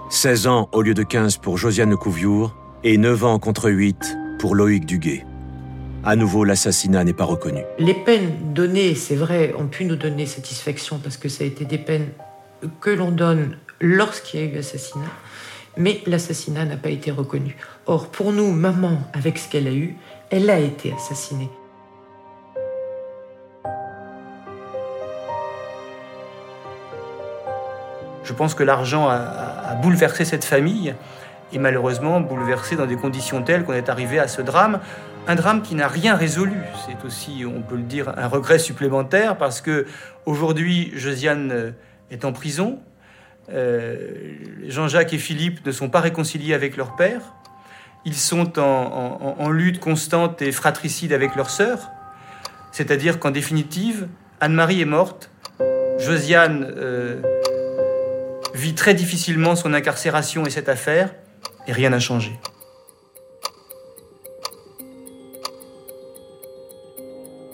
16 0.08 0.46
ans 0.46 0.68
au 0.72 0.80
lieu 0.80 0.94
de 0.94 1.02
15 1.02 1.36
pour 1.36 1.58
Josiane 1.58 1.90
Lecouviour 1.90 2.54
et 2.84 2.96
9 2.96 3.24
ans 3.24 3.38
contre 3.38 3.68
8 3.68 4.16
pour 4.42 4.56
Loïc 4.56 4.86
Duguay. 4.86 5.24
À 6.02 6.16
nouveau, 6.16 6.42
l'assassinat 6.42 7.04
n'est 7.04 7.12
pas 7.12 7.24
reconnu. 7.24 7.62
Les 7.78 7.94
peines 7.94 8.52
données, 8.52 8.96
c'est 8.96 9.14
vrai, 9.14 9.54
ont 9.56 9.68
pu 9.68 9.84
nous 9.84 9.94
donner 9.94 10.26
satisfaction 10.26 10.98
parce 10.98 11.16
que 11.16 11.28
ça 11.28 11.44
a 11.44 11.46
été 11.46 11.64
des 11.64 11.78
peines 11.78 12.08
que 12.80 12.90
l'on 12.90 13.12
donne 13.12 13.56
lorsqu'il 13.80 14.40
y 14.40 14.42
a 14.42 14.46
eu 14.46 14.58
assassinat, 14.58 15.12
mais 15.76 16.00
l'assassinat 16.08 16.64
n'a 16.64 16.76
pas 16.76 16.88
été 16.88 17.12
reconnu. 17.12 17.56
Or, 17.86 18.08
pour 18.08 18.32
nous, 18.32 18.50
maman, 18.50 18.98
avec 19.12 19.38
ce 19.38 19.48
qu'elle 19.48 19.68
a 19.68 19.72
eu, 19.72 19.94
elle 20.30 20.50
a 20.50 20.58
été 20.58 20.92
assassinée. 20.92 21.48
Je 28.24 28.32
pense 28.32 28.56
que 28.56 28.64
l'argent 28.64 29.08
a, 29.08 29.14
a 29.14 29.74
bouleversé 29.76 30.24
cette 30.24 30.44
famille 30.44 30.96
et 31.52 31.58
malheureusement 31.58 32.20
bouleversé 32.20 32.76
dans 32.76 32.86
des 32.86 32.96
conditions 32.96 33.42
telles 33.42 33.64
qu'on 33.64 33.72
est 33.72 33.88
arrivé 33.88 34.18
à 34.18 34.28
ce 34.28 34.42
drame. 34.42 34.80
Un 35.26 35.34
drame 35.34 35.62
qui 35.62 35.74
n'a 35.74 35.88
rien 35.88 36.16
résolu. 36.16 36.60
C'est 36.86 37.04
aussi, 37.06 37.44
on 37.46 37.62
peut 37.62 37.76
le 37.76 37.82
dire, 37.82 38.12
un 38.16 38.26
regret 38.26 38.58
supplémentaire 38.58 39.36
parce 39.36 39.60
que 39.60 39.86
aujourd'hui, 40.26 40.92
Josiane 40.96 41.74
est 42.10 42.24
en 42.24 42.32
prison. 42.32 42.80
Euh, 43.52 44.34
Jean-Jacques 44.66 45.12
et 45.12 45.18
Philippe 45.18 45.64
ne 45.66 45.72
sont 45.72 45.90
pas 45.90 46.00
réconciliés 46.00 46.54
avec 46.54 46.76
leur 46.76 46.96
père. 46.96 47.20
Ils 48.04 48.16
sont 48.16 48.58
en 48.58 49.48
lutte 49.50 49.78
constante 49.78 50.42
et 50.42 50.50
fratricide 50.50 51.12
avec 51.12 51.36
leur 51.36 51.50
sœur. 51.50 51.92
C'est-à-dire 52.72 53.20
qu'en 53.20 53.30
définitive, 53.30 54.08
Anne-Marie 54.40 54.80
est 54.80 54.86
morte. 54.86 55.30
Josiane 55.98 56.66
euh, 56.76 57.22
vit 58.54 58.74
très 58.74 58.94
difficilement 58.94 59.54
son 59.54 59.72
incarcération 59.72 60.46
et 60.46 60.50
cette 60.50 60.68
affaire, 60.68 61.14
et 61.66 61.72
rien 61.72 61.90
n'a 61.90 62.00
changé. 62.00 62.32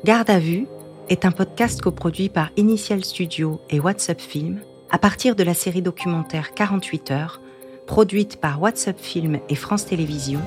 Garde 0.05 0.31
à 0.31 0.39
vue 0.39 0.67
est 1.09 1.25
un 1.25 1.33
podcast 1.33 1.81
coproduit 1.81 2.29
par 2.29 2.51
Initial 2.57 3.05
Studio 3.05 3.61
et 3.69 3.81
WhatsApp 3.81 4.21
Film 4.21 4.61
à 4.91 4.99
partir 4.99 5.37
de 5.37 5.43
la 5.43 5.55
série 5.55 5.83
documentaire 5.83 6.55
48 6.55 7.11
heures, 7.11 7.41
produite 7.87 8.41
par 8.41 8.61
WhatsApp 8.61 8.99
Film 8.99 9.39
et 9.49 9.55
France 9.55 9.87
Télévisions 9.87 10.43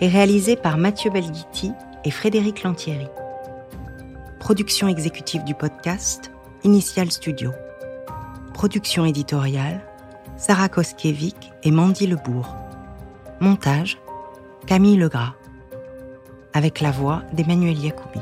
et 0.00 0.08
réalisée 0.08 0.56
par 0.56 0.78
Mathieu 0.78 1.10
Belghiti 1.10 1.72
et 2.04 2.10
Frédéric 2.10 2.62
Lantieri. 2.62 3.06
Production 4.40 4.88
exécutive 4.88 5.44
du 5.44 5.54
podcast, 5.54 6.30
Initial 6.64 7.10
Studio. 7.10 7.52
Production 8.54 9.04
éditoriale, 9.04 9.80
Sarah 10.36 10.68
Koskiewicz 10.68 11.50
et 11.62 11.70
Mandy 11.70 12.06
Lebourg. 12.06 12.65
Montage, 13.40 13.98
Camille 14.66 14.96
Legras. 14.96 15.34
Avec 16.54 16.80
la 16.80 16.90
voix 16.90 17.22
d'Emmanuel 17.34 17.78
Yacoubi. 17.78 18.20